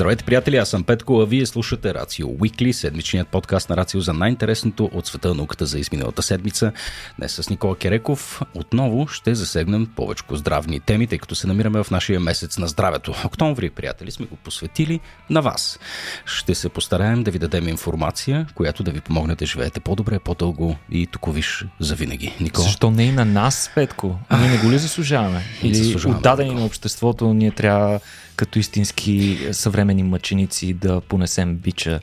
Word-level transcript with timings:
Здравейте, 0.00 0.24
приятели, 0.24 0.56
аз 0.56 0.68
съм 0.68 0.84
Петко, 0.84 1.20
а 1.20 1.26
вие 1.26 1.46
слушате 1.46 1.94
Рацио 1.94 2.28
Уикли, 2.40 2.72
седмичният 2.72 3.28
подкаст 3.28 3.70
на 3.70 3.76
Рацио 3.76 4.00
за 4.00 4.12
най-интересното 4.12 4.90
от 4.92 5.06
света 5.06 5.34
науката 5.34 5.66
за 5.66 5.78
изминалата 5.78 6.22
седмица. 6.22 6.72
Днес 7.18 7.32
с 7.32 7.50
Никола 7.50 7.76
Кереков 7.76 8.42
отново 8.54 9.08
ще 9.08 9.34
засегнем 9.34 9.86
повече 9.96 10.24
здравни 10.30 10.80
теми, 10.80 11.06
тъй 11.06 11.18
като 11.18 11.34
се 11.34 11.46
намираме 11.46 11.82
в 11.82 11.90
нашия 11.90 12.20
месец 12.20 12.58
на 12.58 12.66
здравето. 12.66 13.14
Октомври, 13.24 13.70
приятели, 13.70 14.10
сме 14.10 14.26
го 14.26 14.36
посветили 14.36 15.00
на 15.30 15.42
вас. 15.42 15.78
Ще 16.24 16.54
се 16.54 16.68
постараем 16.68 17.22
да 17.22 17.30
ви 17.30 17.38
дадем 17.38 17.68
информация, 17.68 18.46
която 18.54 18.82
да 18.82 18.90
ви 18.90 19.00
помогне 19.00 19.34
да 19.34 19.46
живеете 19.46 19.80
по-добре, 19.80 20.18
по-дълго 20.18 20.76
и 20.90 21.06
туковиш 21.06 21.66
за 21.80 21.94
винаги. 21.94 22.34
Никола? 22.40 22.66
Защо 22.66 22.90
не 22.90 23.04
и 23.04 23.12
на 23.12 23.24
нас, 23.24 23.70
Петко? 23.74 24.18
Ами 24.28 24.48
не 24.48 24.58
го 24.58 24.70
ли 24.70 24.78
заслужаваме? 24.78 25.42
Или 25.62 25.74
заслужаваме, 25.74 26.18
отдадени 26.18 26.54
на 26.54 26.64
обществото 26.64 27.34
ние 27.34 27.50
трябва 27.50 28.00
като 28.40 28.58
истински 28.58 29.38
съвремени 29.52 30.02
мъченици 30.02 30.72
да 30.72 31.00
понесем 31.00 31.54
бича. 31.54 32.00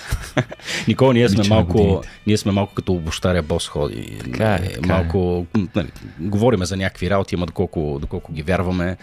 Никола, 0.88 1.14
ние 1.14 1.28
сме, 1.28 1.48
малко, 1.48 2.02
ние 2.26 2.36
сме 2.36 2.52
малко 2.52 2.74
като 2.74 2.92
обощаря 2.92 3.42
бос 3.42 3.68
ходи. 3.68 4.18
Така, 4.24 4.54
е, 4.54 4.68
така 4.68 4.88
малко, 4.88 5.46
нали, 5.74 5.88
говориме 6.18 6.66
за 6.66 6.76
някакви 6.76 7.10
работи, 7.10 7.34
ама 7.34 7.46
доколко, 7.46 7.98
доколко 8.00 8.32
ги 8.32 8.42
вярваме. 8.42 8.96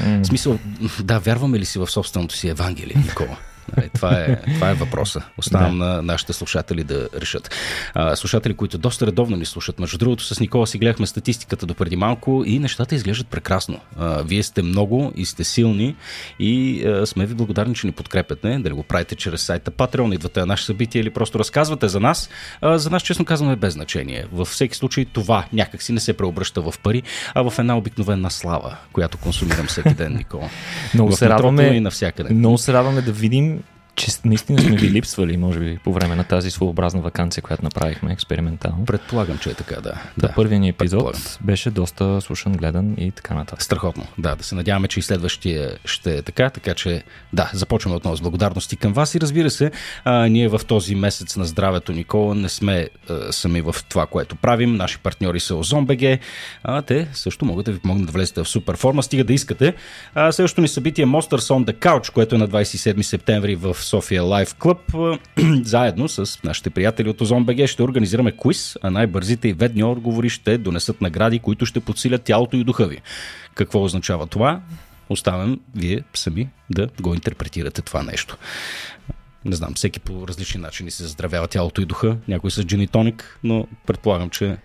Mm. 0.00 0.22
В 0.22 0.26
смисъл, 0.26 0.58
да, 1.02 1.18
вярваме 1.18 1.58
ли 1.58 1.64
си 1.64 1.78
в 1.78 1.86
собственото 1.86 2.36
си 2.36 2.48
Евангелие, 2.48 2.96
Никола? 2.96 3.36
Нали, 3.76 3.88
това, 3.94 4.12
е, 4.20 4.36
това 4.54 4.70
е 4.70 4.74
въпроса. 4.74 5.22
Оставам 5.38 5.78
да. 5.78 5.84
на 5.84 6.02
нашите 6.02 6.32
слушатели 6.32 6.84
да 6.84 7.08
решат. 7.20 7.54
А, 7.94 8.16
слушатели, 8.16 8.54
които 8.54 8.78
доста 8.78 9.06
редовно 9.06 9.36
ни 9.36 9.46
слушат. 9.46 9.78
Между 9.78 9.98
другото, 9.98 10.24
с 10.24 10.40
Никола 10.40 10.66
си 10.66 10.78
гледахме 10.78 11.06
статистиката 11.06 11.66
до 11.66 11.74
преди 11.74 11.96
малко 11.96 12.42
и 12.46 12.58
нещата 12.58 12.94
изглеждат 12.94 13.28
прекрасно. 13.28 13.80
А, 13.98 14.22
вие 14.22 14.42
сте 14.42 14.62
много 14.62 15.12
и 15.16 15.24
сте 15.24 15.44
силни 15.44 15.96
и 16.38 16.84
а, 16.86 17.06
сме 17.06 17.26
ви 17.26 17.34
благодарни, 17.34 17.74
че 17.74 17.86
ни 17.86 17.92
подкрепяте. 17.92 18.58
Дали 18.58 18.74
го 18.74 18.82
правите 18.82 19.14
чрез 19.14 19.42
сайта 19.42 19.70
Patreon, 19.70 20.14
идвате 20.14 20.40
на 20.40 20.46
наши 20.46 20.64
събития 20.64 21.00
или 21.00 21.10
просто 21.10 21.38
разказвате 21.38 21.88
за 21.88 22.00
нас. 22.00 22.30
А, 22.60 22.78
за 22.78 22.90
нас, 22.90 23.02
честно 23.02 23.24
казвам, 23.24 23.50
е 23.50 23.56
без 23.56 23.74
значение. 23.74 24.24
Във 24.32 24.48
всеки 24.48 24.76
случай 24.76 25.04
това 25.04 25.44
някак 25.52 25.82
си 25.82 25.92
не 25.92 26.00
се 26.00 26.12
преобръща 26.12 26.60
в 26.60 26.74
пари, 26.82 27.02
а 27.34 27.50
в 27.50 27.58
една 27.58 27.78
обикновена 27.78 28.30
слава, 28.30 28.76
която 28.92 29.18
консумирам 29.18 29.66
всеки 29.66 29.94
ден, 29.94 30.16
Никола. 30.16 30.48
Много 30.94 31.12
се 31.12 31.28
радваме, 31.28 31.62
и 31.62 31.80
навсякъде. 31.80 32.34
Много 32.34 32.58
се 32.58 32.72
радваме 32.72 33.02
да 33.02 33.12
видим 33.12 33.55
че 33.96 34.10
наистина 34.24 34.60
сме 34.60 34.76
ви 34.76 34.90
липсвали, 34.90 35.36
може 35.36 35.58
би, 35.58 35.78
по 35.84 35.92
време 35.92 36.14
на 36.14 36.24
тази 36.24 36.50
своеобразна 36.50 37.00
вакансия, 37.00 37.42
която 37.42 37.64
направихме 37.64 38.12
експериментално. 38.12 38.84
Предполагам, 38.84 39.38
че 39.38 39.50
е 39.50 39.54
така, 39.54 39.80
да. 39.80 39.94
да. 40.16 40.32
Първият 40.36 40.60
ни 40.60 40.68
епизод 40.68 41.38
беше 41.40 41.70
доста 41.70 42.20
слушан, 42.20 42.52
гледан 42.52 42.94
и 42.98 43.10
така 43.10 43.34
нататък. 43.34 43.62
Страхотно, 43.62 44.06
да. 44.18 44.36
Да 44.36 44.44
се 44.44 44.54
надяваме, 44.54 44.88
че 44.88 45.00
и 45.00 45.02
следващия 45.02 45.78
ще 45.84 46.14
е 46.14 46.22
така, 46.22 46.50
така 46.50 46.74
че 46.74 47.02
да, 47.32 47.50
започваме 47.52 47.96
отново 47.96 48.16
с 48.16 48.20
благодарности 48.20 48.76
към 48.76 48.92
вас 48.92 49.14
и 49.14 49.20
разбира 49.20 49.50
се, 49.50 49.70
а, 50.04 50.28
ние 50.28 50.48
в 50.48 50.60
този 50.66 50.94
месец 50.94 51.36
на 51.36 51.44
здравето, 51.44 51.92
Никола, 51.92 52.34
не 52.34 52.48
сме 52.48 52.88
а, 53.10 53.32
сами 53.32 53.60
в 53.60 53.74
това, 53.88 54.06
което 54.06 54.36
правим. 54.36 54.74
Наши 54.76 54.98
партньори 54.98 55.40
са 55.40 55.54
OzonBG, 55.54 56.18
а 56.64 56.82
те 56.82 57.08
също 57.12 57.44
могат 57.44 57.66
да 57.66 57.72
ви 57.72 57.78
помогнат 57.78 58.06
да 58.06 58.12
влезете 58.12 58.42
в 58.42 58.48
супер 58.48 58.76
форма, 58.76 59.02
стига 59.02 59.24
да 59.24 59.32
искате. 59.32 59.74
А, 60.14 60.32
следващото 60.32 60.60
ни 60.60 60.68
събитие 60.68 61.06
Monsters 61.06 61.36
on 61.36 61.72
the 61.72 61.74
Couch, 61.74 62.12
което 62.12 62.34
е 62.34 62.38
на 62.38 62.48
27 62.48 63.02
септември 63.02 63.54
в 63.54 63.76
София 63.86 64.22
Лайф 64.22 64.54
Клуб. 64.54 64.78
Заедно 65.62 66.08
с 66.08 66.42
нашите 66.44 66.70
приятели 66.70 67.08
от 67.08 67.20
Озон 67.20 67.44
БГ 67.44 67.66
ще 67.66 67.82
организираме 67.82 68.32
квиз, 68.32 68.76
а 68.82 68.90
най-бързите 68.90 69.48
и 69.48 69.52
ведни 69.52 69.84
отговори 69.84 70.28
ще 70.28 70.58
донесат 70.58 71.00
награди, 71.00 71.38
които 71.38 71.66
ще 71.66 71.80
подсилят 71.80 72.22
тялото 72.22 72.56
и 72.56 72.64
духа 72.64 72.86
ви. 72.86 73.00
Какво 73.54 73.84
означава 73.84 74.26
това? 74.26 74.60
Оставям 75.08 75.60
вие 75.74 76.02
сами 76.14 76.48
да 76.70 76.88
го 77.00 77.14
интерпретирате 77.14 77.82
това 77.82 78.02
нещо 78.02 78.36
не 79.46 79.56
знам, 79.56 79.74
всеки 79.74 80.00
по 80.00 80.28
различни 80.28 80.60
начини 80.60 80.90
се 80.90 81.02
заздравява 81.02 81.48
тялото 81.48 81.80
и 81.80 81.84
духа, 81.84 82.16
някой 82.28 82.50
с 82.50 82.64
джинитоник, 82.64 83.38
но 83.44 83.66
предполагам, 83.86 84.30
че 84.30 84.56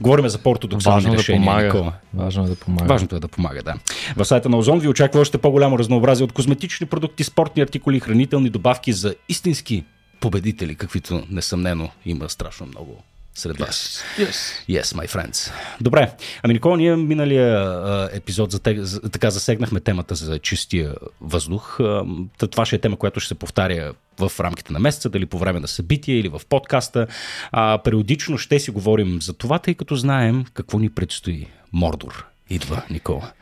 говорим 0.00 0.28
за 0.28 0.38
по-ортодоксални 0.38 1.02
Важно 1.02 1.18
решения. 1.18 1.62
Да 1.62 1.70
помага. 1.70 1.92
Важно 2.14 2.44
е 2.44 2.48
да 2.48 2.56
помага. 2.56 2.86
Важното 2.86 3.16
е 3.16 3.20
да 3.20 3.28
помага, 3.28 3.62
да. 3.62 3.74
В 4.16 4.24
сайта 4.24 4.48
на 4.48 4.56
Озон 4.56 4.78
ви 4.78 4.88
очаква 4.88 5.20
още 5.20 5.38
по-голямо 5.38 5.78
разнообразие 5.78 6.24
от 6.24 6.32
козметични 6.32 6.86
продукти, 6.86 7.24
спортни 7.24 7.62
артикули, 7.62 8.00
хранителни 8.00 8.50
добавки 8.50 8.92
за 8.92 9.14
истински 9.28 9.84
победители, 10.20 10.74
каквито 10.74 11.26
несъмнено 11.30 11.90
има 12.04 12.28
страшно 12.28 12.66
много 12.66 13.02
сред 13.34 13.58
вас. 13.58 14.02
Yes. 14.18 14.68
yes, 14.68 14.82
my 14.82 15.08
friends. 15.08 15.52
Добре. 15.80 16.12
Ами, 16.42 16.54
Никола, 16.54 16.76
ние 16.76 16.96
миналия 16.96 17.56
а, 17.56 18.10
епизод 18.12 18.50
за, 18.50 18.60
за, 18.76 19.00
така 19.00 19.30
засегнахме 19.30 19.80
темата 19.80 20.14
за 20.14 20.38
чистия 20.38 20.94
въздух. 21.20 21.80
А, 21.80 22.04
това 22.50 22.66
ще 22.66 22.76
е 22.76 22.78
тема, 22.78 22.96
която 22.96 23.20
ще 23.20 23.28
се 23.28 23.34
повтаря 23.34 23.92
в 24.18 24.32
рамките 24.40 24.72
на 24.72 24.78
месеца, 24.78 25.08
дали 25.08 25.26
по 25.26 25.38
време 25.38 25.60
на 25.60 25.68
събития 25.68 26.18
или 26.18 26.28
в 26.28 26.40
подкаста. 26.48 27.06
А, 27.52 27.78
периодично 27.78 28.38
ще 28.38 28.58
си 28.58 28.70
говорим 28.70 29.22
за 29.22 29.32
това, 29.32 29.58
тъй 29.58 29.74
като 29.74 29.96
знаем 29.96 30.44
какво 30.54 30.78
ни 30.78 30.90
предстои. 30.90 31.46
Мордор 31.72 32.26
идва, 32.50 32.82
Никола. 32.90 33.32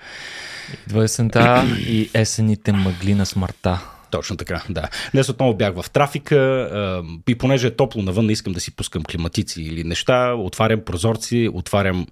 Идва 0.86 1.04
есента 1.04 1.64
и 1.78 2.10
есените 2.14 2.72
мъгли 2.72 3.14
на 3.14 3.26
смъртта. 3.26 3.80
Точно 4.10 4.36
така, 4.36 4.62
да. 4.70 4.88
Днес 5.12 5.28
отново 5.28 5.54
бях 5.54 5.74
в 5.82 5.90
трафика 5.90 7.02
и 7.28 7.38
понеже 7.38 7.66
е 7.66 7.76
топло 7.76 8.02
навън, 8.02 8.26
не 8.26 8.32
искам 8.32 8.52
да 8.52 8.60
си 8.60 8.76
пускам 8.76 9.02
климатици 9.02 9.62
или 9.62 9.84
неща, 9.84 10.34
отварям 10.34 10.80
прозорци, 10.80 11.50
отварям 11.52 12.06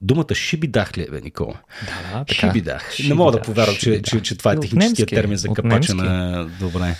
Думата 0.00 0.34
шибидах 0.34 0.98
ли 0.98 1.02
е, 1.02 1.06
бе, 1.10 1.20
Никола? 1.20 1.54
Да, 1.82 2.18
да, 2.18 2.24
така. 2.24 2.34
Шибидах. 2.34 2.92
Шибидах. 2.92 3.08
Не 3.08 3.14
мога 3.14 3.32
да 3.32 3.42
повярвам, 3.42 3.76
че, 3.76 4.02
че, 4.02 4.20
че 4.20 4.38
това 4.38 4.52
е 4.52 4.60
техническият 4.60 5.08
термин 5.08 5.36
за 5.36 5.48
капача 5.48 5.94
на... 5.94 6.46
Добре. 6.60 6.94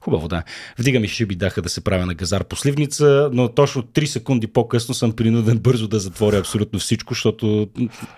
Хубаво, 0.00 0.28
да. 0.28 0.42
Вдига 0.78 1.00
ми 1.00 1.08
шибидаха 1.08 1.62
да 1.62 1.68
се 1.68 1.84
правя 1.84 2.06
на 2.06 2.14
газар 2.14 2.44
по 2.44 2.56
сливница, 2.56 3.30
но 3.32 3.48
точно 3.48 3.82
3 3.82 4.04
секунди 4.04 4.46
по-късно 4.46 4.94
съм 4.94 5.12
принуден 5.12 5.58
бързо 5.58 5.88
да 5.88 6.00
затворя 6.00 6.38
абсолютно 6.38 6.78
всичко, 6.78 7.14
защото 7.14 7.68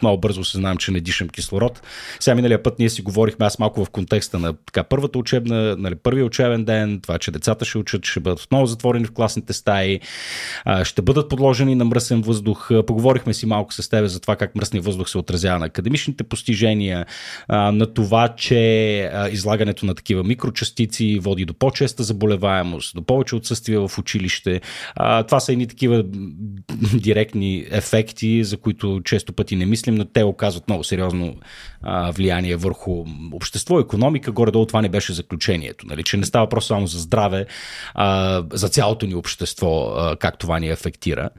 много 0.02 0.20
бързо 0.20 0.44
се 0.44 0.58
знам, 0.58 0.76
че 0.76 0.90
не 0.90 1.00
дишам 1.00 1.28
кислород. 1.28 1.82
Сега 2.20 2.34
миналия 2.34 2.62
път 2.62 2.78
ние 2.78 2.90
си 2.90 3.02
говорихме, 3.02 3.46
аз 3.46 3.58
малко 3.58 3.84
в 3.84 3.90
контекста 3.90 4.38
на 4.38 4.52
така, 4.66 4.82
първата 4.84 5.18
учебна, 5.18 5.76
нали, 5.78 5.94
първия 5.94 6.24
учебен 6.24 6.64
ден, 6.64 7.00
това, 7.02 7.18
че 7.18 7.30
децата 7.30 7.64
ще 7.64 7.78
учат, 7.78 8.06
ще 8.06 8.20
бъдат 8.20 8.40
отново 8.40 8.66
затворени 8.66 9.04
в 9.04 9.12
класните 9.12 9.52
стаи, 9.52 10.00
ще 10.82 11.02
бъдат 11.02 11.28
подложени 11.28 11.74
на 11.74 11.84
мръсен 11.84 12.22
въздух. 12.22 12.70
Поговорихме 12.86 13.34
си 13.34 13.46
малко 13.46 13.74
с 13.74 13.88
теб 13.88 14.06
за 14.06 14.17
това 14.20 14.36
как 14.36 14.54
мръсния 14.56 14.82
въздух 14.82 15.10
се 15.10 15.18
отразява 15.18 15.58
на 15.58 15.66
академичните 15.66 16.24
постижения, 16.24 17.06
на 17.48 17.94
това, 17.94 18.28
че 18.28 18.58
излагането 19.30 19.86
на 19.86 19.94
такива 19.94 20.24
микрочастици 20.24 21.18
води 21.22 21.44
до 21.44 21.54
по-честа 21.54 22.02
заболеваемост, 22.02 22.94
до 22.94 23.02
повече 23.02 23.36
отсъствие 23.36 23.78
в 23.78 23.90
училище. 23.98 24.60
Това 25.26 25.40
са 25.40 25.52
едни 25.52 25.66
такива 25.66 26.04
директни 26.94 27.66
ефекти, 27.70 28.44
за 28.44 28.56
които 28.56 29.00
често 29.04 29.32
пъти 29.32 29.56
не 29.56 29.66
мислим, 29.66 29.94
но 29.94 30.04
те 30.04 30.22
оказват 30.22 30.68
много 30.68 30.84
сериозно 30.84 31.36
влияние 32.12 32.56
върху 32.56 33.04
общество, 33.32 33.80
економика. 33.80 34.32
Горе-долу 34.32 34.66
това 34.66 34.82
не 34.82 34.88
беше 34.88 35.12
заключението. 35.12 35.86
Нали? 35.86 36.04
Че 36.04 36.16
не 36.16 36.24
става 36.24 36.48
просто 36.48 36.68
само 36.68 36.86
за 36.86 36.98
здраве, 36.98 37.46
а, 37.94 38.42
за 38.52 38.68
цялото 38.68 39.06
ни 39.06 39.14
общество, 39.14 39.94
как 40.18 40.38
това 40.38 40.58
ни 40.58 40.70
афектира. 40.70 41.30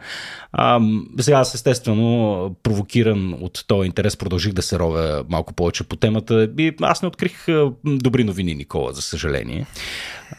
Сега 1.19 1.39
естествено 1.41 2.55
провокиран 2.69 3.33
от 3.41 3.63
този 3.67 3.87
интерес 3.87 4.17
продължих 4.17 4.53
да 4.53 4.61
се 4.61 4.79
ровя 4.79 5.23
малко 5.29 5.53
повече 5.53 5.83
по 5.83 5.95
темата 5.95 6.49
и 6.57 6.73
аз 6.81 7.01
не 7.01 7.07
открих 7.07 7.45
добри 7.85 8.23
новини, 8.23 8.55
Никола, 8.55 8.93
за 8.93 9.01
съжаление. 9.01 9.65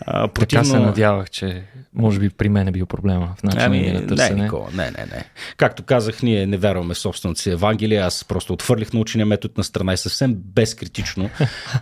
А, 0.00 0.29
противно... 0.29 0.65
Така 0.65 0.71
се 0.71 0.79
надявах, 0.79 1.31
че 1.31 1.62
може 1.94 2.21
би 2.21 2.31
при 2.31 2.49
мен 2.49 2.69
е 2.69 2.73
бил 2.73 2.87
проблема 2.87 3.35
в 3.38 3.43
начина 3.43 3.65
ами, 3.65 3.93
на 3.93 4.06
търсене. 4.06 4.37
Не, 4.37 4.43
Никола, 4.43 4.69
не, 4.75 4.85
не, 4.85 5.06
не. 5.06 5.25
Както 5.56 5.82
казах, 5.82 6.23
ние 6.23 6.47
не 6.47 6.56
вярваме 6.56 6.94
в 6.94 6.99
собственото 6.99 7.41
си 7.41 7.50
Евангелие. 7.50 7.99
Аз 7.99 8.25
просто 8.25 8.53
отвърлих 8.53 8.93
научения 8.93 9.26
метод 9.26 9.55
на 9.56 9.65
страна 9.65 9.93
и 9.93 9.97
съвсем 9.97 10.35
безкритично 10.35 11.31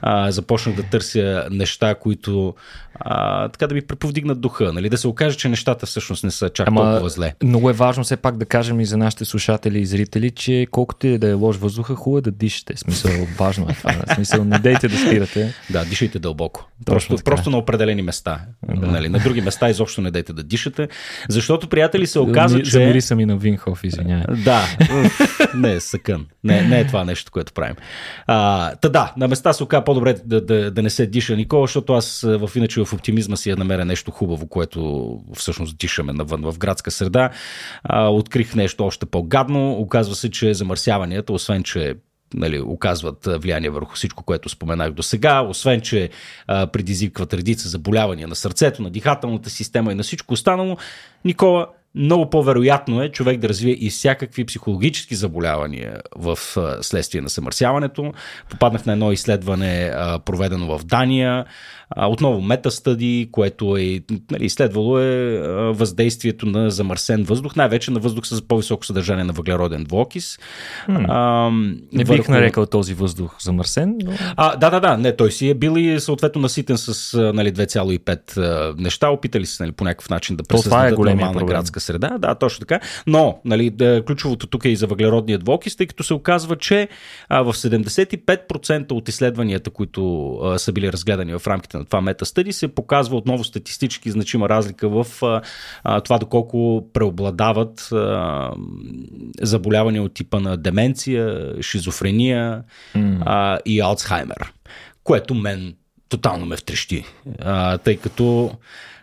а, 0.03 0.31
започнах 0.31 0.77
да 0.77 0.83
търся 0.83 1.49
неща, 1.51 1.95
които 1.95 2.55
а, 2.95 3.49
така 3.49 3.67
да 3.67 3.75
ми 3.75 3.83
преповдигнат 3.83 4.41
духа, 4.41 4.73
нали? 4.73 4.89
да 4.89 4.99
се 4.99 5.09
окаже, 5.09 5.37
че 5.37 5.49
нещата 5.49 5.87
всъщност 5.87 6.25
не 6.25 6.31
са 6.31 6.51
чак 6.51 6.69
Ама, 6.69 6.81
толкова 6.81 7.09
зле. 7.09 7.35
Много 7.43 7.71
е 7.71 7.73
важно 7.73 8.05
все 8.05 8.17
пак 8.17 8.37
да 8.37 8.47
кажем 8.47 8.81
и 8.81 8.85
за 8.85 8.97
нашите 8.97 9.25
слушатели 9.25 9.79
и 9.79 9.87
зрители, 9.87 10.31
че 10.39 10.67
колкото 10.71 11.07
и 11.07 11.19
да 11.19 11.29
е 11.29 11.33
лош 11.33 11.57
въздуха, 11.57 11.95
хубаво 11.95 12.19
е 12.19 12.21
да 12.21 12.31
дишате. 12.31 12.77
Смисъл, 12.77 13.11
важно 13.39 13.67
е 13.71 13.75
това. 13.75 13.95
Смисъл, 14.15 14.45
не 14.45 14.59
дейте 14.59 14.89
да 14.89 14.97
спирате. 14.99 15.55
Да, 15.71 15.85
дишайте 15.85 16.19
дълбоко. 16.19 16.69
Просто, 16.87 17.17
просто 17.25 17.51
на 17.51 17.59
определени 17.59 18.03
места. 18.03 18.41
Да. 18.69 18.87
Нали? 18.87 19.09
На 19.09 19.19
други 19.19 19.41
места 19.41 19.71
изобщо 19.71 20.01
не 20.01 20.11
дейте 20.11 20.33
да 20.33 20.43
дишате. 20.43 20.89
Защото, 21.29 21.69
приятели, 21.69 22.07
се 22.07 22.19
оказа, 22.19 22.63
че... 22.63 22.71
Замири 22.71 23.01
съм 23.01 23.21
и 23.21 23.27
на 23.27 23.37
Винхоф, 23.37 23.85
извинявай. 23.85 24.37
Да, 24.45 24.67
не 25.55 25.73
е 25.73 25.81
съкън. 25.81 26.27
Не, 26.45 26.63
не 26.63 26.81
е 26.81 26.87
това 26.87 27.05
нещо, 27.05 27.33
което 27.33 27.53
правим. 27.53 27.77
А, 28.27 28.75
та 28.77 28.89
да, 28.89 29.13
на 29.17 29.29
места 29.29 29.53
се 29.53 29.63
оказа 29.63 29.85
по-добре 29.85 30.15
да, 30.25 30.45
да, 30.45 30.71
да 30.71 30.83
не 30.83 30.91
се 30.91 31.07
диша 31.07 31.37
никога, 31.37 31.63
защото 31.63 31.93
аз 31.93 32.21
в 32.21 32.51
иначе 32.55 32.85
в 32.85 32.93
оптимизма 32.93 33.37
си 33.37 33.51
я 33.51 33.57
намеря 33.57 33.85
нещо 33.85 34.11
хубаво, 34.11 34.47
което 34.47 35.11
всъщност 35.35 35.79
дишаме 35.79 36.13
навън 36.13 36.43
в 36.43 36.59
градска 36.59 36.91
среда. 36.91 37.31
А, 37.85 38.09
открих 38.09 38.55
нещо 38.55 38.87
още 38.87 39.07
по-гадно. 39.07 39.73
Оказва 39.73 40.15
се, 40.15 40.28
че 40.31 40.55
замърсяванията, 40.55 41.33
освен 41.33 41.63
че 41.63 41.95
нали, 42.35 42.61
оказват 42.61 43.19
влияние 43.27 43.71
върху 43.71 43.95
всичко, 43.95 44.25
което 44.25 44.49
споменах 44.49 44.93
до 44.93 45.03
сега, 45.03 45.43
освен, 45.43 45.81
че 45.81 46.11
а, 46.47 46.67
предизвикват 46.67 47.35
редица 47.35 47.69
заболявания 47.69 48.29
на 48.29 48.35
сърцето, 48.35 48.83
на 48.83 48.91
дихателната 48.91 49.51
система 49.51 49.93
и 49.93 49.95
на 49.95 50.03
всичко 50.03 50.35
останало. 50.35 50.77
Никола, 51.25 51.67
много 51.95 52.31
по-вероятно 52.31 53.03
е 53.03 53.09
човек 53.09 53.39
да 53.39 53.49
развие 53.49 53.73
и 53.73 53.91
всякакви 53.91 54.45
психологически 54.45 55.15
заболявания 55.15 56.01
в 56.17 56.39
следствие 56.81 57.21
на 57.21 57.31
съмърсяването. 57.31 58.13
Попаднах 58.51 58.87
на 58.87 58.93
едно 58.93 59.13
изследване, 59.13 59.93
проведено 60.25 60.79
в 60.79 60.85
Дания, 60.85 61.45
отново 61.97 62.41
метастъди, 62.41 63.29
което 63.33 63.77
е 63.77 64.01
нали, 64.31 64.45
изследвало 64.45 64.99
е 64.99 65.39
въздействието 65.73 66.47
на 66.47 66.71
замърсен 66.71 67.25
въздух, 67.25 67.57
най-вече 67.57 67.91
на 67.91 68.01
въздух 68.01 68.27
с 68.27 68.43
по-високо 68.43 68.87
съдържание 68.87 69.25
на 69.25 69.33
въглероден 69.33 69.85
двуокис. 69.85 70.39
А, 70.89 71.51
не 71.93 72.05
бих 72.05 72.09
върху... 72.09 72.33
нарекал 72.33 72.67
този 72.67 72.95
въздух 72.95 73.37
замърсен. 73.43 73.97
Но... 74.05 74.13
А, 74.37 74.57
да, 74.57 74.71
да, 74.71 74.81
да, 74.81 74.97
не, 74.97 75.17
той 75.17 75.33
си 75.33 75.49
е 75.49 75.55
бил 75.55 75.75
и 75.79 76.01
съответно 76.01 76.41
наситен 76.41 76.79
с 76.79 77.19
нали, 77.35 77.53
2,5 77.53 78.81
неща. 78.81 79.09
Опитали 79.09 79.47
се 79.47 79.63
нали, 79.63 79.73
по 79.73 79.85
някакъв 79.85 80.11
начин 80.11 80.37
да 80.37 80.43
пресъздадат 80.43 80.93
е 80.93 80.95
нормална 80.95 81.33
проблем. 81.33 81.47
градска 81.47 81.81
среда. 81.81 82.19
Да, 82.19 82.35
точно 82.35 82.61
така. 82.61 82.81
Но 83.07 83.41
нали, 83.45 83.75
ключовото 84.07 84.47
тук 84.47 84.65
е 84.65 84.69
и 84.69 84.77
за 84.77 84.87
въглеродния 84.87 85.39
двуокис, 85.39 85.77
тъй 85.77 85.87
като 85.87 86.03
се 86.03 86.15
оказва, 86.15 86.57
че 86.57 86.89
а, 87.29 87.43
в 87.43 87.55
75% 87.55 88.93
от 88.93 89.09
изследванията, 89.09 89.71
които 89.71 90.33
а, 90.35 90.59
са 90.59 90.73
били 90.73 90.93
разгледани 90.93 91.39
в 91.39 91.47
рамките 91.47 91.78
на 91.79 91.85
това 91.85 92.01
метастъди 92.01 92.53
се 92.53 92.69
показва 92.69 93.17
отново 93.17 93.45
статистически 93.45 94.11
значима 94.11 94.49
разлика 94.49 94.89
в 94.89 95.07
а, 95.85 96.01
това 96.01 96.19
доколко 96.19 96.89
преобладават 96.93 97.89
а, 97.93 98.51
заболявания 99.43 100.03
от 100.03 100.15
типа 100.15 100.41
на 100.41 100.57
деменция, 100.57 101.55
шизофрения 101.63 102.63
mm. 102.97 103.23
а, 103.27 103.59
и 103.65 103.81
Алцхаймер, 103.81 104.53
което 105.05 105.35
мен 105.35 105.75
тотално 106.09 106.47
ме 106.47 106.57
втрещи, 106.57 107.05
а, 107.41 107.79
тъй 107.79 107.97
като 107.97 108.51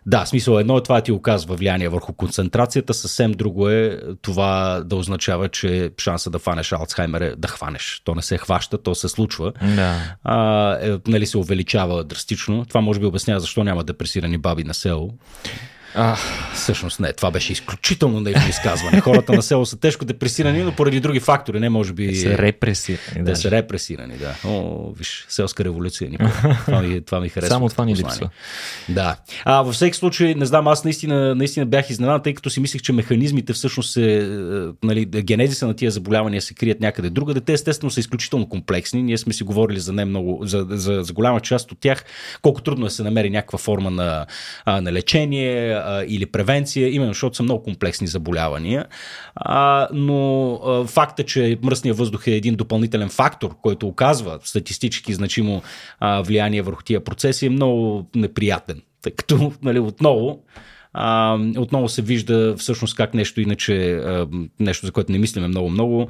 да, 0.08 0.26
смисъл 0.26 0.60
едно 0.60 0.78
е 0.78 0.84
това 0.84 1.02
ти 1.02 1.12
оказва 1.12 1.56
влияние 1.56 1.90
върху 1.90 2.14
концентрацията, 2.14 2.94
съвсем 2.94 3.32
друго 3.32 3.70
е 3.70 4.00
това 4.22 4.82
да 4.86 4.96
означава, 4.96 5.50
че 5.50 5.92
шанса 5.98 6.30
да 6.30 6.40
фанеш 6.40 6.72
Алцхаймер 6.72 7.22
е 7.22 7.36
да 7.36 7.48
хванеш. 7.48 8.02
То 8.04 8.16
не 8.16 8.22
се 8.22 8.38
хваща, 8.38 8.78
то 8.78 8.96
се 8.96 9.10
случва. 9.10 9.54
Да. 9.76 10.16
А, 10.24 10.72
е, 10.74 10.98
нали 11.08 11.26
се 11.26 11.38
увеличава 11.38 12.04
драстично. 12.04 12.66
Това 12.66 12.82
може 12.82 13.00
би 13.00 13.06
обяснява 13.06 13.40
защо 13.40 13.64
няма 13.64 13.84
депресирани 13.84 14.38
баби 14.38 14.64
на 14.64 14.74
село. 14.74 15.14
А, 15.96 16.16
всъщност 16.54 17.00
не, 17.00 17.14
това 17.14 17.32
беше 17.32 17.54
изключително 17.54 18.20
наивно 18.20 18.50
изказване. 18.50 19.02
Хората 19.02 19.34
на 19.34 19.42
село 19.42 19.66
са 19.66 19.80
тежко 19.80 20.06
депресирани, 20.06 20.64
но 20.64 20.72
поради 20.72 21.00
други 21.00 21.20
фактори, 21.20 21.60
не 21.60 21.70
може 21.70 21.94
би. 21.94 22.16
Са 22.16 22.38
репресирани. 22.38 23.26
Да, 23.26 23.36
са 23.36 23.52
репресирани, 23.52 24.18
да. 24.18 24.36
О, 24.46 24.90
виж, 24.98 25.26
селска 25.30 25.64
революция. 25.64 26.10
Ни, 26.10 26.18
това, 26.66 26.82
ми, 26.82 27.02
това 27.02 27.20
ми 27.20 27.30
харесва. 27.30 27.50
Само 27.50 27.70
това 27.70 27.86
ни 27.86 27.96
липсва. 27.96 28.30
Да. 28.90 29.16
А, 29.46 29.62
във 29.62 29.76
всеки 29.76 29.98
случай, 29.98 30.36
не 30.36 30.46
знам, 30.46 30.68
аз 30.68 30.84
наистина, 30.84 31.36
наистина 31.36 31.66
бях 31.66 31.90
изненадан, 31.90 32.22
тъй 32.22 32.34
като 32.34 32.50
си 32.50 32.60
мислех, 32.60 32.82
че 32.82 32.94
механизмите 32.94 33.54
всъщност 33.54 33.92
се, 33.94 34.18
е, 34.18 34.24
нали, 34.84 35.06
генезиса 35.06 35.68
на 35.68 35.74
тия 35.74 35.92
заболявания 35.92 36.42
се 36.42 36.54
крият 36.54 36.80
някъде 36.80 37.10
друга. 37.10 37.42
Те 37.42 37.54
естествено 37.54 37.92
са 37.92 38.00
изключително 38.00 38.50
комплексни. 38.50 39.04
Ние 39.04 39.18
сме 39.18 39.34
си 39.34 39.44
говорили 39.44 39.80
за 39.80 39.94
не 39.94 40.06
много, 40.06 40.40
за, 40.46 40.66
за, 40.70 41.04
за 41.04 41.14
голяма 41.14 41.40
част 41.40 41.72
от 41.72 41.80
тях, 41.80 42.06
колко 42.42 42.62
трудно 42.62 42.86
е 42.86 42.90
се 42.90 43.04
намери 43.04 43.30
някаква 43.30 43.60
форма 43.60 43.92
на, 43.92 44.26
на 44.68 44.92
лечение, 44.92 45.82
или 46.08 46.26
превенция, 46.26 46.90
именно 46.90 47.14
защото 47.14 47.36
са 47.36 47.44
много 47.44 47.64
комплексни 47.64 48.08
заболявания. 48.08 48.86
А, 49.36 49.88
но 49.94 50.54
а, 50.54 50.86
факта, 50.86 51.24
че 51.24 51.58
мръсния 51.64 51.94
въздух 51.94 52.28
е 52.28 52.32
един 52.32 52.56
допълнителен 52.56 53.10
фактор, 53.10 53.56
който 53.62 53.88
оказва 53.88 54.40
статистически 54.44 55.14
значимо 55.14 55.62
а, 56.00 56.22
влияние 56.22 56.62
върху 56.62 56.84
тия 56.84 57.04
процеси, 57.04 57.46
е 57.46 57.50
много 57.50 58.10
неприятен. 58.16 58.82
Тъй 59.02 59.12
като, 59.12 59.52
нали, 59.64 59.80
отново, 59.80 60.40
а, 60.98 61.38
отново 61.58 61.90
се 61.90 62.02
вижда 62.02 62.56
всъщност 62.58 62.96
как 62.96 63.14
нещо 63.14 63.42
иначе, 63.42 63.92
а, 63.92 64.28
нещо 64.60 64.86
за 64.86 64.92
което 64.92 65.12
не 65.12 65.18
мислиме 65.18 65.48
много-много, 65.48 66.08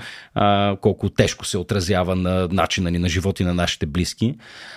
колко 0.82 1.10
тежко 1.10 1.46
се 1.46 1.58
отразява 1.58 2.16
на 2.16 2.48
начина 2.52 2.92
ни 2.92 3.00
на 3.00 3.10
живот 3.10 3.40
и 3.40 3.44
на 3.44 3.54
нашите 3.54 3.86
близки. 3.86 4.36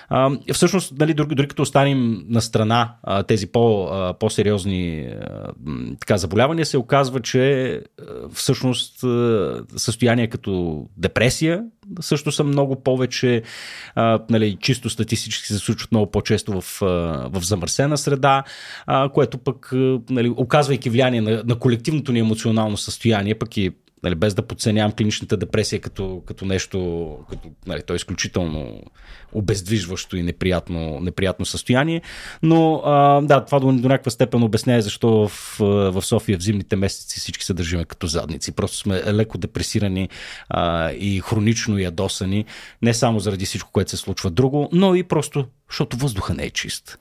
А, 0.09 0.31
всъщност, 0.53 0.99
нали, 0.99 1.15
дори, 1.15 1.35
дори 1.35 1.49
като 1.49 1.63
останем 1.63 2.25
на 2.29 2.43
страна 2.43 2.95
а, 3.03 3.23
тези 3.23 3.47
по, 3.47 3.85
а, 3.85 4.15
по-сериозни 4.15 5.01
а, 5.01 5.53
така, 6.01 6.17
заболявания, 6.17 6.67
се 6.67 6.79
оказва, 6.79 7.21
че 7.21 7.73
а, 7.73 7.81
всъщност 8.33 9.05
а, 9.05 9.65
състояние 9.77 10.27
като 10.27 10.85
депресия 10.97 11.65
също 12.01 12.33
са 12.33 12.45
много 12.45 12.83
повече, 12.83 13.43
а, 13.95 14.19
нали, 14.31 14.57
чисто 14.61 14.91
статистически 14.91 15.47
се 15.47 15.59
случват 15.59 15.93
много 15.93 16.11
по-често 16.11 16.61
в, 16.61 16.83
а, 16.83 16.87
в 17.29 17.43
замърсена 17.43 17.99
среда, 17.99 18.45
а, 18.87 19.09
което 19.09 19.39
пък, 19.39 19.73
нали, 20.11 20.29
оказвайки 20.29 20.91
влияние 20.91 21.21
на, 21.21 21.43
на 21.47 21.59
колективното 21.59 22.13
ни 22.13 22.19
емоционално 22.19 22.77
състояние, 22.77 23.35
пък 23.35 23.57
и 23.57 23.71
нали, 24.03 24.15
без 24.15 24.35
да 24.35 24.43
подценявам 24.43 24.93
клиничната 24.93 25.37
депресия 25.37 25.81
като, 25.81 26.23
като 26.27 26.45
нещо, 26.45 27.09
като, 27.31 27.49
нали, 27.67 27.83
то 27.83 27.93
е 27.93 27.97
изключително 27.97 28.83
обездвижващо 29.33 30.17
и 30.17 30.23
неприятно, 30.23 31.01
неприятно 31.01 31.47
състояние. 31.47 32.03
Но 32.43 32.83
а, 32.85 33.21
да, 33.21 33.45
това 33.45 33.61
до, 33.61 33.73
до 33.73 33.89
някаква 33.89 34.11
степен 34.11 34.43
обяснява 34.43 34.83
защо 34.83 35.29
в, 35.29 35.57
в 35.93 36.03
София 36.03 36.39
в 36.39 36.43
зимните 36.43 36.77
месеци 36.77 37.21
всички 37.21 37.45
се 37.45 37.55
държиме 37.55 37.85
като 37.85 38.07
задници. 38.07 38.53
Просто 38.53 38.77
сме 38.77 39.03
леко 39.13 39.39
депресирани 39.39 40.09
а, 40.49 40.91
и 40.91 41.21
хронично 41.21 41.79
ядосани, 41.79 42.45
не 42.83 42.95
само 42.95 43.21
заради 43.21 43.47
всичко, 43.47 43.71
което 43.73 43.91
се 43.91 43.97
случва 43.97 44.31
друго, 44.31 44.69
но 44.73 44.95
и 44.95 45.03
просто 45.03 45.47
защото 45.71 45.97
въздуха 45.97 46.35
не 46.35 46.45
е 46.45 46.51
чист. 46.51 46.99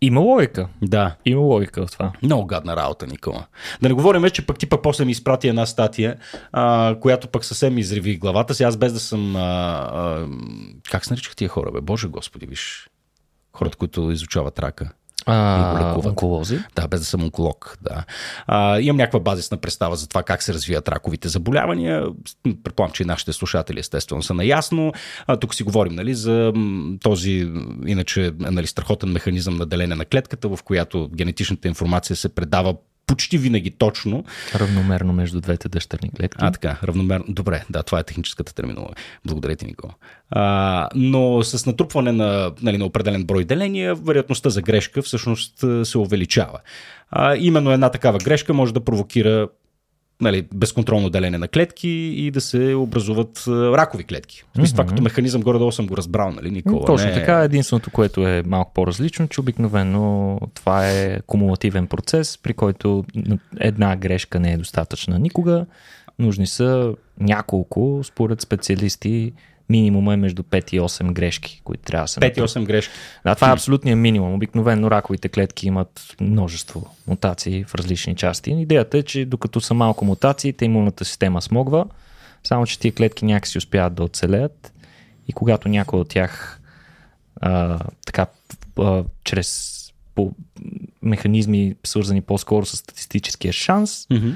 Има 0.00 0.20
логика. 0.20 0.68
Да. 0.82 1.16
Има 1.24 1.40
логика 1.40 1.86
в 1.86 1.90
това. 1.90 2.12
Много 2.22 2.46
гадна 2.46 2.76
работа, 2.76 3.06
Никола. 3.06 3.46
Да 3.82 3.88
не 3.88 3.94
говорим, 3.94 4.30
че 4.30 4.46
пък 4.46 4.58
ти 4.58 4.66
пък 4.66 4.82
после 4.82 5.04
ми 5.04 5.12
изпрати 5.12 5.48
една 5.48 5.66
статия, 5.66 6.16
а, 6.52 6.96
която 7.00 7.28
пък 7.28 7.44
съвсем 7.44 7.74
ми 7.74 7.80
изриви 7.80 8.16
главата 8.16 8.54
си. 8.54 8.62
Аз 8.62 8.76
без 8.76 8.92
да 8.92 9.00
съм... 9.00 9.36
А, 9.36 9.40
а, 9.40 10.26
как 10.90 11.04
се 11.04 11.12
наричах 11.12 11.36
тия 11.36 11.48
хора, 11.48 11.70
бе? 11.72 11.80
Боже 11.80 12.08
Господи, 12.08 12.46
виж. 12.46 12.90
Хората, 13.52 13.76
които 13.76 14.10
изучават 14.10 14.58
рака. 14.58 14.92
А, 15.26 15.98
онколози? 16.04 16.58
Да, 16.76 16.88
без 16.88 17.00
да 17.00 17.06
съм 17.06 17.22
онколог. 17.22 17.78
Да. 17.82 18.04
А, 18.46 18.80
имам 18.80 18.96
някаква 18.96 19.20
базисна 19.20 19.56
представа 19.56 19.96
за 19.96 20.08
това 20.08 20.22
как 20.22 20.42
се 20.42 20.54
развият 20.54 20.88
раковите 20.88 21.28
заболявания. 21.28 22.06
Предполагам, 22.64 22.92
че 22.92 23.02
и 23.02 23.06
нашите 23.06 23.32
слушатели 23.32 23.80
естествено 23.80 24.22
са 24.22 24.34
наясно. 24.34 24.92
А, 25.26 25.36
тук 25.36 25.54
си 25.54 25.62
говорим 25.62 25.94
нали, 25.94 26.14
за 26.14 26.52
този 27.02 27.50
иначе 27.86 28.32
нали, 28.38 28.66
страхотен 28.66 29.12
механизъм 29.12 29.56
на 29.56 29.66
деление 29.66 29.96
на 29.96 30.04
клетката, 30.04 30.48
в 30.48 30.58
която 30.64 31.10
генетичната 31.14 31.68
информация 31.68 32.16
се 32.16 32.28
предава 32.28 32.74
почти 33.06 33.38
винаги 33.38 33.70
точно. 33.70 34.24
Равномерно 34.54 35.12
между 35.12 35.40
двете 35.40 35.68
дъщерни 35.68 36.10
клетки. 36.10 36.38
А, 36.40 36.50
така, 36.50 36.78
равномерно. 36.84 37.24
Добре, 37.28 37.64
да, 37.70 37.82
това 37.82 37.98
е 37.98 38.04
техническата 38.04 38.54
терминология. 38.54 38.96
Благодаря 39.24 39.56
ти, 39.56 39.66
Никола. 39.66 39.92
А, 40.30 40.88
но 40.94 41.42
с 41.42 41.66
натрупване 41.66 42.12
на, 42.12 42.52
нали, 42.62 42.78
на 42.78 42.84
определен 42.84 43.24
брой 43.24 43.44
деления, 43.44 43.94
вероятността 43.94 44.50
за 44.50 44.62
грешка 44.62 45.02
всъщност 45.02 45.64
се 45.84 45.98
увеличава. 45.98 46.60
А, 47.10 47.36
именно 47.36 47.70
една 47.70 47.90
такава 47.90 48.18
грешка 48.18 48.54
може 48.54 48.74
да 48.74 48.84
провокира 48.84 49.48
нали, 50.20 50.46
безконтролно 50.54 51.10
делене 51.10 51.38
на 51.38 51.48
клетки 51.48 51.88
и 52.16 52.30
да 52.30 52.40
се 52.40 52.74
образуват 52.74 53.44
ракови 53.48 54.04
клетки. 54.04 54.44
В 54.52 54.56
смисъл, 54.56 54.72
mm-hmm. 54.72 54.76
това 54.76 54.86
като 54.86 55.02
механизъм 55.02 55.42
горе-долу 55.42 55.72
съм 55.72 55.86
го 55.86 55.96
разбрал, 55.96 56.32
нали, 56.32 56.50
Никола? 56.50 56.86
Точно 56.86 57.08
не... 57.08 57.14
така. 57.14 57.40
Единственото, 57.40 57.90
което 57.90 58.28
е 58.28 58.42
малко 58.46 58.72
по-различно, 58.74 59.28
че 59.28 59.40
обикновено 59.40 60.40
това 60.54 60.90
е 60.90 61.20
кумулативен 61.26 61.86
процес, 61.86 62.38
при 62.38 62.54
който 62.54 63.04
една 63.60 63.96
грешка 63.96 64.40
не 64.40 64.52
е 64.52 64.56
достатъчна 64.56 65.18
никога. 65.18 65.66
Нужни 66.18 66.46
са 66.46 66.94
няколко, 67.20 68.00
според 68.04 68.40
специалисти, 68.40 69.32
минимума 69.68 70.14
е 70.14 70.16
между 70.16 70.42
5 70.42 70.74
и 70.74 70.80
8 70.80 71.12
грешки, 71.12 71.60
които 71.64 71.82
трябва 71.82 72.04
да 72.04 72.08
се 72.08 72.20
5 72.20 72.38
и 72.38 72.40
8 72.40 72.64
грешки. 72.64 72.94
Да, 73.24 73.34
това 73.34 73.50
е 73.50 73.52
абсолютният 73.52 73.98
минимум. 73.98 74.34
Обикновено 74.34 74.90
раковите 74.90 75.28
клетки 75.28 75.66
имат 75.66 76.16
множество 76.20 76.96
мутации 77.06 77.64
в 77.64 77.74
различни 77.74 78.16
части. 78.16 78.50
Идеята 78.50 78.98
е, 78.98 79.02
че 79.02 79.24
докато 79.24 79.60
са 79.60 79.74
малко 79.74 80.04
мутации, 80.04 80.52
те 80.52 80.64
имунната 80.64 81.04
система 81.04 81.42
смогва, 81.42 81.84
само 82.44 82.66
че 82.66 82.78
тия 82.78 82.92
клетки 82.92 83.24
някакси 83.24 83.58
успяват 83.58 83.94
да 83.94 84.02
оцелеят 84.02 84.72
и 85.28 85.32
когато 85.32 85.68
някой 85.68 86.00
от 86.00 86.08
тях 86.08 86.60
а, 87.40 87.78
така 88.06 88.26
а, 88.78 89.04
чрез 89.24 89.72
по 90.14 90.32
механизми, 91.02 91.74
свързани 91.84 92.20
по-скоро 92.20 92.66
с 92.66 92.76
статистическия 92.76 93.52
шанс, 93.52 94.06
mm-hmm 94.06 94.34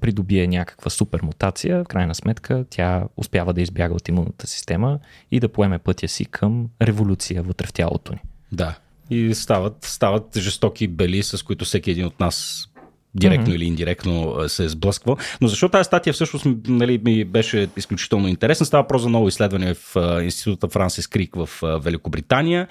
придобие 0.00 0.46
някаква 0.46 0.90
супер 0.90 1.20
мутация, 1.22 1.84
в 1.84 1.88
крайна 1.88 2.14
сметка 2.14 2.64
тя 2.70 3.04
успява 3.16 3.52
да 3.52 3.60
избяга 3.60 3.94
от 3.94 4.08
имунната 4.08 4.46
система 4.46 4.98
и 5.30 5.40
да 5.40 5.48
поеме 5.48 5.78
пътя 5.78 6.08
си 6.08 6.24
към 6.24 6.68
революция 6.82 7.42
вътре 7.42 7.66
в 7.66 7.72
тялото 7.72 8.12
ни. 8.12 8.20
Да. 8.52 8.78
И 9.10 9.34
стават, 9.34 9.84
стават 9.84 10.38
жестоки 10.38 10.88
бели, 10.88 11.22
с 11.22 11.42
които 11.42 11.64
всеки 11.64 11.90
един 11.90 12.06
от 12.06 12.20
нас 12.20 12.66
директно 13.14 13.46
mm-hmm. 13.46 13.56
или 13.56 13.64
индиректно 13.64 14.36
се 14.48 14.64
е 14.64 14.68
сблъсквал. 14.68 15.16
Но 15.40 15.48
защо 15.48 15.68
тази 15.68 15.86
статия 15.86 16.12
всъщност 16.12 16.46
нали, 16.68 17.00
ми 17.04 17.24
беше 17.24 17.68
изключително 17.76 18.28
интересна? 18.28 18.66
Става 18.66 18.86
про 18.86 18.98
за 18.98 19.08
ново 19.08 19.28
изследване 19.28 19.74
в 19.74 19.96
Института 20.22 20.68
Франсис 20.68 21.06
Крик 21.06 21.34
в 21.36 21.48
Великобритания, 21.82 22.68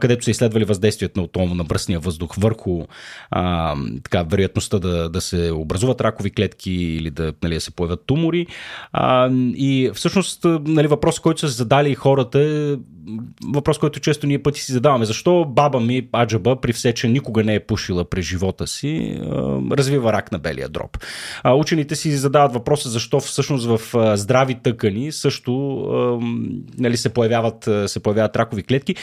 където 0.00 0.24
са 0.24 0.30
изследвали 0.30 0.64
въздействието 0.64 1.20
на 1.20 1.24
отново 1.24 1.54
на 1.54 1.64
бръсния 1.64 2.00
въздух 2.00 2.34
върху 2.36 2.82
а, 3.30 3.76
така, 4.02 4.22
вероятността 4.22 4.78
да, 4.78 5.08
да 5.08 5.20
се 5.20 5.50
образуват 5.50 6.00
ракови 6.00 6.30
клетки 6.30 6.72
или 6.72 7.10
да, 7.10 7.32
нали, 7.42 7.54
да 7.54 7.60
се 7.60 7.70
появят 7.70 8.06
тумори. 8.06 8.46
А, 8.92 9.30
и 9.54 9.90
всъщност 9.94 10.44
нали, 10.44 10.86
въпрос, 10.86 11.20
който 11.20 11.40
са 11.40 11.48
задали 11.48 11.94
хората 11.94 12.40
е 12.40 12.76
въпрос, 13.52 13.78
който 13.78 14.00
често 14.00 14.26
ние 14.26 14.42
пъти 14.42 14.60
си 14.60 14.72
задаваме. 14.72 15.04
Защо 15.04 15.44
баба 15.44 15.80
ми, 15.80 16.08
Аджаба, 16.16 16.60
при 16.60 16.72
все, 16.72 16.92
че 16.92 17.08
никога 17.08 17.44
не 17.44 17.54
е 17.54 17.60
пушила 17.60 18.04
през 18.04 18.26
живота 18.26 18.66
си, 18.66 19.20
развива 19.72 20.12
рак 20.12 20.32
на 20.32 20.38
белия 20.38 20.68
дроб? 20.68 20.98
Учените 21.44 21.96
си 21.96 22.12
задават 22.12 22.52
въпроса 22.52 22.88
защо 22.88 23.20
всъщност 23.20 23.66
в 23.66 23.80
здрави 24.16 24.54
тъкани 24.54 25.12
също 25.12 25.52
нали, 26.78 26.96
се, 26.96 27.08
появяват, 27.08 27.68
се 27.86 28.00
появяват 28.00 28.36
ракови 28.36 28.62
клетки. 28.62 28.94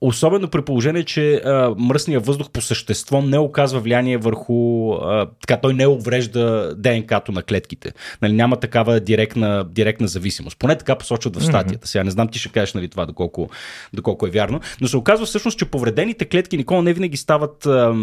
Особено 0.00 0.48
при 0.48 0.62
положение, 0.62 1.04
че 1.04 1.34
а, 1.34 1.74
мръсният 1.78 2.26
въздух 2.26 2.50
по 2.50 2.60
същество 2.60 3.22
не 3.22 3.38
оказва 3.38 3.80
влияние 3.80 4.18
върху. 4.18 4.92
А, 4.92 5.26
така, 5.40 5.60
той 5.60 5.74
не 5.74 5.86
уврежда 5.86 6.74
ДНК-то 6.76 7.32
на 7.32 7.42
клетките. 7.42 7.92
Нали, 8.22 8.32
няма 8.32 8.56
такава 8.56 9.00
директна, 9.00 9.64
директна 9.64 10.08
зависимост. 10.08 10.58
Поне 10.58 10.78
така 10.78 10.98
посочват 10.98 11.36
в 11.36 11.44
статията. 11.44 11.88
Сега 11.88 12.04
не 12.04 12.10
знам 12.10 12.28
ти 12.28 12.38
ще 12.38 12.48
кажеш 12.48 12.74
нали, 12.74 12.88
това, 12.88 13.06
доколко, 13.06 13.50
доколко 13.92 14.26
е 14.26 14.30
вярно. 14.30 14.60
Но 14.80 14.88
се 14.88 14.96
оказва 14.96 15.26
всъщност, 15.26 15.58
че 15.58 15.64
повредените 15.64 16.24
клетки 16.24 16.56
никога 16.56 16.82
не 16.82 16.92
винаги 16.92 17.16
стават. 17.16 17.66
А, 17.66 17.94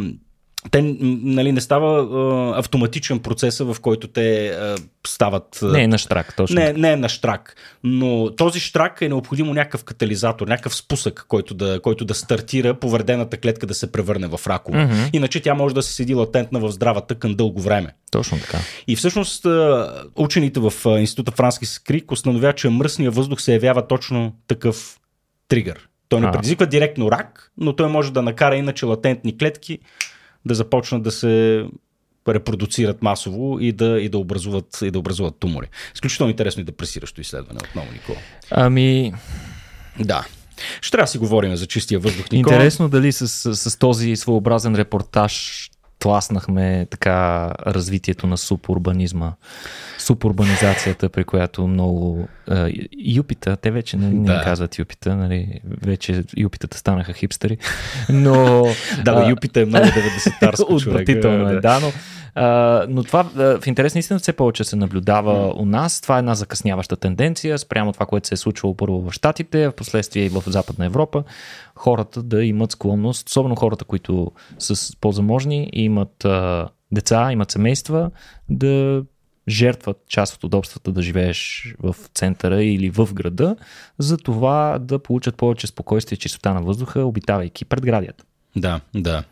те 0.71 0.81
нали, 1.01 1.51
не 1.51 1.61
става 1.61 2.01
а, 2.01 2.59
автоматичен 2.59 3.19
процес, 3.19 3.59
в 3.59 3.77
който 3.81 4.07
те 4.07 4.47
а, 4.47 4.75
стават. 5.07 5.59
Не 5.61 5.83
е 5.83 5.87
на 5.87 5.97
штрак, 5.97 6.35
точно. 6.35 6.55
Не, 6.55 6.73
не 6.73 6.91
е 6.91 6.95
на 6.95 7.09
штрак. 7.09 7.55
Но 7.83 8.35
този 8.35 8.59
штрак 8.59 9.01
е 9.01 9.09
необходимо 9.09 9.53
някакъв 9.53 9.83
катализатор, 9.83 10.47
някакъв 10.47 10.75
спусък, 10.75 11.25
който 11.27 11.53
да, 11.53 11.79
който 11.83 12.05
да 12.05 12.13
стартира 12.13 12.73
повредената 12.73 13.37
клетка 13.37 13.67
да 13.67 13.73
се 13.73 13.91
превърне 13.91 14.27
в 14.27 14.39
ракова. 14.47 14.77
Mm-hmm. 14.77 15.09
Иначе 15.13 15.39
тя 15.39 15.53
може 15.53 15.75
да 15.75 15.83
се 15.83 15.93
седи 15.93 16.13
латентна 16.13 16.59
в 16.59 16.71
здрава 16.71 17.01
тъкан 17.01 17.35
дълго 17.35 17.61
време. 17.61 17.93
Точно 18.11 18.39
така. 18.39 18.57
И 18.87 18.95
всъщност 18.95 19.45
учените 20.15 20.59
в 20.59 20.73
Института 20.99 21.31
Франски 21.31 21.65
Скрик 21.65 22.11
установяват, 22.11 22.57
че 22.57 22.69
мръсния 22.69 23.11
въздух 23.11 23.41
се 23.41 23.53
явява 23.53 23.87
точно 23.87 24.33
такъв 24.47 24.99
тригър. 25.47 25.89
Той 26.09 26.21
не 26.21 26.31
предизвиква 26.31 26.65
директно 26.65 27.11
рак, 27.11 27.51
но 27.57 27.75
той 27.75 27.89
може 27.89 28.13
да 28.13 28.21
накара 28.21 28.55
иначе 28.55 28.85
латентни 28.85 29.37
клетки 29.37 29.79
да 30.45 30.55
започнат 30.55 31.03
да 31.03 31.11
се 31.11 31.65
репродуцират 32.27 33.01
масово 33.01 33.59
и 33.59 33.71
да, 33.71 33.99
и 34.01 34.09
да, 34.09 34.17
образуват, 34.17 34.79
и 34.81 34.91
да 34.91 34.99
образуват 34.99 35.35
тумори. 35.39 35.67
Изключително 35.95 36.29
интересно 36.29 36.61
и 36.61 36.65
депресиращо 36.65 37.21
изследване 37.21 37.59
отново, 37.69 37.87
Никола. 37.93 38.17
Ами... 38.51 39.13
Да. 39.99 40.25
Ще 40.81 40.91
трябва 40.91 41.03
да 41.03 41.11
си 41.11 41.17
говорим 41.17 41.55
за 41.55 41.65
чистия 41.65 41.99
въздух, 41.99 42.31
Никола. 42.31 42.55
Интересно 42.55 42.89
дали 42.89 43.11
с, 43.11 43.27
с, 43.27 43.55
с 43.55 43.77
този 43.77 44.15
своеобразен 44.15 44.75
репортаж 44.75 45.69
тласнахме 45.99 46.87
така 46.89 47.51
развитието 47.67 48.27
на 48.27 48.37
субурбанизма, 48.37 49.33
субурбанизацията, 50.05 51.09
при 51.09 51.23
която 51.23 51.67
много 51.67 52.27
а, 52.47 52.69
юпита, 52.97 53.57
те 53.57 53.71
вече 53.71 53.97
не, 53.97 54.09
не 54.09 54.25
да. 54.25 54.41
казват 54.43 54.79
юпита, 54.79 55.15
нали, 55.15 55.59
вече 55.85 56.23
юпитата 56.37 56.77
станаха 56.77 57.13
хипстери, 57.13 57.57
но... 58.09 58.67
да, 59.05 59.29
юпита 59.29 59.61
е 59.61 59.65
много 59.65 59.85
90-тарско 59.85 60.67
човек. 60.67 60.87
Отвратително 60.87 61.49
е, 61.49 61.59
да, 61.59 61.79
но 61.79 61.91
Uh, 62.35 62.85
но 62.89 63.03
това 63.03 63.23
uh, 63.23 63.61
в 63.61 63.67
интерес 63.67 63.95
наистина 63.95 64.19
все 64.19 64.33
повече 64.33 64.63
се 64.63 64.75
наблюдава 64.75 65.33
mm. 65.33 65.53
у 65.61 65.65
нас. 65.65 66.01
Това 66.01 66.15
е 66.15 66.19
една 66.19 66.35
закъсняваща 66.35 66.95
тенденция 66.95 67.57
спрямо 67.57 67.93
това, 67.93 68.05
което 68.05 68.27
се 68.27 68.33
е 68.33 68.37
случвало 68.37 68.75
първо 68.75 69.01
в 69.01 69.11
Штатите, 69.11 69.67
в 69.67 69.71
последствие 69.71 70.25
и 70.25 70.29
в 70.29 70.43
Западна 70.47 70.85
Европа. 70.85 71.23
Хората 71.75 72.23
да 72.23 72.43
имат 72.43 72.71
склонност, 72.71 73.29
особено 73.29 73.55
хората, 73.55 73.85
които 73.85 74.31
са 74.59 74.97
по-заможни 75.01 75.69
и 75.73 75.83
имат 75.83 76.13
uh, 76.23 76.67
деца, 76.91 77.31
имат 77.31 77.51
семейства, 77.51 78.11
да 78.49 79.03
жертват 79.47 79.97
част 80.07 80.35
от 80.35 80.43
удобствата 80.43 80.91
да 80.91 81.01
живееш 81.01 81.73
в 81.79 81.95
центъра 82.13 82.63
или 82.63 82.89
в 82.89 83.09
града, 83.13 83.55
за 83.99 84.17
това 84.17 84.79
да 84.81 84.99
получат 84.99 85.35
повече 85.35 85.67
спокойствие 85.67 86.15
и 86.15 86.19
чистота 86.19 86.53
на 86.53 86.61
въздуха, 86.61 87.05
обитавайки 87.05 87.65
предградията. 87.65 88.23
Да, 88.55 88.81
да. 88.95 89.23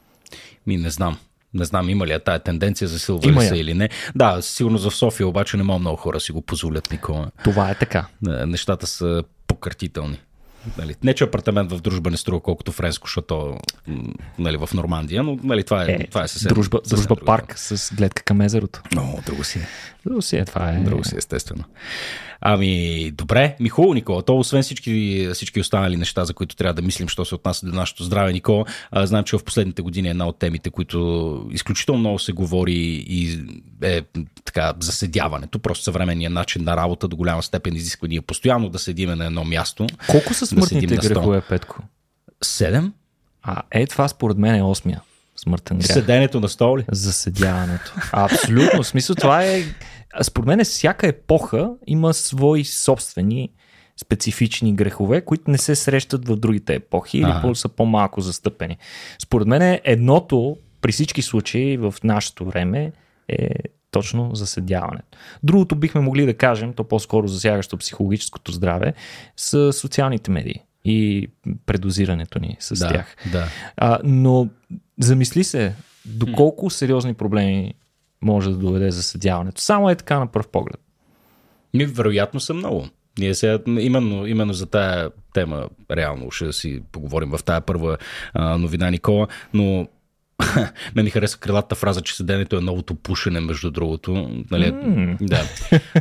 Ми 0.68 0.78
не 0.78 0.90
знам. 0.90 1.18
Не 1.54 1.66
знам 1.66 1.90
има 1.90 2.08
ли 2.08 2.12
е 2.12 2.20
тая 2.20 2.40
тенденция, 2.40 2.88
засилва 2.88 3.32
ли 3.32 3.42
се 3.42 3.56
или 3.56 3.74
не. 3.74 3.90
Да, 4.16 4.42
сигурно 4.42 4.78
в 4.78 4.96
София 4.96 5.28
обаче 5.28 5.58
не 5.58 5.64
мога 5.64 5.80
много 5.80 5.98
хора 5.98 6.20
си 6.20 6.32
го 6.32 6.42
позволят, 6.42 6.92
Никола. 6.92 7.32
Това 7.44 7.72
е 7.72 7.76
така. 7.76 8.08
Нещата 8.22 8.88
са 8.88 9.24
пократителни. 9.48 10.20
Нали, 10.78 10.96
не, 11.04 11.14
че 11.14 11.24
апартамент 11.24 11.72
в 11.72 11.82
дружба 11.82 12.12
не 12.12 12.18
струва 12.18 12.40
колкото 12.40 12.72
френско 12.72 13.08
шато 13.08 13.58
нали, 14.40 14.58
в 14.58 14.70
Нормандия, 14.74 15.24
но 15.24 15.40
нали, 15.44 15.64
това 15.64 15.84
е, 15.84 15.92
е 15.92 16.08
това 16.08 16.24
е 16.24 16.28
съвсем. 16.28 16.50
Дружба, 16.50 16.80
съвсем 16.84 17.08
дружба 17.08 17.26
парк 17.26 17.54
с 17.58 17.96
гледка 17.96 18.24
към 18.24 18.42
езерото. 18.42 18.82
Но, 18.96 19.20
друго 19.26 19.44
си 19.44 19.60
е. 19.60 19.68
Друго 20.06 20.22
си 20.22 20.38
е, 20.38 20.46
това 20.46 20.70
е. 20.70 20.80
Друго 20.80 21.04
си, 21.04 21.16
естествено. 21.18 21.64
Ами, 22.46 23.12
добре, 23.12 23.56
ми 23.60 23.70
хубаво, 23.70 23.94
Никола. 23.94 24.22
То, 24.22 24.38
освен 24.38 24.64
всички, 24.64 25.28
всички 25.34 25.60
останали 25.60 25.98
неща, 25.98 26.26
за 26.26 26.34
които 26.34 26.56
трябва 26.56 26.74
да 26.74 26.82
мислим, 26.82 27.08
що 27.08 27.26
се 27.26 27.36
отнася 27.36 27.66
до 27.66 27.72
нашето 27.72 28.04
здраве, 28.04 28.34
Никола, 28.34 28.66
а, 28.92 29.06
знам, 29.06 29.24
че 29.24 29.38
в 29.38 29.44
последните 29.44 29.82
години 29.82 30.08
е 30.08 30.12
една 30.12 30.28
от 30.28 30.40
темите, 30.40 30.70
които 30.70 31.50
изключително 31.52 32.00
много 32.00 32.20
се 32.20 32.32
говори 32.32 33.06
и 33.08 33.46
е 33.82 34.02
така 34.46 34.74
заседяването. 34.80 35.60
Просто 35.60 35.84
съвременния 35.84 36.30
начин 36.30 36.64
на 36.64 36.78
работа 36.78 37.08
до 37.08 37.16
голяма 37.16 37.44
степен 37.44 37.76
изисква 37.76 38.08
ние 38.08 38.22
постоянно 38.22 38.70
да 38.70 38.80
седиме 38.80 39.16
на 39.16 39.26
едно 39.26 39.44
място. 39.44 39.88
Колко 40.10 40.34
са 40.34 40.48
смъртните 40.48 40.96
да 40.96 41.08
грехове, 41.08 41.42
Петко? 41.42 41.84
Седем? 42.42 42.94
А, 43.44 43.62
е, 43.72 43.88
това 43.88 44.08
според 44.08 44.38
мен 44.38 44.56
е 44.56 44.64
осмия 44.64 45.02
смъртен 45.44 45.78
грях. 45.78 45.94
Седенето 45.94 46.40
на 46.40 46.50
столи? 46.50 46.86
Заседяването. 46.92 47.94
Абсолютно. 48.12 48.84
В 48.84 48.88
смисъл 48.88 49.16
това 49.16 49.44
е... 49.44 49.64
Според 50.22 50.48
мен 50.48 50.64
всяка 50.64 51.08
епоха 51.08 51.72
има 51.88 52.14
свои 52.14 52.66
собствени 52.66 53.50
специфични 54.02 54.74
грехове, 54.74 55.22
които 55.22 55.52
не 55.52 55.58
се 55.58 55.76
срещат 55.76 56.28
в 56.28 56.36
другите 56.36 56.74
епохи 56.74 57.18
или 57.18 57.26
ага. 57.30 57.56
са 57.56 57.70
по-малко 57.70 58.22
застъпени. 58.22 58.78
Според 59.24 59.48
мен 59.48 59.80
едното 59.84 60.58
при 60.82 60.92
всички 60.92 61.22
случаи 61.22 61.78
в 61.78 61.96
нашето 62.04 62.46
време 62.46 62.92
е 63.28 63.50
точно 63.92 64.36
заседяването. 64.36 65.18
Другото 65.44 65.76
бихме 65.76 66.02
могли 66.02 66.26
да 66.26 66.34
кажем, 66.34 66.74
то 66.74 66.84
по-скоро 66.84 67.28
засягащо 67.28 67.78
психологическото 67.78 68.52
здраве, 68.52 68.94
са 69.38 69.74
социалните 69.74 70.32
медии 70.32 70.62
и 70.86 71.28
предозирането 71.66 72.40
ни 72.40 72.58
с 72.60 72.80
да, 72.80 72.90
тях. 72.94 73.16
Да. 73.32 73.48
А, 73.78 74.00
но 74.04 74.48
замисли 75.00 75.44
се, 75.44 75.76
доколко 76.06 76.70
сериозни 76.70 77.14
проблеми 77.14 77.74
може 78.24 78.50
да 78.50 78.58
доведе 78.58 78.92
заседяването. 78.92 79.62
Само 79.62 79.90
е 79.90 79.96
така 79.96 80.20
на 80.20 80.28
пръв 80.28 80.48
поглед. 80.48 80.80
Ми, 81.74 81.86
вероятно 81.86 82.40
са 82.40 82.54
много. 82.54 82.88
Ние 83.20 83.36
сега 83.36 83.60
именно, 83.68 84.28
именно 84.28 84.54
за 84.54 84.66
тая 84.66 85.10
тема 85.34 85.68
реално 85.92 86.32
ще 86.32 86.54
си 86.54 86.82
поговорим 86.92 87.30
в 87.30 87.44
тая 87.44 87.62
първа 87.62 87.98
а, 88.34 88.58
новина, 88.58 88.90
Никола, 88.90 89.28
но 89.54 89.88
Мен 90.96 91.06
ми 91.06 91.12
харесва 91.12 91.40
крилата 91.40 91.76
фраза, 91.76 92.02
че 92.02 92.16
седенето 92.16 92.58
е 92.58 92.62
новото 92.62 92.96
пушене, 92.96 93.40
между 93.40 93.72
другото. 93.72 94.30
Нали, 94.52 94.66
mm. 94.66 95.18
Да. 95.22 95.44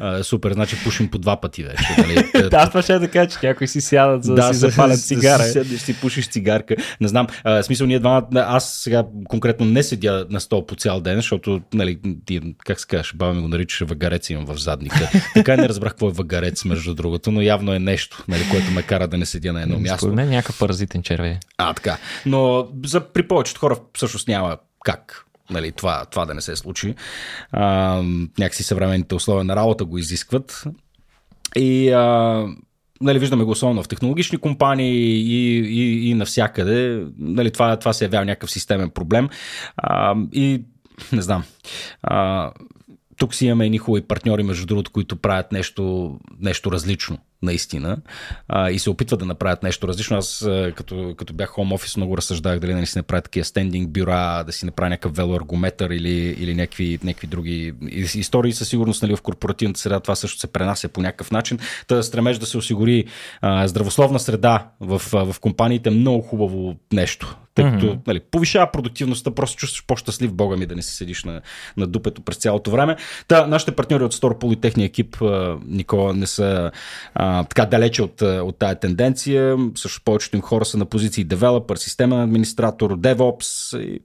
А, 0.01 0.23
супер, 0.23 0.53
значи 0.53 0.77
пушим 0.85 1.11
по 1.11 1.19
два 1.19 1.41
пъти 1.41 1.63
вече. 1.63 1.85
Нали? 1.99 2.49
да, 2.51 2.69
това 2.69 2.83
ще 2.83 2.99
да 2.99 3.09
кажа, 3.09 3.31
че 3.31 3.47
някои 3.47 3.69
си 3.69 3.81
сядат, 3.81 4.25
за 4.25 4.35
да, 4.35 4.47
да 4.47 4.55
си 4.55 4.61
запалят 4.61 5.01
цигара. 5.01 5.43
Седнеш, 5.43 5.81
си 5.81 6.01
пушиш 6.01 6.29
цигарка. 6.29 6.77
Не 7.01 7.09
знам, 7.09 7.27
а, 7.45 7.63
смисъл 7.63 7.87
ние 7.87 7.99
двамата, 7.99 8.27
аз 8.35 8.75
сега 8.75 9.05
конкретно 9.29 9.67
не 9.67 9.83
седя 9.83 10.27
на 10.31 10.41
стол 10.41 10.67
по 10.67 10.75
цял 10.75 11.01
ден, 11.01 11.17
защото, 11.17 11.61
нали, 11.75 11.99
ти, 12.27 12.41
как 12.65 12.81
се 12.81 12.87
казваш, 12.87 13.15
баба 13.17 13.35
ми 13.35 13.43
го 13.43 13.49
наричаше 13.49 13.85
въгарец 13.85 14.31
имам 14.31 14.47
в 14.47 14.57
задника. 14.57 15.11
Така 15.35 15.57
не 15.57 15.69
разбрах 15.69 15.93
какво 15.93 16.09
е 16.09 16.13
въгарец, 16.13 16.65
между 16.65 16.95
другото, 16.95 17.31
но 17.31 17.43
явно 17.43 17.75
е 17.75 17.79
нещо, 17.79 18.25
нали, 18.29 18.43
което 18.51 18.71
ме 18.71 18.83
кара 18.83 19.09
да 19.09 19.19
не 19.19 19.27
седя 19.27 19.53
на 19.53 19.63
едно 19.63 19.79
място. 19.79 19.99
Според 19.99 20.15
мен 20.15 20.31
някакъв 20.31 20.59
паразитен 20.59 21.03
червей. 21.03 21.37
А, 21.59 21.75
така. 21.75 21.99
Но 22.27 22.69
за, 22.85 23.01
при 23.01 23.29
повечето 23.29 23.61
хора 23.61 23.77
всъщност 23.95 24.29
няма 24.33 24.57
как 24.85 25.27
нали, 25.51 25.73
това, 25.73 26.05
това 26.05 26.27
да 26.27 26.35
не 26.35 26.41
се 26.41 26.57
случи. 26.57 26.95
А, 27.53 28.03
някакси 28.39 28.63
съвременните 28.63 29.15
условия 29.15 29.45
на 29.45 29.57
работа 29.57 29.85
го 29.85 29.99
изискват. 29.99 30.65
И 31.57 31.91
а, 31.91 32.47
нали, 33.01 33.19
виждаме 33.19 33.45
го 33.45 33.51
особено 33.51 33.83
в 33.83 33.89
технологични 33.89 34.39
компании 34.39 34.95
и, 34.95 35.59
и, 35.59 36.11
и 36.11 36.15
навсякъде. 36.15 37.07
Нали, 37.19 37.51
това, 37.51 37.77
това 37.77 37.93
се 37.93 38.05
явява 38.05 38.25
някакъв 38.25 38.51
системен 38.51 38.91
проблем. 38.91 39.29
А, 39.77 40.17
и 40.33 40.63
не 41.13 41.23
знам. 41.23 41.45
А, 42.03 42.51
тук 43.17 43.35
си 43.35 43.47
имаме 43.47 43.65
едни 43.65 43.79
хубави 43.79 44.03
партньори, 44.03 44.43
между 44.43 44.67
другото, 44.67 44.91
които 44.91 45.17
правят 45.17 45.53
нещо, 45.53 46.17
нещо 46.41 46.73
различно 46.73 47.19
наистина, 47.43 47.97
а, 48.49 48.71
и 48.71 48.79
се 48.79 48.91
опитват 48.91 49.21
да 49.21 49.27
направят 49.27 49.63
нещо 49.63 49.89
различно. 49.89 50.17
Аз, 50.17 50.49
като, 50.75 51.15
като 51.19 51.35
бях 51.35 51.51
home 51.51 51.77
office, 51.77 51.97
много 51.97 52.17
разсъждах 52.17 52.59
дали 52.59 52.73
да 52.73 52.79
не 52.79 52.87
си 52.87 52.99
направят 52.99 53.25
такива 53.25 53.45
стендинг 53.45 53.91
бюра, 53.91 54.45
да 54.47 54.53
си 54.53 54.67
направя 54.67 54.91
някакъв 54.91 55.17
велоаргометър 55.17 55.91
или, 55.91 56.37
или 56.39 56.55
някакви, 56.55 56.99
някакви 57.05 57.27
други 57.27 57.73
истории. 58.15 58.53
Със 58.53 58.69
сигурност 58.69 59.03
нали, 59.03 59.17
в 59.17 59.23
корпоративната 59.23 59.81
среда 59.81 60.01
това 60.01 60.15
също 60.15 60.41
се 60.41 60.47
пренася 60.47 60.89
по 60.89 61.01
някакъв 61.01 61.31
начин. 61.31 61.59
Та 61.87 62.03
стремеж 62.03 62.39
да 62.39 62.47
се 62.47 62.59
осигури 62.59 63.05
а, 63.41 63.69
здравословна 63.69 64.21
среда 64.21 64.71
в, 64.81 64.99
в 64.99 65.41
компаниите 65.41 65.89
е 65.89 65.93
много 65.93 66.23
хубаво 66.23 66.77
нещо 66.93 67.37
тъй 67.55 67.65
като 67.65 67.87
mm-hmm. 67.87 68.07
нали, 68.07 68.21
повишава 68.21 68.71
продуктивността, 68.73 69.31
просто 69.31 69.57
чувстваш 69.57 69.87
по-щастлив 69.87 70.33
Бога 70.33 70.57
ми 70.57 70.67
да 70.67 70.75
не 70.77 70.83
си 70.83 70.97
седиш 70.97 71.25
на, 71.25 71.41
на 71.77 71.87
дупето 71.87 72.23
през 72.23 72.37
цялото 72.37 72.71
време. 72.71 72.97
Та, 73.29 73.47
нашите 73.47 73.73
партньори 73.73 74.05
от 74.05 74.15
Storpool 74.15 74.53
и 74.53 74.61
техния 74.61 74.87
екип, 74.87 75.17
Никола, 75.67 76.15
не 76.15 76.27
са 76.27 76.71
а, 77.15 77.45
така 77.45 77.67
далече 77.67 78.03
от, 78.03 78.23
от 78.23 78.59
тая 78.59 78.81
тенденция. 78.81 79.57
Също 79.75 80.03
повечето 80.05 80.37
им 80.37 80.43
хора 80.43 80.65
са 80.65 80.79
на 80.79 80.85
позиции 80.85 81.25
девелопър, 81.25 81.77
системен 81.77 82.21
администратор, 82.21 82.99
DevOps 82.99 83.79
и 83.79 84.01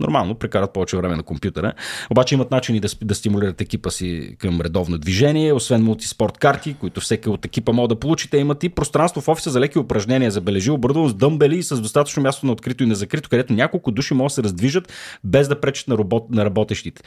нормално, 0.00 0.34
прекарат 0.34 0.72
повече 0.72 0.96
време 0.96 1.16
на 1.16 1.22
компютъра. 1.22 1.72
Обаче 2.10 2.34
имат 2.34 2.50
начини 2.50 2.80
да, 2.80 2.88
да 3.02 3.14
стимулират 3.14 3.60
екипа 3.60 3.90
си 3.90 4.36
към 4.38 4.60
редовно 4.60 4.98
движение, 4.98 5.52
освен 5.52 5.82
мултиспорт 5.82 6.38
карти, 6.38 6.74
които 6.74 7.00
всеки 7.00 7.28
от 7.28 7.44
екипа 7.44 7.72
може 7.72 7.88
да 7.88 8.00
получите. 8.00 8.38
Имат 8.38 8.64
и 8.64 8.68
пространство 8.68 9.20
в 9.20 9.28
офиса 9.28 9.50
за 9.50 9.60
леки 9.60 9.78
упражнения, 9.78 10.30
забележи, 10.30 10.70
оборудвано 10.70 11.08
с 11.08 11.14
дъмбели 11.14 11.58
и 11.58 11.62
с 11.62 11.80
достатъчно 11.80 12.22
място 12.22 12.46
на 12.46 12.52
открито 12.52 12.84
и 12.84 12.86
на 12.86 12.94
закрито, 12.94 13.28
където 13.28 13.52
няколко 13.52 13.90
души 13.90 14.14
могат 14.14 14.30
да 14.30 14.34
се 14.34 14.42
раздвижат 14.42 14.92
без 15.24 15.48
да 15.48 15.60
пречат 15.60 15.88
на, 15.88 15.98
работ, 15.98 16.30
на 16.30 16.44
работещите. 16.44 17.02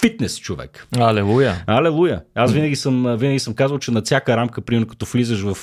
Фитнес, 0.00 0.38
човек. 0.38 0.86
Алелуя. 0.98 1.64
Алелуя. 1.66 2.22
Аз 2.34 2.52
винаги 2.52 2.76
съм, 2.76 3.16
винаги 3.16 3.38
съм 3.38 3.54
казвал, 3.54 3.78
че 3.78 3.90
на 3.90 4.02
всяка 4.02 4.36
рамка, 4.36 4.60
примерно 4.60 4.86
като 4.86 5.06
влизаш 5.06 5.40
в, 5.40 5.56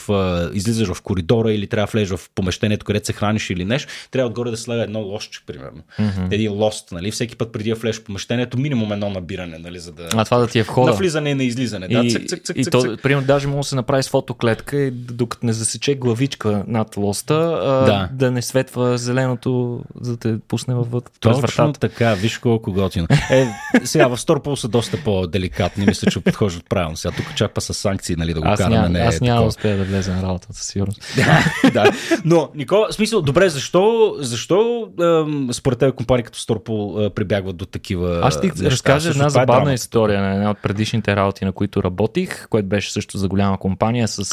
излизаш 0.53 0.87
в 0.87 1.01
коридора 1.01 1.53
или 1.53 1.67
трябва 1.67 1.85
да 1.87 1.91
влезеш 1.91 2.17
в 2.17 2.29
помещението, 2.35 2.85
където 2.85 3.05
се 3.05 3.13
храниш 3.13 3.49
или 3.49 3.65
нещо, 3.65 3.93
трябва 4.11 4.29
отгоре 4.29 4.51
да 4.51 4.57
слага 4.57 4.83
едно 4.83 4.99
лошче, 4.99 5.41
примерно. 5.45 5.81
Mm-hmm. 5.99 6.33
Един 6.33 6.51
лост, 6.75 6.91
нали? 6.91 7.11
Всеки 7.11 7.35
път 7.35 7.51
преди 7.51 7.69
да 7.69 7.75
влезеш 7.75 8.01
в 8.01 8.03
помещението, 8.03 8.57
минимум 8.57 8.93
едно 8.93 9.09
набиране, 9.09 9.57
нали? 9.57 9.79
За 9.79 9.91
да... 9.91 10.09
А 10.15 10.25
това 10.25 10.37
да 10.37 10.47
ти 10.47 10.59
е 10.59 10.63
входа. 10.63 10.91
На 10.91 10.97
влизане 10.97 11.29
и 11.29 11.35
на 11.35 11.43
излизане. 11.43 11.87
И, 11.89 11.93
да, 11.93 12.09
цък, 12.09 12.27
цък, 12.29 12.43
цък, 12.43 12.57
и 12.57 12.63
цък, 12.63 12.71
то, 12.71 12.81
цък. 12.81 13.01
примерно, 13.01 13.27
даже 13.27 13.47
може 13.47 13.59
да 13.59 13.63
се 13.63 13.75
направи 13.75 14.03
с 14.03 14.09
фотоклетка 14.09 14.77
и 14.77 14.91
докато 14.91 15.45
не 15.45 15.53
засече 15.53 15.95
главичка 15.95 16.63
над 16.67 16.97
лоста, 16.97 17.35
да, 17.85 18.09
да 18.11 18.31
не 18.31 18.41
светва 18.41 18.97
зеленото, 18.97 19.81
за 20.01 20.11
да 20.11 20.17
те 20.17 20.39
пусне 20.47 20.75
във 20.75 20.87
Точно 21.19 21.41
вратата. 21.41 21.79
така, 21.79 22.13
виж 22.13 22.37
колко 22.37 22.71
готино. 22.71 23.07
Е, 23.31 23.47
сега 23.83 24.07
в 24.07 24.17
Storpol 24.17 24.55
са 24.55 24.67
доста 24.67 24.97
по-деликатни, 25.03 25.85
мисля, 25.85 26.11
че 26.11 26.19
подхождат 26.19 26.69
правилно. 26.69 26.97
Сега 26.97 27.15
тук 27.15 27.35
чаква 27.35 27.61
с 27.61 27.73
санкции, 27.73 28.15
нали, 28.15 28.33
да 28.33 28.41
го 28.41 28.47
аз 28.47 28.57
караме. 28.57 28.75
Няма, 28.75 28.89
не 28.89 28.99
аз 28.99 29.21
няма 29.21 29.41
да 29.41 29.47
успея 29.47 29.77
да 29.77 29.83
влезе 29.83 30.11
на 30.11 30.23
работата, 30.23 30.53
сигурност. 30.53 31.01
да, 31.73 31.91
но, 32.25 32.49
Никола, 32.55 32.87
смисъл, 32.91 33.21
добре, 33.21 33.49
защо, 33.49 34.15
защо 34.19 34.87
според 35.51 35.79
теб 35.79 35.95
компания 35.95 36.25
като 36.25 36.39
Storpol 36.65 37.09
прибягват 37.09 37.57
до 37.57 37.65
такива. 37.65 38.19
Аз 38.23 38.37
ще 38.37 38.51
ти 38.51 38.65
разкажа 38.65 39.09
една 39.09 39.25
е 39.25 39.29
забавна 39.29 39.73
история 39.73 40.21
на 40.21 40.33
една 40.33 40.51
от 40.51 40.57
предишните 40.57 41.15
работи, 41.15 41.45
на 41.45 41.51
които 41.51 41.83
работих, 41.83 42.47
което 42.49 42.67
беше 42.67 42.91
също 42.91 43.17
за 43.17 43.27
голяма 43.27 43.57
компания 43.57 44.07
с 44.07 44.23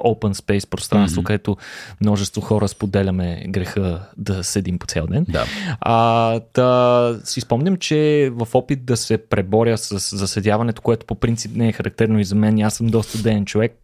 open 0.00 0.32
space 0.32 0.68
пространство, 0.68 1.22
mm-hmm. 1.22 1.26
където 1.26 1.56
множество 2.00 2.40
хора 2.40 2.68
споделяме 2.68 3.44
греха 3.48 4.00
да 4.16 4.44
седим 4.44 4.78
по 4.78 4.86
цял 4.86 5.06
ден. 5.06 5.26
Да. 5.28 5.44
А, 5.80 6.40
та, 6.40 7.14
си 7.24 7.40
спомням, 7.40 7.76
че 7.76 8.30
в 8.32 8.48
опит 8.54 8.84
да 8.84 8.96
се 8.96 9.18
преборя 9.18 9.78
с 9.78 10.16
заседяването, 10.16 10.82
което 10.82 11.06
по 11.06 11.14
принцип 11.14 11.52
не 11.54 11.68
е 11.68 11.72
характерно 11.72 12.18
и 12.18 12.24
за 12.24 12.34
мен, 12.34 12.60
аз 12.60 12.74
съм 12.74 12.86
доста 12.86 13.18
ден 13.18 13.44
човек, 13.44 13.76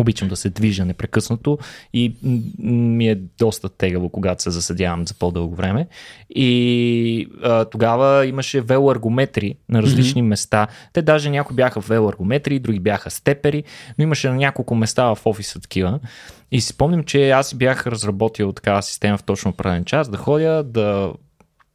Обичам 0.00 0.28
да 0.28 0.36
се 0.36 0.50
движа 0.50 0.84
непрекъснато 0.84 1.58
и 1.94 2.14
ми 2.58 3.08
е 3.08 3.14
доста 3.38 3.68
тегаво, 3.68 4.08
когато 4.08 4.42
се 4.42 4.50
засъдявам 4.50 5.06
за 5.06 5.14
по-дълго 5.14 5.54
време. 5.54 5.86
И 6.30 7.28
а, 7.42 7.64
тогава 7.64 8.26
имаше 8.26 8.60
велоаргометри 8.60 9.54
на 9.68 9.82
различни 9.82 10.22
mm-hmm. 10.22 10.26
места. 10.26 10.66
Те 10.92 11.02
даже 11.02 11.30
някои 11.30 11.56
бяха 11.56 11.80
велоаргометри, 11.80 12.58
други 12.58 12.80
бяха 12.80 13.10
степери, 13.10 13.64
но 13.98 14.02
имаше 14.02 14.28
на 14.28 14.34
няколко 14.34 14.74
места 14.74 15.14
в 15.14 15.18
офиса 15.24 15.60
такива. 15.60 16.00
И 16.52 16.60
си 16.60 16.68
спомням, 16.68 17.04
че 17.04 17.30
аз 17.30 17.54
бях 17.54 17.86
разработил 17.86 18.52
такава 18.52 18.82
система 18.82 19.18
в 19.18 19.22
точно 19.22 19.52
правен 19.52 19.84
час, 19.84 20.08
да 20.08 20.16
ходя, 20.16 20.62
да 20.62 21.12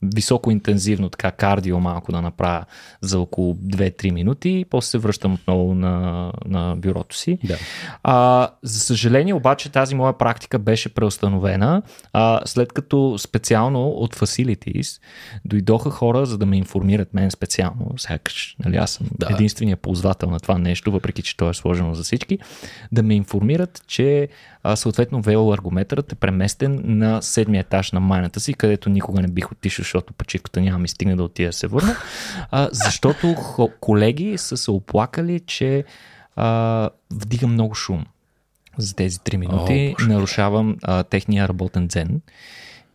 високо 0.01 0.51
интензивно 0.51 1.10
така 1.10 1.31
кардио 1.31 1.79
малко 1.79 2.12
да 2.12 2.21
направя 2.21 2.65
за 3.01 3.19
около 3.19 3.53
2-3 3.53 4.12
минути 4.12 4.49
и 4.49 4.65
после 4.65 4.89
се 4.89 4.97
връщам 4.97 5.34
отново 5.34 5.75
на, 5.75 6.31
на 6.45 6.75
бюрото 6.75 7.15
си. 7.15 7.39
Да. 7.43 7.58
А, 8.03 8.49
за 8.63 8.79
съжаление 8.79 9.34
обаче 9.34 9.71
тази 9.71 9.95
моя 9.95 10.17
практика 10.17 10.60
беше 10.60 10.93
преустановена 10.93 11.81
а, 12.13 12.41
след 12.45 12.73
като 12.73 13.15
специално 13.17 13.88
от 13.88 14.15
Facilities 14.15 15.01
дойдоха 15.45 15.89
хора 15.89 16.25
за 16.25 16.38
да 16.38 16.45
ме 16.45 16.58
информират 16.58 17.13
мен 17.13 17.31
специално, 17.31 17.91
сякаш 17.97 18.55
нали, 18.65 18.77
аз 18.77 18.91
съм 18.91 19.08
да. 19.19 19.27
единствения 19.31 19.77
ползвател 19.77 20.29
на 20.29 20.39
това 20.39 20.58
нещо, 20.58 20.91
въпреки 20.91 21.21
че 21.21 21.38
то 21.38 21.49
е 21.49 21.53
сложено 21.53 21.93
за 21.95 22.03
всички, 22.03 22.39
да 22.91 23.03
ме 23.03 23.15
информират, 23.15 23.81
че 23.88 24.29
а, 24.67 24.75
съответно 24.75 25.21
велоаргометърът 25.21 26.12
е 26.12 26.15
преместен 26.15 26.82
на 26.86 27.21
седмия 27.21 27.60
етаж 27.60 27.91
на 27.91 27.99
майната 27.99 28.39
си, 28.39 28.54
където 28.54 28.89
никога 28.89 29.21
не 29.21 29.28
бих 29.28 29.51
отишъл, 29.51 29.84
защото 29.84 30.13
почивката 30.13 30.62
няма 30.62 30.80
ми 30.80 30.88
стигне 30.88 31.15
да 31.15 31.23
отида 31.23 31.49
да 31.49 31.54
се 31.54 31.67
върна, 31.67 31.95
а, 32.51 32.69
защото 32.71 33.36
колеги 33.80 34.38
са 34.38 34.58
се 34.58 34.71
оплакали, 34.71 35.39
че 35.39 35.84
а, 36.36 36.89
вдига 37.13 37.47
много 37.47 37.75
шум 37.75 38.06
за 38.78 38.95
тези 38.95 39.17
3 39.17 39.38
минути, 39.38 39.95
О, 40.01 40.06
нарушавам 40.08 40.78
а, 40.84 41.04
техния 41.04 41.47
работен 41.47 41.88
дзен. 41.88 42.21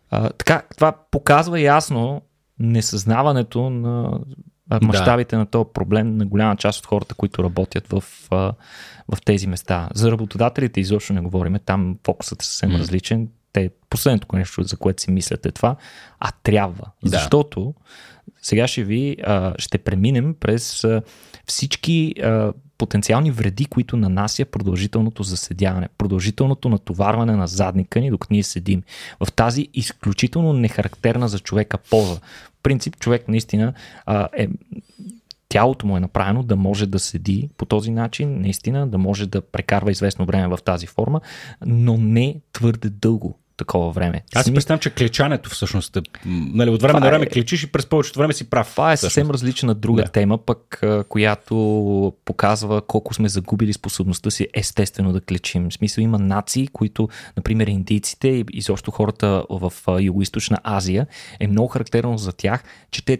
А, 0.09 0.29
така, 0.29 0.61
това 0.75 0.93
показва 1.11 1.59
ясно 1.59 2.21
несъзнаването 2.59 3.69
на 3.69 4.19
мащабите 4.81 5.35
да. 5.35 5.39
на 5.39 5.45
този 5.45 5.69
проблем 5.73 6.17
на 6.17 6.25
голяма 6.25 6.55
част 6.55 6.79
от 6.79 6.85
хората, 6.85 7.15
които 7.15 7.43
работят 7.43 7.87
в, 7.87 8.03
в 9.07 9.21
тези 9.25 9.47
места. 9.47 9.89
За 9.93 10.11
работодателите 10.11 10.79
изобщо 10.79 11.13
не 11.13 11.21
говориме, 11.21 11.59
там 11.59 11.97
фокусът 12.05 12.41
е 12.41 12.45
съвсем 12.45 12.71
mm. 12.71 12.79
различен. 12.79 13.27
Те, 13.53 13.69
последното 13.89 14.35
нещо, 14.35 14.63
за 14.63 14.77
което 14.77 15.01
си 15.01 15.11
мислят 15.11 15.45
е 15.45 15.51
това, 15.51 15.75
а 16.19 16.31
трябва. 16.43 16.85
Да. 17.03 17.09
Защото 17.09 17.73
сега 18.41 18.67
ще 18.67 18.83
ви, 18.83 19.17
а, 19.23 19.53
ще 19.57 19.77
преминем 19.77 20.35
през 20.39 20.83
а, 20.83 21.01
всички 21.47 22.15
а, 22.23 22.53
потенциални 22.81 23.31
вреди, 23.31 23.65
които 23.65 23.97
нанася 23.97 24.45
продължителното 24.45 25.23
заседяване, 25.23 25.89
продължителното 25.97 26.69
натоварване 26.69 27.35
на 27.35 27.47
задника 27.47 27.99
ни, 27.99 28.09
докато 28.09 28.33
ние 28.33 28.43
седим. 28.43 28.83
В 29.25 29.31
тази 29.31 29.67
изключително 29.73 30.53
нехарактерна 30.53 31.27
за 31.27 31.39
човека 31.39 31.77
поза. 31.77 32.15
В 32.15 32.63
принцип, 32.63 32.97
човек 32.99 33.27
наистина 33.27 33.73
а, 34.05 34.29
е 34.37 34.47
тялото 35.49 35.87
му 35.87 35.97
е 35.97 35.99
направено 35.99 36.43
да 36.43 36.55
може 36.55 36.85
да 36.85 36.99
седи 36.99 37.49
по 37.57 37.65
този 37.65 37.91
начин, 37.91 38.41
наистина, 38.41 38.87
да 38.87 38.97
може 38.97 39.27
да 39.27 39.41
прекарва 39.41 39.91
известно 39.91 40.25
време 40.25 40.47
в 40.47 40.59
тази 40.65 40.87
форма, 40.87 41.21
но 41.65 41.97
не 41.97 42.35
твърде 42.53 42.89
дълго 42.89 43.37
такова 43.61 43.91
време. 43.91 44.23
Аз 44.35 44.45
си 44.45 44.53
представям, 44.53 44.79
че 44.79 44.89
клечането 44.89 45.49
всъщност 45.49 45.97
е, 45.97 46.01
нали, 46.25 46.69
от 46.69 46.81
време 46.81 46.99
на 46.99 47.05
време 47.05 47.25
е, 47.25 47.29
клечиш 47.29 47.63
и 47.63 47.71
през 47.71 47.85
повечето 47.85 48.19
време 48.19 48.33
си 48.33 48.49
прав. 48.49 48.71
Това 48.71 48.91
е 48.91 48.97
съвсем 48.97 49.29
различна 49.29 49.75
друга 49.75 50.03
да. 50.03 50.09
тема, 50.09 50.37
пък, 50.37 50.83
която 51.09 52.13
показва 52.25 52.81
колко 52.81 53.13
сме 53.13 53.29
загубили 53.29 53.73
способността 53.73 54.31
си 54.31 54.47
естествено 54.53 55.13
да 55.13 55.21
клечим. 55.21 55.69
В 55.69 55.73
смисъл 55.73 56.01
има 56.01 56.19
нации, 56.19 56.67
които, 56.67 57.09
например, 57.37 57.67
индийците 57.67 58.27
и 58.27 58.45
изобщо 58.53 58.91
хората 58.91 59.43
в 59.49 59.73
Юго-Источна 59.87 60.57
Азия, 60.63 61.07
е 61.39 61.47
много 61.47 61.67
характерно 61.67 62.17
за 62.17 62.31
тях, 62.31 62.63
че 62.91 63.05
те 63.05 63.17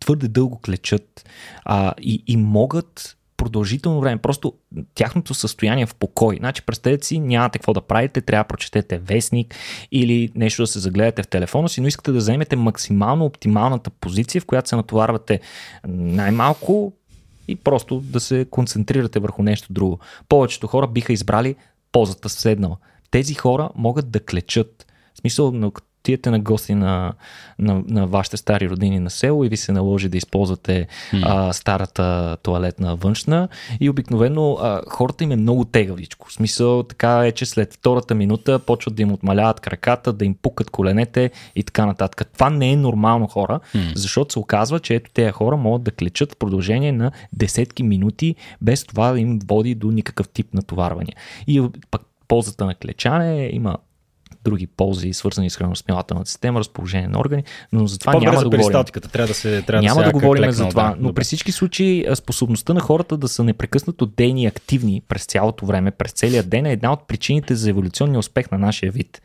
твърде 0.00 0.28
дълго 0.28 0.60
клечат 0.60 1.28
а, 1.64 1.94
и, 2.00 2.22
и 2.26 2.36
могат 2.36 3.16
продължително 3.40 4.00
време. 4.00 4.18
Просто 4.18 4.54
тяхното 4.94 5.34
състояние 5.34 5.86
в 5.86 5.94
покой. 5.94 6.36
Значи, 6.36 6.62
представете 6.62 7.06
си, 7.06 7.20
нямате 7.20 7.58
какво 7.58 7.72
да 7.72 7.80
правите, 7.80 8.20
трябва 8.20 8.44
да 8.44 8.48
прочетете 8.48 8.98
вестник 8.98 9.54
или 9.92 10.32
нещо 10.34 10.62
да 10.62 10.66
се 10.66 10.78
загледате 10.78 11.22
в 11.22 11.28
телефона 11.28 11.68
си, 11.68 11.80
но 11.80 11.88
искате 11.88 12.12
да 12.12 12.18
вземете 12.18 12.56
максимално 12.56 13.24
оптималната 13.24 13.90
позиция, 13.90 14.40
в 14.40 14.46
която 14.46 14.68
се 14.68 14.76
натоварвате 14.76 15.40
най-малко 15.88 16.92
и 17.48 17.56
просто 17.56 18.00
да 18.00 18.20
се 18.20 18.46
концентрирате 18.50 19.20
върху 19.20 19.42
нещо 19.42 19.72
друго. 19.72 19.98
Повечето 20.28 20.66
хора 20.66 20.86
биха 20.86 21.12
избрали 21.12 21.56
позата 21.92 22.28
седнала. 22.28 22.76
Тези 23.10 23.34
хора 23.34 23.70
могат 23.74 24.10
да 24.10 24.20
клечат. 24.20 24.86
В 25.14 25.18
смисъл, 25.18 25.52
отидете 26.00 26.30
на 26.30 26.38
гости 26.38 26.74
на, 26.74 27.12
на, 27.58 27.82
на 27.88 28.06
вашите 28.06 28.36
стари 28.36 28.68
родини 28.68 29.00
на 29.00 29.10
село 29.10 29.44
и 29.44 29.48
ви 29.48 29.56
се 29.56 29.72
наложи 29.72 30.08
да 30.08 30.16
използвате 30.16 30.86
mm. 31.12 31.22
а, 31.26 31.52
старата 31.52 32.36
туалетна 32.42 32.96
външна 32.96 33.48
и 33.80 33.90
обикновено 33.90 34.52
а, 34.52 34.82
хората 34.88 35.24
им 35.24 35.32
е 35.32 35.36
много 35.36 35.64
тегавичко. 35.64 36.28
В 36.28 36.32
смисъл 36.32 36.82
така 36.82 37.26
е, 37.26 37.32
че 37.32 37.46
след 37.46 37.74
втората 37.74 38.14
минута 38.14 38.58
почват 38.58 38.94
да 38.94 39.02
им 39.02 39.12
отмаляват 39.12 39.60
краката, 39.60 40.12
да 40.12 40.24
им 40.24 40.34
пукат 40.42 40.70
коленете 40.70 41.30
и 41.56 41.62
така 41.62 41.86
нататък. 41.86 42.30
Това 42.32 42.50
не 42.50 42.72
е 42.72 42.76
нормално 42.76 43.26
хора, 43.26 43.60
mm. 43.74 43.92
защото 43.94 44.32
се 44.32 44.38
оказва, 44.38 44.80
че 44.80 44.94
ето 44.94 45.10
тези 45.14 45.30
хора 45.30 45.56
могат 45.56 45.82
да 45.82 45.90
клечат 45.90 46.32
в 46.32 46.36
продължение 46.36 46.92
на 46.92 47.12
десетки 47.32 47.82
минути 47.82 48.34
без 48.60 48.84
това 48.84 49.12
да 49.12 49.20
им 49.20 49.38
води 49.48 49.74
до 49.74 49.90
никакъв 49.90 50.28
тип 50.28 50.54
натоварване. 50.54 51.12
И 51.46 51.68
пък 51.90 52.02
ползата 52.28 52.64
на 52.66 52.74
клечане, 52.74 53.50
има 53.52 53.78
други 54.44 54.66
ползи, 54.66 55.12
свързани 55.12 55.50
с 55.50 55.56
храносмилателната 55.56 56.30
система, 56.30 56.60
разположение 56.60 57.08
на 57.08 57.20
органи, 57.20 57.44
но 57.72 57.86
за 57.86 57.98
това 57.98 58.12
няма 58.12 58.38
да 58.38 58.44
говорим. 58.44 58.84
Трябва 59.12 59.28
да 59.28 59.34
се, 59.34 59.62
трябва 59.62 59.82
няма 59.82 60.00
да, 60.00 60.06
да 60.06 60.12
говорим 60.12 60.52
за 60.52 60.68
това, 60.68 60.88
да, 60.88 60.96
но 61.00 61.14
при 61.14 61.24
всички 61.24 61.52
случаи 61.52 62.06
способността 62.14 62.74
на 62.74 62.80
хората 62.80 63.16
да 63.16 63.28
са 63.28 63.44
непрекъснато 63.44 64.06
дейни 64.06 64.42
и 64.42 64.46
активни 64.46 65.02
през 65.08 65.24
цялото 65.24 65.66
време, 65.66 65.90
през 65.90 66.12
целия 66.12 66.42
ден 66.42 66.66
е 66.66 66.72
една 66.72 66.92
от 66.92 67.08
причините 67.08 67.54
за 67.54 67.70
еволюционния 67.70 68.18
успех 68.18 68.50
на 68.50 68.58
нашия 68.58 68.92
вид. 68.92 69.22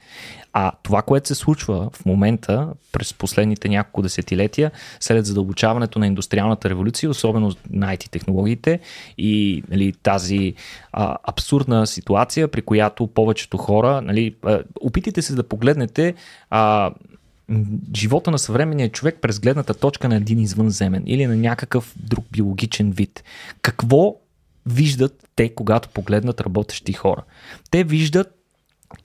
А 0.57 0.71
това, 0.83 1.01
което 1.01 1.27
се 1.27 1.35
случва 1.35 1.89
в 1.93 2.05
момента, 2.05 2.73
през 2.91 3.13
последните 3.13 3.69
няколко 3.69 4.01
десетилетия, 4.01 4.71
след 4.99 5.25
задълбочаването 5.25 5.99
на 5.99 6.07
индустриалната 6.07 6.69
революция, 6.69 7.09
особено 7.09 7.51
на 7.69 7.95
IT 7.95 8.09
технологиите 8.09 8.79
и 9.17 9.63
нали, 9.69 9.93
тази 10.03 10.53
а, 10.91 11.17
абсурдна 11.23 11.87
ситуация, 11.87 12.47
при 12.47 12.61
която 12.61 13.07
повечето 13.07 13.57
хора, 13.57 14.01
нали, 14.01 14.35
опитайте 14.81 15.21
се 15.21 15.35
да 15.35 15.43
погледнете 15.43 16.13
а, 16.49 16.91
живота 17.95 18.31
на 18.31 18.39
съвременния 18.39 18.89
човек 18.89 19.17
през 19.21 19.39
гледната 19.39 19.73
точка 19.73 20.09
на 20.09 20.15
един 20.15 20.39
извънземен 20.39 21.03
или 21.05 21.25
на 21.25 21.35
някакъв 21.35 21.93
друг 21.99 22.25
биологичен 22.31 22.91
вид. 22.91 23.23
Какво 23.61 24.15
виждат 24.65 25.29
те, 25.35 25.49
когато 25.49 25.89
погледнат 25.89 26.41
работещи 26.41 26.93
хора? 26.93 27.23
Те 27.71 27.83
виждат 27.83 28.27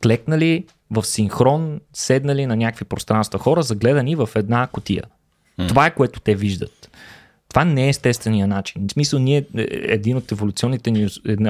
клекнали 0.02 0.64
в 0.90 1.05
синхрон, 1.07 1.81
седнали 1.92 2.46
на 2.46 2.57
някакви 2.57 2.85
пространства 2.85 3.38
хора, 3.38 3.62
загледани 3.62 4.16
в 4.16 4.29
една 4.35 4.66
котия. 4.66 5.05
Mm. 5.59 5.68
Това 5.68 5.87
е 5.87 5.94
което 5.94 6.20
те 6.20 6.35
виждат. 6.35 6.90
Това 7.50 7.64
не 7.64 7.86
е 7.86 7.88
естествения 7.88 8.46
начин. 8.46 8.88
В 8.88 8.92
смисъл, 8.92 9.18
ние, 9.18 9.44
е, 9.56 9.66
един 9.70 10.16
от 10.16 10.32
еволюционните 10.32 10.90
ни, 10.90 11.08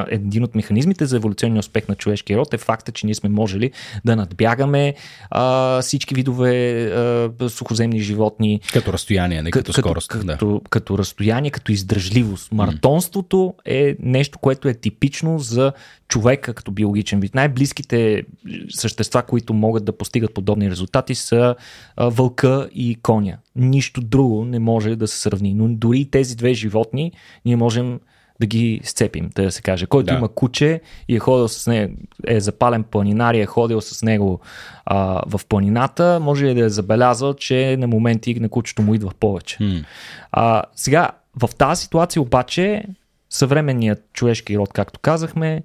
един 0.08 0.44
от 0.44 0.54
механизмите 0.54 1.06
за 1.06 1.16
еволюционния 1.16 1.60
успех 1.60 1.88
на 1.88 1.94
човешкия 1.94 2.38
род 2.38 2.54
е 2.54 2.58
факта, 2.58 2.92
че 2.92 3.06
ние 3.06 3.14
сме 3.14 3.28
можели 3.28 3.70
да 4.04 4.16
надбягаме 4.16 4.94
а, 5.30 5.82
всички 5.82 6.14
видове 6.14 6.84
а, 6.84 7.48
сухоземни 7.48 8.00
животни. 8.00 8.60
Като 8.72 8.92
разстояние, 8.92 9.42
не 9.42 9.50
като, 9.50 9.72
като 9.72 9.80
скорост. 9.80 10.08
Като, 10.08 10.24
да. 10.24 10.32
като, 10.32 10.62
като 10.70 10.98
разстояние, 10.98 11.50
като 11.50 11.72
издържливост. 11.72 12.52
Маратонството 12.52 13.54
е 13.64 13.96
нещо, 14.02 14.38
което 14.38 14.68
е 14.68 14.74
типично 14.74 15.38
за 15.38 15.72
човека 16.08 16.54
като 16.54 16.70
биологичен 16.70 17.20
вид. 17.20 17.34
Най-близките 17.34 18.22
същества, 18.68 19.22
които 19.22 19.54
могат 19.54 19.84
да 19.84 19.96
постигат 19.96 20.34
подобни 20.34 20.70
резултати 20.70 21.14
са 21.14 21.54
а, 21.96 22.08
вълка 22.08 22.68
и 22.74 22.98
коня. 23.02 23.36
Нищо 23.56 24.00
друго 24.00 24.44
не 24.44 24.58
може 24.58 24.96
да 24.96 25.08
се 25.08 25.18
сравни. 25.18 25.54
Но 25.54 25.68
дори 25.90 26.11
тези 26.11 26.37
две 26.37 26.55
животни 26.55 27.12
ние 27.44 27.57
можем 27.57 28.00
да 28.40 28.46
ги 28.46 28.81
сцепим, 28.85 29.31
да 29.35 29.50
се 29.50 29.62
каже. 29.62 29.87
Който 29.87 30.07
да. 30.07 30.14
има 30.14 30.29
куче 30.29 30.81
и 31.09 31.16
е 31.16 31.18
ходил 31.18 31.48
с 31.48 31.66
него, 31.66 31.94
е 32.26 32.40
запален 32.40 32.83
планинар 32.83 33.35
и 33.35 33.40
е 33.40 33.46
ходил 33.46 33.81
с 33.81 34.03
него 34.03 34.40
а, 34.85 35.22
в 35.26 35.40
планината, 35.48 36.20
може 36.22 36.46
ли 36.46 36.55
да 36.55 36.64
е 36.64 36.68
забелязал, 36.68 37.35
че 37.35 37.76
на 37.79 37.87
моменти 37.87 38.40
на 38.40 38.48
кучето 38.48 38.83
му 38.83 38.94
идва 38.94 39.11
повече. 39.20 39.59
Mm. 39.59 39.85
А, 40.33 40.62
сега, 40.76 41.11
в 41.42 41.55
тази 41.55 41.83
ситуация 41.83 42.22
обаче, 42.22 42.85
съвременният 43.31 44.12
човешки 44.12 44.59
род, 44.59 44.72
както 44.72 45.00
казахме, 45.00 45.62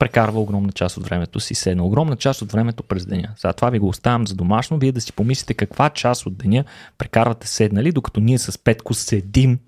прекарва 0.00 0.40
огромна 0.40 0.72
част 0.72 0.96
от 0.96 1.04
времето 1.04 1.40
си 1.40 1.54
седна. 1.54 1.84
Огромна 1.84 2.16
част 2.16 2.42
от 2.42 2.52
времето 2.52 2.82
през 2.82 3.06
деня. 3.06 3.28
За 3.38 3.52
това 3.52 3.70
ви 3.70 3.78
го 3.78 3.88
оставям 3.88 4.26
за 4.26 4.34
домашно, 4.34 4.78
вие 4.78 4.92
да 4.92 5.00
си 5.00 5.12
помислите 5.12 5.54
каква 5.54 5.90
част 5.90 6.26
от 6.26 6.38
деня 6.38 6.64
прекарвате 6.98 7.46
седнали, 7.46 7.92
докато 7.92 8.20
ние 8.20 8.38
с 8.38 8.58
Петко 8.58 8.94
седим 8.94 9.58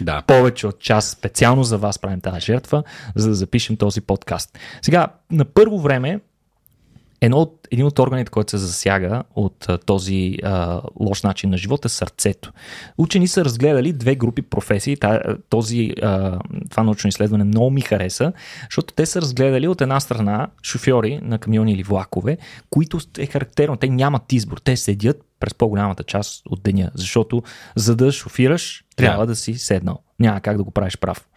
да. 0.00 0.22
повече 0.26 0.66
от 0.66 0.80
час. 0.80 1.10
Специално 1.10 1.64
за 1.64 1.78
вас 1.78 1.98
правим 1.98 2.20
тази 2.20 2.40
жертва, 2.40 2.82
за 3.14 3.28
да 3.28 3.34
запишем 3.34 3.76
този 3.76 4.00
подкаст. 4.00 4.58
Сега, 4.82 5.08
на 5.30 5.44
първо 5.44 5.80
време, 5.80 6.20
Едно 7.20 7.38
от, 7.38 7.68
един 7.70 7.86
от 7.86 7.98
органите, 7.98 8.30
който 8.30 8.50
се 8.50 8.58
засяга 8.58 9.22
от 9.34 9.68
а, 9.68 9.78
този 9.78 10.36
а, 10.42 10.82
лош 11.00 11.22
начин 11.22 11.50
на 11.50 11.56
живота 11.56 11.86
е 11.86 11.88
сърцето. 11.88 12.52
Учени 12.98 13.28
са 13.28 13.44
разгледали 13.44 13.92
две 13.92 14.14
групи 14.14 14.42
професии. 14.42 14.96
Този, 15.48 15.92
а, 16.02 16.38
това 16.70 16.82
научно 16.82 17.08
изследване 17.08 17.44
много 17.44 17.70
ми 17.70 17.80
хареса, 17.80 18.32
защото 18.70 18.94
те 18.94 19.06
са 19.06 19.20
разгледали 19.20 19.68
от 19.68 19.80
една 19.80 20.00
страна 20.00 20.48
шофьори 20.62 21.20
на 21.22 21.38
камиони 21.38 21.72
или 21.72 21.82
влакове, 21.82 22.38
които 22.70 22.98
е 23.18 23.26
характерно. 23.26 23.76
Те 23.76 23.88
нямат 23.88 24.32
избор. 24.32 24.58
Те 24.64 24.76
седят 24.76 25.24
през 25.40 25.54
по-голямата 25.54 26.04
част 26.04 26.42
от 26.46 26.62
деня, 26.62 26.90
защото 26.94 27.42
за 27.76 27.96
да 27.96 28.12
шофираш, 28.12 28.84
трябва 28.96 29.26
да 29.26 29.36
си 29.36 29.54
седнал. 29.54 30.02
Няма 30.20 30.40
как 30.40 30.56
да 30.56 30.64
го 30.64 30.70
правиш 30.70 30.98
прав. 30.98 31.28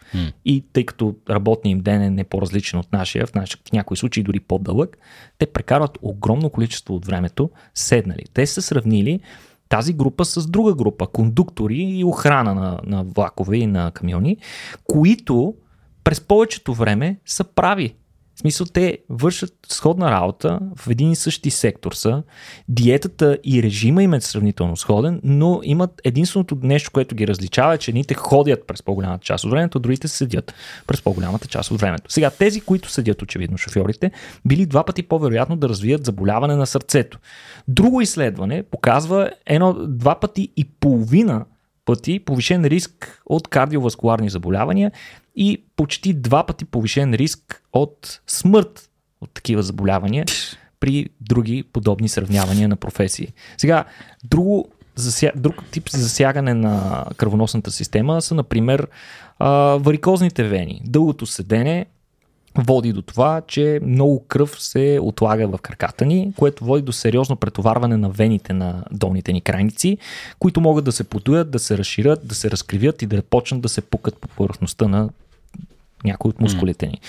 И 0.44 0.64
тъй 0.72 0.86
като 0.86 1.14
работният 1.30 1.76
им 1.76 1.82
ден 1.82 2.02
е 2.02 2.10
не 2.10 2.24
по-различен 2.24 2.78
от 2.78 2.92
нашия, 2.92 3.26
в, 3.26 3.34
наш, 3.34 3.58
в 3.68 3.72
някои 3.72 3.96
случаи 3.96 4.22
дори 4.22 4.40
по-дълъг, 4.40 4.98
те 5.38 5.46
прекарват 5.46 5.98
огромно 6.02 6.50
количество 6.50 6.94
от 6.94 7.06
времето 7.06 7.50
седнали. 7.74 8.24
Те 8.34 8.46
са 8.46 8.62
сравнили 8.62 9.20
тази 9.68 9.92
група 9.92 10.24
с 10.24 10.46
друга 10.46 10.74
група, 10.74 11.06
кондуктори 11.06 11.78
и 11.78 12.04
охрана 12.04 12.54
на, 12.54 12.80
на 12.84 13.04
влакове 13.04 13.56
и 13.56 13.66
на 13.66 13.90
камиони, 13.90 14.36
които 14.84 15.54
през 16.04 16.20
повечето 16.20 16.74
време 16.74 17.16
са 17.26 17.44
прави 17.44 17.94
смисъл, 18.42 18.66
те 18.66 18.98
вършат 19.08 19.54
сходна 19.68 20.10
работа 20.10 20.58
в 20.76 20.90
един 20.90 21.10
и 21.10 21.16
същи 21.16 21.50
сектор 21.50 21.92
са. 21.92 22.22
Диетата 22.68 23.38
и 23.44 23.62
режима 23.62 24.02
им 24.02 24.14
е 24.14 24.20
сравнително 24.20 24.76
сходен, 24.76 25.20
но 25.24 25.60
имат 25.62 26.00
единственото 26.04 26.58
нещо, 26.62 26.90
което 26.90 27.14
ги 27.14 27.26
различава 27.26 27.74
е, 27.74 27.78
че 27.78 27.90
едните 27.90 28.14
ходят 28.14 28.66
през 28.66 28.82
по-голямата 28.82 29.24
част 29.24 29.44
от 29.44 29.50
времето, 29.50 29.78
другите 29.78 30.08
седят 30.08 30.54
през 30.86 31.02
по-голямата 31.02 31.48
част 31.48 31.70
от 31.70 31.80
времето. 31.80 32.12
Сега, 32.12 32.30
тези, 32.30 32.60
които 32.60 32.90
седят, 32.90 33.22
очевидно, 33.22 33.58
шофьорите, 33.58 34.10
били 34.44 34.66
два 34.66 34.84
пъти 34.84 35.02
по-вероятно 35.02 35.56
да 35.56 35.68
развият 35.68 36.04
заболяване 36.04 36.56
на 36.56 36.66
сърцето. 36.66 37.18
Друго 37.68 38.00
изследване 38.00 38.62
показва 38.62 39.30
едно, 39.46 39.74
два 39.88 40.20
пъти 40.20 40.48
и 40.56 40.64
половина 40.64 41.44
пъти 41.84 42.18
повишен 42.18 42.64
риск 42.64 43.22
от 43.26 43.48
кардиоваскуларни 43.48 44.30
заболявания 44.30 44.92
и 45.36 45.64
почти 45.76 46.14
два 46.14 46.46
пъти 46.46 46.64
повишен 46.64 47.14
риск 47.14 47.62
от 47.72 48.20
смърт 48.26 48.90
от 49.20 49.30
такива 49.30 49.62
заболявания 49.62 50.24
при 50.80 51.08
други 51.20 51.64
подобни 51.72 52.08
сравнявания 52.08 52.68
на 52.68 52.76
професии. 52.76 53.28
Сега, 53.56 53.84
друго, 54.24 54.68
зася... 54.94 55.32
друг 55.36 55.64
тип 55.70 55.88
засягане 55.90 56.54
на 56.54 57.06
кръвоносната 57.16 57.70
система 57.70 58.22
са, 58.22 58.34
например, 58.34 58.88
варикозните 59.76 60.44
вени. 60.44 60.82
Дългото 60.84 61.26
седене 61.26 61.86
води 62.58 62.92
до 62.92 63.02
това, 63.02 63.42
че 63.46 63.80
много 63.82 64.24
кръв 64.28 64.56
се 64.62 64.98
отлага 65.02 65.48
в 65.48 65.58
краката 65.58 66.06
ни, 66.06 66.32
което 66.36 66.64
води 66.64 66.82
до 66.82 66.92
сериозно 66.92 67.36
претоварване 67.36 67.96
на 67.96 68.10
вените 68.10 68.52
на 68.52 68.84
долните 68.92 69.32
ни 69.32 69.40
крайници, 69.40 69.98
които 70.38 70.60
могат 70.60 70.84
да 70.84 70.92
се 70.92 71.04
подуят, 71.04 71.50
да 71.50 71.58
се 71.58 71.78
разширят, 71.78 72.26
да 72.26 72.34
се 72.34 72.50
разкривят 72.50 73.02
и 73.02 73.06
да 73.06 73.22
почнат 73.22 73.60
да 73.60 73.68
се 73.68 73.80
пукат 73.80 74.16
по 74.16 74.28
повърхността 74.28 74.88
на 74.88 75.08
някои 76.04 76.28
от 76.28 76.40
мускулите 76.40 76.86
ни. 76.86 77.00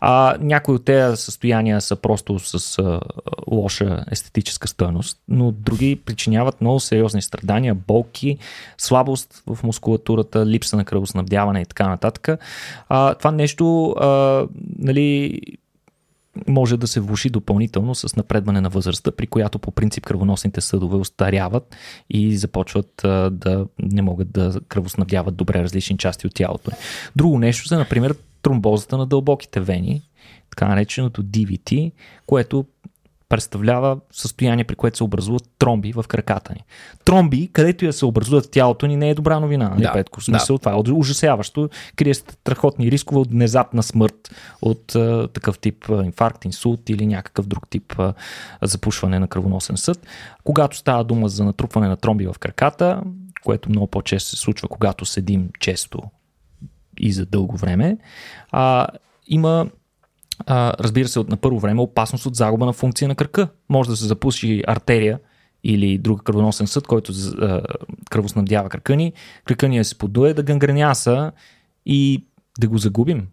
А, 0.00 0.36
някои 0.40 0.74
от 0.74 0.84
тези 0.84 1.16
състояния 1.16 1.80
са 1.80 1.96
просто 1.96 2.38
с 2.38 2.78
а, 2.78 3.00
лоша 3.50 4.04
естетическа 4.10 4.68
стоеност, 4.68 5.18
но 5.28 5.52
други 5.52 5.96
причиняват 5.96 6.60
много 6.60 6.80
сериозни 6.80 7.22
страдания, 7.22 7.74
болки, 7.74 8.38
слабост 8.78 9.42
в 9.46 9.58
мускулатурата, 9.62 10.46
липса 10.46 10.76
на 10.76 10.84
кръвоснабдяване 10.84 11.60
и 11.60 11.66
така 11.66 11.88
нататък. 11.88 12.28
А, 12.88 13.14
това 13.14 13.30
нещо 13.30 13.90
а, 13.90 14.46
нали, 14.78 15.40
може 16.48 16.76
да 16.76 16.86
се 16.86 17.00
влуши 17.00 17.30
допълнително 17.30 17.94
с 17.94 18.16
напредване 18.16 18.60
на 18.60 18.68
възрастта, 18.68 19.12
при 19.12 19.26
която 19.26 19.58
по 19.58 19.70
принцип 19.70 20.04
кръвоносните 20.04 20.60
съдове 20.60 20.96
остаряват 20.96 21.76
и 22.10 22.36
започват 22.36 23.04
а, 23.04 23.30
да 23.30 23.66
не 23.78 24.02
могат 24.02 24.32
да 24.32 24.60
кръвоснабдяват 24.68 25.36
добре 25.36 25.62
различни 25.62 25.98
части 25.98 26.26
от 26.26 26.34
тялото. 26.34 26.70
Друго 27.16 27.38
нещо 27.38 27.68
за, 27.68 27.78
например, 27.78 28.14
тромбозата 28.44 28.96
на 28.96 29.06
дълбоките 29.06 29.60
вени, 29.60 30.02
така 30.50 30.68
нареченото 30.68 31.22
DVT, 31.22 31.92
което 32.26 32.64
представлява 33.28 33.98
състояние, 34.12 34.64
при 34.64 34.74
което 34.74 34.96
се 34.96 35.04
образуват 35.04 35.42
тромби 35.58 35.92
в 35.92 36.04
краката 36.08 36.52
ни. 36.52 36.64
Тромби, 37.04 37.50
където 37.52 37.84
я 37.84 37.92
се 37.92 38.06
образуват 38.06 38.46
в 38.46 38.50
тялото 38.50 38.86
ни, 38.86 38.96
не 38.96 39.10
е 39.10 39.14
добра 39.14 39.40
новина. 39.40 39.68
Нали, 39.68 39.82
да, 39.82 39.92
Петко? 39.92 40.20
В 40.20 40.24
смисъл, 40.24 40.56
да. 40.56 40.58
това 40.58 40.72
е 40.72 40.92
ужасяващо. 40.92 41.68
Крие 41.96 42.14
страхотни 42.14 42.90
рискове 42.90 43.20
от 43.20 43.30
внезапна 43.30 43.82
смърт, 43.82 44.34
от 44.62 44.94
а, 44.94 45.28
такъв 45.28 45.58
тип 45.58 45.90
а, 45.90 46.04
инфаркт, 46.04 46.44
инсулт 46.44 46.90
или 46.90 47.06
някакъв 47.06 47.46
друг 47.46 47.68
тип 47.68 47.94
а, 47.98 48.14
запушване 48.62 49.18
на 49.18 49.28
кръвоносен 49.28 49.76
съд. 49.76 50.06
Когато 50.44 50.76
става 50.76 51.04
дума 51.04 51.28
за 51.28 51.44
натрупване 51.44 51.88
на 51.88 51.96
тромби 51.96 52.26
в 52.26 52.34
краката, 52.40 53.02
което 53.44 53.68
много 53.68 53.86
по-често 53.86 54.30
се 54.30 54.36
случва, 54.36 54.68
когато 54.68 55.04
седим 55.04 55.48
често 55.60 56.02
и 56.98 57.12
за 57.12 57.26
дълго 57.26 57.56
време, 57.56 57.98
а, 58.52 58.86
има 59.28 59.66
а, 60.46 60.72
разбира 60.80 61.08
се, 61.08 61.18
от 61.18 61.28
на 61.28 61.36
първо 61.36 61.58
време 61.58 61.80
опасност 61.80 62.26
от 62.26 62.36
загуба 62.36 62.66
на 62.66 62.72
функция 62.72 63.08
на 63.08 63.14
кръка. 63.14 63.48
Може 63.68 63.90
да 63.90 63.96
се 63.96 64.04
запуши 64.04 64.62
артерия 64.66 65.18
или 65.64 65.98
друг 65.98 66.22
кръвоносен 66.22 66.66
съд, 66.66 66.86
който 66.86 67.12
а, 67.40 67.60
кръвоснабдява 68.10 68.68
кръка 68.68 68.96
ни. 68.96 69.12
Кръка 69.44 69.68
ни 69.68 69.78
да 69.78 69.84
се 69.84 69.98
подуе, 69.98 70.34
да 70.34 70.42
гангреняса 70.42 71.32
и 71.86 72.24
да 72.60 72.68
го 72.68 72.78
загубим. 72.78 73.26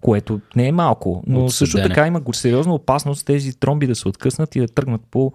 което 0.00 0.40
не 0.56 0.68
е 0.68 0.72
малко. 0.72 1.22
Но 1.26 1.48
също 1.48 1.76
така 1.76 2.06
има 2.06 2.22
сериозна 2.32 2.74
опасност 2.74 3.26
тези 3.26 3.60
тромби 3.60 3.86
да 3.86 3.94
се 3.94 4.08
откъснат 4.08 4.56
и 4.56 4.60
да 4.60 4.68
тръгнат 4.68 5.00
по 5.10 5.32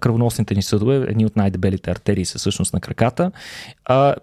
кръвоносните 0.00 0.54
ни 0.54 0.62
съдове. 0.62 0.96
Едни 0.96 1.26
от 1.26 1.36
най-дебелите 1.36 1.90
артерии 1.90 2.24
са 2.24 2.38
всъщност 2.38 2.72
на 2.74 2.80
краката. 2.80 3.30
А, 3.84 4.14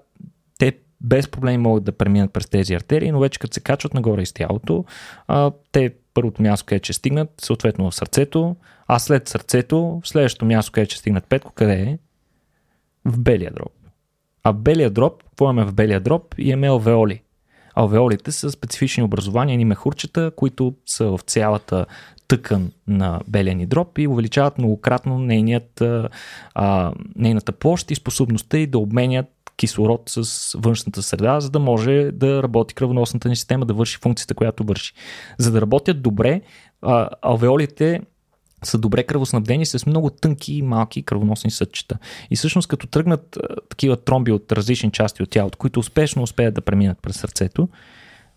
без 1.04 1.28
проблеми 1.28 1.58
могат 1.58 1.84
да 1.84 1.92
преминат 1.92 2.34
през 2.34 2.50
тези 2.50 2.74
артерии, 2.74 3.12
но 3.12 3.20
вече 3.20 3.40
като 3.40 3.54
се 3.54 3.60
качват 3.60 3.94
нагоре 3.94 4.22
из 4.22 4.34
тялото, 4.34 4.86
а, 5.28 5.52
те 5.72 5.94
първото 6.14 6.42
място, 6.42 6.66
където 6.66 6.86
ще 6.86 6.94
стигнат, 6.94 7.30
съответно 7.42 7.92
в 7.92 7.96
сърцето, 7.96 8.56
а 8.88 9.00
след 9.00 9.30
сърцето, 9.30 10.02
следващото 10.04 10.46
място, 10.46 10.72
където 10.72 10.92
ще 10.92 11.00
стигнат 11.00 11.28
петко, 11.28 11.52
къде 11.52 11.74
е? 11.74 11.98
В 13.06 13.20
белия 13.20 13.52
дроб. 13.52 13.72
А 14.44 14.52
в 14.52 14.58
белия 14.58 14.90
дроб, 14.90 15.24
какво 15.24 15.46
имаме 15.46 15.64
в 15.64 15.74
белия 15.74 16.00
дроб? 16.00 16.36
Имаме 16.38 16.68
алвеоли. 16.68 17.22
Алвеолите 17.76 18.32
са 18.32 18.52
специфични 18.52 19.04
образования, 19.04 19.58
ни 19.58 19.66
мехурчета, 19.66 20.32
които 20.36 20.74
са 20.86 21.06
в 21.06 21.20
цялата 21.26 21.86
тъкан 22.28 22.72
на 22.88 23.22
белия 23.28 23.56
ни 23.56 23.66
дроб 23.66 23.98
и 23.98 24.08
увеличават 24.08 24.58
многократно 24.58 25.20
нейният, 25.20 25.82
а, 26.56 26.94
нейната 27.16 27.52
площ 27.52 27.92
и 27.92 27.96
способността 27.96 28.58
и 28.58 28.68
да 28.68 28.80
обменят 28.80 29.28
кислород 29.62 30.02
с 30.08 30.58
външната 30.60 31.02
среда, 31.02 31.40
за 31.40 31.50
да 31.50 31.60
може 31.60 32.12
да 32.14 32.44
работи 32.44 32.74
кръвоносната 32.74 33.30
ни 33.30 33.36
система, 33.36 33.66
да 33.66 33.74
върши 33.74 33.98
функцията, 33.98 34.34
която 34.34 34.64
върши. 34.64 34.94
За 35.38 35.52
да 35.52 35.62
работят 35.62 36.02
добре, 36.02 36.42
а, 36.82 37.10
алвеолите 37.22 38.02
са 38.64 38.78
добре 38.78 39.04
кръвоснабдени 39.04 39.66
с 39.66 39.86
много 39.86 40.10
тънки 40.10 40.54
и 40.54 40.62
малки 40.62 41.04
кръвоносни 41.04 41.52
съдчета. 41.52 41.98
И 42.32 42.36
всъщност 42.36 42.68
като 42.68 42.88
тръгнат 42.88 43.38
а, 43.38 43.56
такива 43.70 43.98
тромби 43.98 44.32
от 44.32 44.52
различни 44.52 44.92
части 44.92 45.24
от 45.24 45.30
тялото, 45.30 45.58
които 45.58 45.80
успешно 45.80 46.24
успеят 46.24 46.54
да 46.54 46.62
преминат 46.62 46.98
през 47.02 47.16
сърцето, 47.16 47.70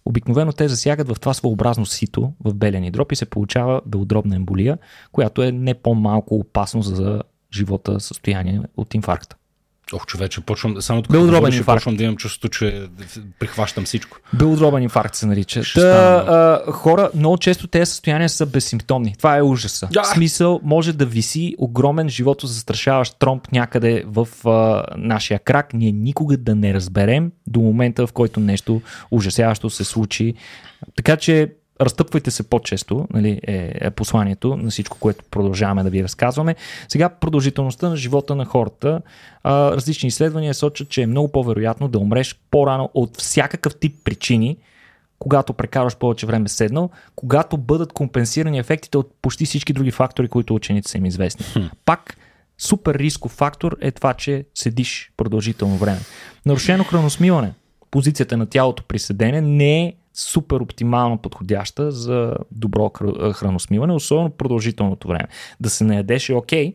обикновено 0.05 0.53
те 0.53 0.69
засягат 0.69 1.09
в 1.09 1.21
това 1.21 1.35
своеобразно 1.35 1.87
сито 1.87 2.33
в 2.45 2.55
белени 2.55 2.91
дроп 2.91 3.13
и 3.13 3.17
се 3.17 3.27
получава 3.27 3.81
белодробна 3.87 4.37
емболия, 4.37 4.79
която 5.13 5.43
е 5.43 5.53
не 5.53 5.75
по-малко 5.75 6.35
опасно 6.35 6.83
за 6.83 7.23
живота 7.53 8.01
състояние 8.01 8.61
от 8.77 8.95
инфаркта. 8.95 9.37
Ох, 9.93 10.07
човече, 10.07 10.41
почвам, 10.41 10.83
само 10.83 11.03
тук 11.03 11.13
Белодробен 11.13 11.53
инфаркт. 11.53 11.77
почвам 11.79 11.97
да 11.97 12.05
имам 12.05 12.17
чувството, 12.17 12.49
че 12.49 12.89
прихващам 13.39 13.85
всичко. 13.85 14.19
Белодробен 14.33 14.83
инфаркт 14.83 15.15
се 15.15 15.27
нарича. 15.27 15.63
Та, 15.75 15.81
а, 15.89 16.73
хора, 16.73 17.11
много 17.15 17.39
често 17.39 17.67
тези 17.67 17.91
състояния 17.91 18.29
са 18.29 18.47
безсимптомни. 18.47 19.15
Това 19.19 19.37
е 19.37 19.43
ужаса. 19.43 19.89
Да. 19.93 20.03
В 20.03 20.07
смисъл, 20.07 20.61
може 20.63 20.93
да 20.93 21.07
виси 21.07 21.55
огромен 21.59 22.09
живото 22.09 22.47
застрашаващ 22.47 23.19
тромб 23.19 23.53
някъде 23.53 24.05
в 24.07 24.29
а, 24.49 24.85
нашия 24.97 25.39
крак. 25.39 25.75
Ние 25.75 25.93
никога 25.93 26.37
да 26.37 26.55
не 26.55 26.75
разберем 26.75 27.33
до 27.47 27.61
момента, 27.61 28.07
в 28.07 28.13
който 28.13 28.41
нещо 28.41 28.83
ужасяващо 29.11 29.71
се 29.71 29.85
случи. 29.85 30.35
Така 30.97 31.17
че 31.17 31.53
разтъпвайте 31.81 32.31
се 32.31 32.43
по-често, 32.43 33.07
нали, 33.13 33.41
е, 33.47 33.73
е 33.81 33.91
посланието 33.91 34.57
на 34.57 34.71
всичко, 34.71 34.99
което 35.01 35.25
продължаваме 35.31 35.83
да 35.83 35.91
ви 35.91 36.03
разказваме. 36.03 36.55
Сега 36.89 37.09
продължителността 37.09 37.89
на 37.89 37.97
живота 37.97 38.35
на 38.35 38.45
хората, 38.45 39.01
а, 39.43 39.71
различни 39.71 40.07
изследвания 40.07 40.55
сочат, 40.55 40.89
че 40.89 41.03
е 41.03 41.07
много 41.07 41.33
по-вероятно 41.33 41.89
да 41.89 41.99
умреш 41.99 42.41
по-рано 42.51 42.91
от 42.95 43.21
всякакъв 43.21 43.77
тип 43.77 43.95
причини, 44.05 44.57
когато 45.19 45.53
прекарваш 45.53 45.97
повече 45.97 46.27
време 46.27 46.49
седнал, 46.49 46.91
когато 47.17 47.57
бъдат 47.57 47.93
компенсирани 47.93 48.59
ефектите 48.59 48.99
от 48.99 49.11
почти 49.23 49.45
всички 49.45 49.73
други 49.73 49.91
фактори, 49.91 50.29
които 50.29 50.55
учените 50.55 50.91
са 50.91 50.99
им 50.99 51.07
известни. 51.07 51.47
Хм. 51.53 51.61
Пак 51.85 52.17
супер 52.59 52.95
рисков 52.95 53.33
фактор 53.33 53.77
е 53.81 53.91
това, 53.91 54.15
че 54.15 54.45
седиш 54.55 55.13
продължително 55.17 55.77
време. 55.77 56.01
Нарушено 56.47 56.85
храносмиване, 56.85 57.55
позицията 57.91 58.37
на 58.37 58.47
тялото 58.47 58.83
при 58.83 58.99
седене 58.99 59.41
не 59.41 59.85
е 59.85 59.93
супер 60.15 60.61
оптимално 60.61 61.19
подходяща 61.19 61.91
за 61.91 62.35
добро 62.51 62.91
храносмиване, 63.33 63.93
особено 63.93 64.31
продължителното 64.31 65.09
време. 65.09 65.29
Да 65.61 65.71
се 65.71 65.85
наядеш 65.85 66.29
е 66.29 66.35
окей, 66.35 66.75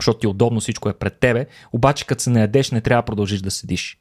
защото 0.00 0.18
ти 0.18 0.26
е 0.26 0.30
удобно, 0.30 0.60
всичко 0.60 0.88
е 0.88 0.92
пред 0.94 1.20
тебе, 1.20 1.46
обаче 1.72 2.06
като 2.06 2.22
се 2.22 2.30
наядеш 2.30 2.70
не 2.70 2.80
трябва 2.80 3.02
да 3.02 3.06
продължиш 3.06 3.40
да 3.40 3.50
седиш. 3.50 3.98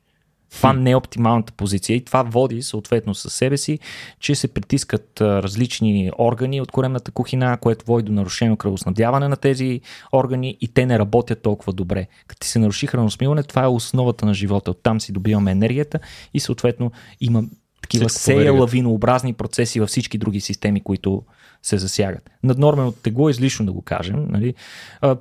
Това 0.51 0.73
не 0.73 0.91
е 0.91 0.95
оптималната 0.95 1.53
позиция 1.53 1.95
и 1.95 2.05
това 2.05 2.23
води 2.23 2.61
съответно 2.61 3.15
със 3.15 3.33
себе 3.33 3.57
си, 3.57 3.79
че 4.19 4.35
се 4.35 4.53
притискат 4.53 5.21
различни 5.21 6.11
органи 6.19 6.61
от 6.61 6.71
коремната 6.71 7.11
кухина, 7.11 7.57
което 7.57 7.85
води 7.85 8.03
до 8.03 8.11
нарушено 8.11 8.57
кръвоснабдяване 8.57 9.27
на 9.27 9.35
тези 9.35 9.81
органи 10.13 10.57
и 10.61 10.67
те 10.67 10.85
не 10.85 10.99
работят 10.99 11.41
толкова 11.41 11.73
добре. 11.73 12.07
Като 12.27 12.39
ти 12.39 12.47
се 12.47 12.59
наруши 12.59 12.87
храносмиване, 12.87 13.43
това 13.43 13.63
е 13.63 13.67
основата 13.67 14.25
на 14.25 14.33
живота. 14.33 14.71
Оттам 14.71 15.01
си 15.01 15.11
добиваме 15.11 15.51
енергията 15.51 15.99
и 16.33 16.39
съответно 16.39 16.91
има 17.21 17.43
такива 17.85 18.09
сея 18.09 18.53
лавинообразни 18.53 19.33
процеси 19.33 19.79
във 19.79 19.89
всички 19.89 20.17
други 20.17 20.41
системи, 20.41 20.83
които 20.83 21.23
се 21.63 21.77
засягат. 21.77 22.29
Наднорменото 22.43 22.99
тегло 22.99 23.27
е 23.27 23.31
излишно 23.31 23.65
да 23.65 23.71
го 23.71 23.81
кажем. 23.81 24.25
Нали? 24.29 24.53
А, 25.01 25.17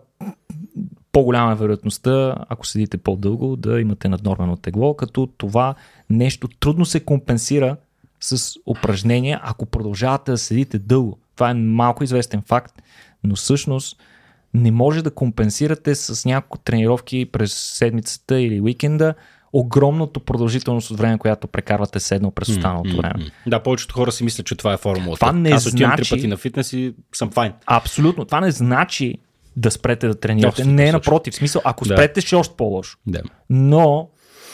по-голяма 1.13 1.53
е 1.53 1.55
вероятността, 1.55 2.35
ако 2.49 2.67
седите 2.67 2.99
по-дълго, 2.99 3.57
да 3.57 3.81
имате 3.81 4.09
наднормено 4.09 4.57
тегло, 4.57 4.95
като 4.95 5.27
това 5.27 5.75
нещо 6.11 6.49
трудно 6.61 6.85
се 6.85 7.01
компенсира 7.01 7.77
с 8.21 8.57
упражнения, 8.67 9.41
ако 9.43 9.67
продължавате 9.67 10.31
да 10.31 10.39
седите 10.39 10.79
дълго. 10.79 11.19
Това 11.35 11.51
е 11.51 11.55
малко 11.55 12.05
известен 12.05 12.43
факт, 12.43 12.83
но 13.25 13.37
всъщност 13.37 13.97
не 14.55 14.71
може 14.71 15.03
да 15.03 15.11
компенсирате 15.11 15.95
с 15.95 16.25
няколко 16.25 16.59
тренировки 16.59 17.27
през 17.33 17.55
седмицата 17.55 18.41
или 18.41 18.61
уикенда 18.61 19.15
огромното 19.57 20.21
продължителност 20.21 20.91
от 20.91 20.99
време, 20.99 21.19
която 21.19 21.49
прекарвате 21.49 22.01
седнал 22.01 22.31
през 22.31 22.49
останалото 22.49 22.97
време. 22.97 23.15
Mm-hmm. 23.15 23.33
Да, 23.47 23.63
повечето 23.63 23.95
хора 23.95 24.13
си 24.13 24.25
мислят, 24.25 24.47
че 24.47 24.55
това 24.55 24.73
е 24.73 24.77
формулата. 24.77 25.21
Това 25.21 25.33
не 25.33 25.51
Аз 25.51 25.71
значи... 25.71 26.03
три 26.03 26.17
пъти 26.17 26.27
на 26.27 26.37
фитнес 26.37 26.73
и 26.73 26.95
съм 27.13 27.31
файн. 27.31 27.53
Абсолютно. 27.67 28.25
Това 28.25 28.41
не 28.41 28.51
значи 28.51 29.19
да 29.57 29.71
спрете 29.71 30.09
да 30.09 30.15
тренирате. 30.15 30.63
Да, 30.63 30.71
не, 30.71 30.93
напротив. 30.93 31.35
В 31.35 31.37
смисъл, 31.37 31.63
ако 31.65 31.85
да. 31.85 31.95
спрете, 31.95 32.21
ще 32.21 32.37
е 32.37 32.39
още 32.39 32.55
по-лошо. 32.57 32.99
Да. 33.07 33.23
Но 33.51 34.09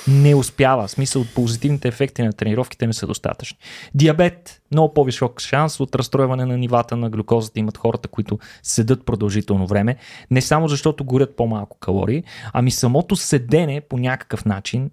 не 0.08 0.34
успява. 0.34 0.86
В 0.86 0.90
смисъл, 0.90 1.24
позитивните 1.34 1.88
ефекти 1.88 2.22
на 2.22 2.32
тренировките 2.32 2.86
не 2.86 2.92
са 2.92 3.06
достатъчни. 3.06 3.58
Диабет, 3.94 4.60
много 4.72 4.94
по-висок 4.94 5.40
шанс 5.40 5.80
от 5.80 5.94
разстройване 5.94 6.44
на 6.44 6.58
нивата 6.58 6.96
на 6.96 7.10
глюкозата 7.10 7.58
имат 7.58 7.76
хората, 7.76 8.08
които 8.08 8.38
седат 8.62 9.04
продължително 9.04 9.66
време. 9.66 9.96
Не 10.30 10.40
само 10.40 10.68
защото 10.68 11.04
горят 11.04 11.36
по-малко 11.36 11.78
калории, 11.78 12.24
ами 12.52 12.70
самото 12.70 13.16
седене 13.16 13.80
по 13.80 13.98
някакъв 13.98 14.44
начин 14.44 14.90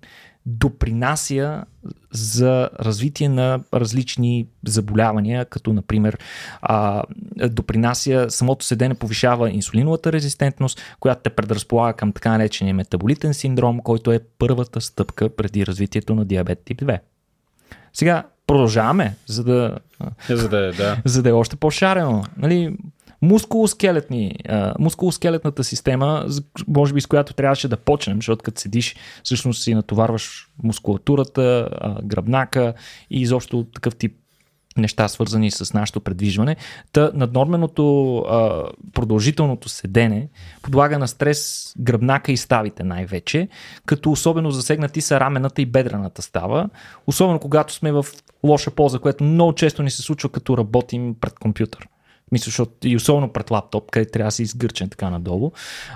допринася 0.48 1.64
за 2.12 2.70
развитие 2.80 3.30
на 3.30 3.60
различни 3.74 4.48
заболявания, 4.66 5.46
като 5.46 5.74
например 5.74 6.18
а, 6.62 7.04
допринася 7.50 8.26
самото 8.30 8.66
седене 8.66 8.96
повишава 8.96 9.52
инсулиновата 9.52 10.12
резистентност, 10.12 10.82
която 11.00 11.22
те 11.22 11.30
предразполага 11.30 11.94
към 11.94 12.12
така 12.12 12.32
наречения 12.32 12.76
метаболитен 12.76 13.34
синдром, 13.34 13.80
който 13.80 14.12
е 14.12 14.20
първата 14.40 14.82
стъпка 14.82 15.30
преди 15.30 15.66
развитието 15.66 16.16
на 16.16 16.26
диабет 16.26 16.60
тип 16.66 16.82
2. 16.82 17.00
Сега 17.94 18.24
продължаваме, 18.48 19.16
за 19.26 19.44
да, 19.44 19.78
за 20.30 20.50
да, 20.50 20.68
е, 20.68 20.72
да. 20.72 20.98
за 21.06 21.24
да 21.24 21.30
е 21.30 21.34
още 21.34 21.56
по-шарено. 21.56 22.24
Нали, 22.38 22.78
мускулоскелетни, 23.22 24.36
а, 24.50 24.74
мускулоскелетната 24.80 25.64
система, 25.64 26.26
може 26.68 26.94
би 26.94 27.02
с 27.02 27.06
която 27.06 27.34
трябваше 27.34 27.68
да 27.68 27.78
почнем, 27.78 28.18
защото 28.18 28.44
като 28.44 28.62
седиш, 28.62 28.96
всъщност 29.24 29.64
си 29.64 29.74
натоварваш 29.74 30.50
мускулатурата, 30.64 31.70
а, 31.72 32.02
гръбнака 32.04 32.74
и 33.10 33.22
изобщо 33.22 33.64
такъв 33.74 33.96
тип 33.96 34.14
неща, 34.78 35.08
свързани 35.08 35.52
с 35.52 35.74
нашето 35.74 36.02
предвижване. 36.02 36.56
Та 36.92 37.12
наднорменото 37.14 38.18
а, 38.18 38.64
продължителното 38.94 39.70
седене 39.70 40.30
подлага 40.62 41.00
на 41.00 41.08
стрес 41.08 41.74
гръбнака 41.80 42.32
и 42.32 42.38
ставите 42.38 42.84
най-вече, 42.84 43.48
като 43.86 44.12
особено 44.12 44.52
засегнати 44.52 45.02
са 45.02 45.20
рамената 45.20 45.62
и 45.62 45.66
бедрената 45.66 46.22
става, 46.22 46.70
особено 47.08 47.40
когато 47.40 47.74
сме 47.74 47.92
в 47.92 48.06
лоша 48.44 48.72
полза, 48.72 49.00
което 49.00 49.24
много 49.24 49.54
често 49.54 49.84
ни 49.84 49.92
се 49.92 50.02
случва 50.02 50.30
като 50.30 50.58
работим 50.58 51.16
пред 51.22 51.40
компютър. 51.40 51.88
Мисля, 52.32 52.46
защото 52.46 52.88
и 52.88 52.96
особено 52.96 53.34
пред 53.34 53.52
лаптоп, 53.52 53.92
където 53.92 54.12
трябва 54.12 54.28
да 54.28 54.32
се 54.32 54.44
изгърчен 54.44 54.90
така 54.90 55.10
надолу. 55.10 55.52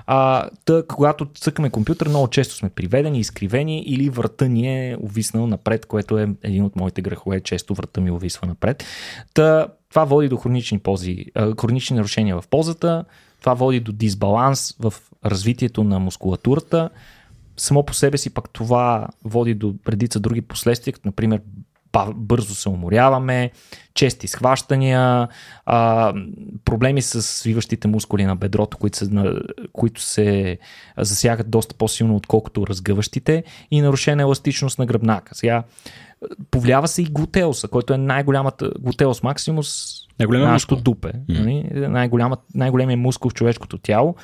А, 0.05 0.49
тъ, 0.65 0.83
когато 0.87 1.25
цъкаме 1.25 1.69
компютър, 1.69 2.09
много 2.09 2.27
често 2.27 2.55
сме 2.55 2.69
приведени, 2.69 3.19
изкривени 3.19 3.81
или 3.81 4.09
врата 4.09 4.47
ни 4.47 4.89
е 4.89 4.97
увиснал 4.99 5.47
напред, 5.47 5.85
което 5.85 6.17
е 6.17 6.27
един 6.43 6.63
от 6.63 6.75
моите 6.75 7.01
грехове. 7.01 7.39
Често 7.39 7.73
врата 7.73 8.01
ми 8.01 8.11
увисва 8.11 8.47
напред. 8.47 8.83
Та, 9.33 9.67
това 9.89 10.03
води 10.03 10.29
до 10.29 10.37
хронични, 10.37 10.79
пози, 10.79 11.25
хронични 11.61 11.95
нарушения 11.95 12.41
в 12.41 12.47
ползата, 12.47 13.05
това 13.39 13.53
води 13.53 13.79
до 13.79 13.91
дисбаланс 13.91 14.75
в 14.79 14.93
развитието 15.25 15.83
на 15.83 15.99
мускулатурата. 15.99 16.89
Само 17.57 17.85
по 17.85 17.93
себе 17.93 18.17
си 18.17 18.29
пък 18.29 18.49
това 18.49 19.07
води 19.23 19.53
до 19.53 19.75
редица 19.89 20.19
други 20.19 20.41
последствия, 20.41 20.93
като 20.93 21.07
например 21.07 21.41
бързо 22.15 22.55
се 22.55 22.69
уморяваме, 22.69 23.51
чести 23.93 24.27
схващания, 24.27 25.27
а, 25.65 26.13
проблеми 26.65 27.01
с 27.01 27.21
свиващите 27.21 27.87
мускули 27.87 28.25
на 28.25 28.35
бедрото, 28.35 28.77
които 28.77 28.97
се, 28.97 29.05
на, 29.05 29.41
които 29.73 30.01
се 30.01 30.57
засягат 30.97 31.49
доста 31.49 31.75
по-силно, 31.75 32.15
отколкото 32.15 32.67
разгъващите 32.67 33.43
и 33.71 33.81
нарушена 33.81 34.21
еластичност 34.21 34.79
на 34.79 34.85
гръбнака. 34.85 35.35
Сега, 35.35 35.63
повлява 36.51 36.87
се 36.87 37.01
и 37.01 37.05
глутеуса, 37.05 37.67
който 37.67 37.93
е 37.93 37.97
най-голямата, 37.97 38.71
глутеус 38.79 39.23
максимус, 39.23 39.91
най-големия 40.19 40.49
нашото 40.49 40.75
дупе, 40.75 41.11
mm. 41.29 41.87
най-голяма, 41.87 42.37
най-големият 42.55 42.99
мускул 42.99 43.31
в 43.31 43.33
човешкото 43.33 43.77
тяло, 43.77 44.15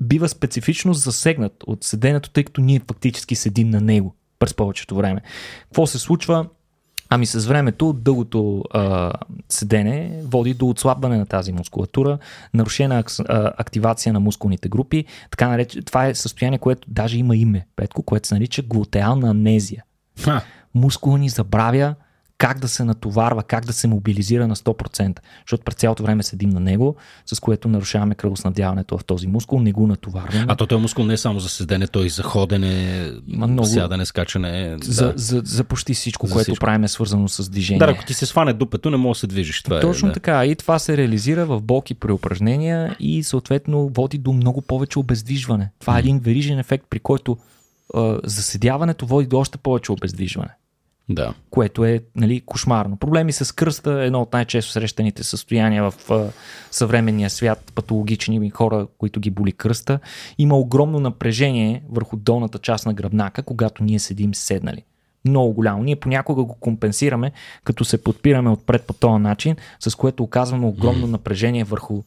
бива 0.00 0.28
специфично 0.28 0.94
засегнат 0.94 1.52
от 1.66 1.84
седенето, 1.84 2.30
тъй 2.30 2.44
като 2.44 2.60
ние 2.60 2.80
фактически 2.88 3.34
седим 3.34 3.70
на 3.70 3.80
него 3.80 4.16
през 4.38 4.54
повечето 4.54 4.96
време. 4.96 5.20
Какво 5.62 5.86
се 5.86 5.98
случва? 5.98 6.46
Ами 7.14 7.26
с 7.26 7.46
времето 7.46 7.92
дългото 7.92 8.64
а, 8.70 9.12
седене 9.48 10.20
води 10.24 10.54
до 10.54 10.68
отслабване 10.68 11.18
на 11.18 11.26
тази 11.26 11.52
мускулатура, 11.52 12.18
нарушена 12.54 12.98
ак, 12.98 13.10
а, 13.18 13.52
активация 13.56 14.12
на 14.12 14.20
мускулните 14.20 14.68
групи. 14.68 15.04
Така 15.30 15.48
нареч... 15.48 15.78
Това 15.86 16.06
е 16.06 16.14
състояние, 16.14 16.58
което 16.58 16.88
даже 16.90 17.18
има 17.18 17.36
име, 17.36 17.66
Петко, 17.76 18.02
което 18.02 18.28
се 18.28 18.34
нарича 18.34 18.62
глутеална 18.62 19.30
амнезия. 19.30 19.84
Ха. 20.20 20.42
Мускула 20.74 21.18
ни 21.18 21.28
забравя 21.28 21.94
как 22.42 22.58
да 22.58 22.68
се 22.68 22.84
натоварва, 22.84 23.42
как 23.42 23.64
да 23.64 23.72
се 23.72 23.88
мобилизира 23.88 24.46
на 24.46 24.56
100%, 24.56 25.18
защото 25.46 25.64
през 25.64 25.74
цялото 25.74 26.02
време 26.02 26.22
седим 26.22 26.50
на 26.50 26.60
него, 26.60 26.96
с 27.26 27.40
което 27.40 27.68
нарушаваме 27.68 28.14
кръвоснабдяването 28.14 28.98
в 28.98 29.04
този 29.04 29.26
мускул, 29.26 29.60
не 29.60 29.72
го 29.72 29.86
натоварваме. 29.86 30.44
А 30.48 30.56
то 30.56 30.66
този 30.66 30.82
мускул 30.82 31.04
не 31.04 31.14
е 31.14 31.16
само 31.16 31.40
за 31.40 31.48
седене, 31.48 31.86
той 31.86 32.06
и 32.06 32.08
за 32.08 32.22
ходене, 32.22 33.04
много... 33.26 33.68
сядане, 33.68 34.06
скачане. 34.06 34.76
За, 34.82 35.06
да. 35.06 35.12
за, 35.16 35.42
за 35.44 35.64
почти 35.64 35.94
всичко, 35.94 36.26
за 36.26 36.32
което 36.32 36.44
всичко. 36.44 36.64
правим 36.64 36.84
е 36.84 36.88
свързано 36.88 37.28
с 37.28 37.50
движение. 37.50 37.78
Да, 37.78 37.84
ако 37.84 38.04
ти 38.04 38.14
се 38.14 38.26
сване 38.26 38.52
дупето, 38.52 38.90
не 38.90 38.96
можеш 38.96 39.18
да 39.18 39.20
се 39.20 39.26
движиш. 39.26 39.62
Това 39.62 39.78
е, 39.78 39.80
Точно 39.80 40.08
е, 40.08 40.10
да. 40.10 40.14
така. 40.14 40.46
И 40.46 40.56
това 40.56 40.78
се 40.78 40.96
реализира 40.96 41.46
в 41.46 41.60
болки 41.60 41.94
при 41.94 42.12
упражнения 42.12 42.96
и 43.00 43.22
съответно 43.22 43.90
води 43.94 44.18
до 44.18 44.32
много 44.32 44.62
повече 44.62 44.98
обездвижване. 44.98 45.70
Това 45.80 45.96
е 45.96 45.98
един 45.98 46.18
верижен 46.18 46.58
ефект, 46.58 46.86
при 46.90 46.98
който 46.98 47.36
заседяването 48.24 49.06
води 49.06 49.26
до 49.26 49.38
още 49.38 49.58
повече 49.58 49.92
обездвижване. 49.92 50.50
Да. 51.14 51.34
Което 51.50 51.84
е 51.84 52.00
нали, 52.16 52.40
кошмарно. 52.40 52.96
Проблеми 52.96 53.32
с 53.32 53.54
кръста 53.54 54.02
е 54.02 54.06
едно 54.06 54.22
от 54.22 54.32
най-често 54.32 54.72
срещаните 54.72 55.24
състояния 55.24 55.90
в 55.90 56.10
а, 56.10 56.28
съвременния 56.70 57.30
свят, 57.30 57.72
патологични 57.74 58.50
хора, 58.50 58.86
които 58.98 59.20
ги 59.20 59.30
боли 59.30 59.52
кръста. 59.52 59.98
Има 60.38 60.56
огромно 60.56 61.00
напрежение 61.00 61.82
върху 61.90 62.16
долната 62.16 62.58
част 62.58 62.86
на 62.86 62.94
гръбнака, 62.94 63.42
когато 63.42 63.84
ние 63.84 63.98
седим 63.98 64.34
седнали. 64.34 64.84
Много 65.24 65.52
голямо. 65.52 65.82
Ние 65.82 65.96
понякога 65.96 66.42
го 66.42 66.54
компенсираме, 66.54 67.32
като 67.64 67.84
се 67.84 68.04
подпираме 68.04 68.50
отпред 68.50 68.82
по 68.82 68.92
този 68.92 69.22
начин, 69.22 69.56
с 69.80 69.94
което 69.94 70.22
оказваме 70.22 70.66
огромно 70.66 71.06
напрежение 71.06 71.64
върху 71.64 72.02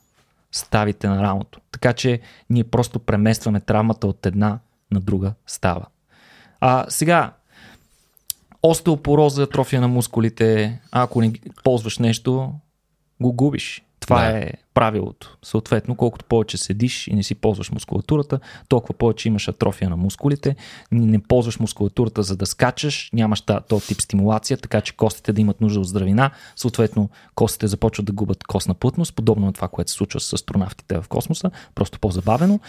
ставите 0.52 1.08
на 1.08 1.24
рамото. 1.24 1.60
Така 1.72 1.94
че 1.94 2.20
ние 2.50 2.64
просто 2.64 3.00
преместваме 3.00 3.60
травмата 3.60 4.08
от 4.08 4.26
една 4.26 4.60
на 4.92 5.00
друга 5.00 5.34
става. 5.48 5.86
А 6.60 6.86
сега, 6.90 7.34
остеопороза, 8.70 9.44
атрофия 9.44 9.82
на 9.82 9.88
мускулите, 9.88 10.80
ако 10.92 11.22
не 11.22 11.34
ползваш 11.64 11.98
нещо, 11.98 12.52
го 13.22 13.34
губиш. 13.34 13.82
Това 14.00 14.22
да. 14.22 14.38
е 14.38 14.52
правилото. 14.74 15.38
Съответно, 15.44 15.96
колкото 15.96 16.26
повече 16.26 16.58
седиш 16.58 17.08
и 17.08 17.14
не 17.14 17.24
си 17.24 17.36
ползваш 17.36 17.72
мускулатурата, 17.72 18.40
толкова 18.70 18.94
повече 18.94 19.28
имаш 19.28 19.48
атрофия 19.48 19.90
на 19.90 19.98
мускулите. 19.98 20.56
Не 20.92 21.20
ползваш 21.20 21.60
мускулатурата 21.60 22.24
за 22.24 22.38
да 22.38 22.46
скачаш, 22.46 23.10
нямаш 23.14 23.44
този 23.70 23.88
тип 23.88 24.02
стимулация, 24.02 24.58
така 24.58 24.82
че 24.82 24.96
костите 24.96 25.34
да 25.34 25.42
имат 25.42 25.62
нужда 25.62 25.80
от 25.80 25.88
здравина. 25.88 26.32
Съответно, 26.56 27.10
костите 27.36 27.68
започват 27.68 28.06
да 28.06 28.14
губят 28.14 28.44
костна 28.44 28.74
плътност, 28.74 29.16
подобно 29.16 29.46
на 29.46 29.54
това, 29.54 29.68
което 29.68 29.92
се 29.92 29.98
случва 29.98 30.20
с 30.20 30.34
астронавтите 30.34 30.98
в 31.02 31.06
космоса, 31.10 31.52
просто 31.76 32.00
по-забавено. 32.00 32.60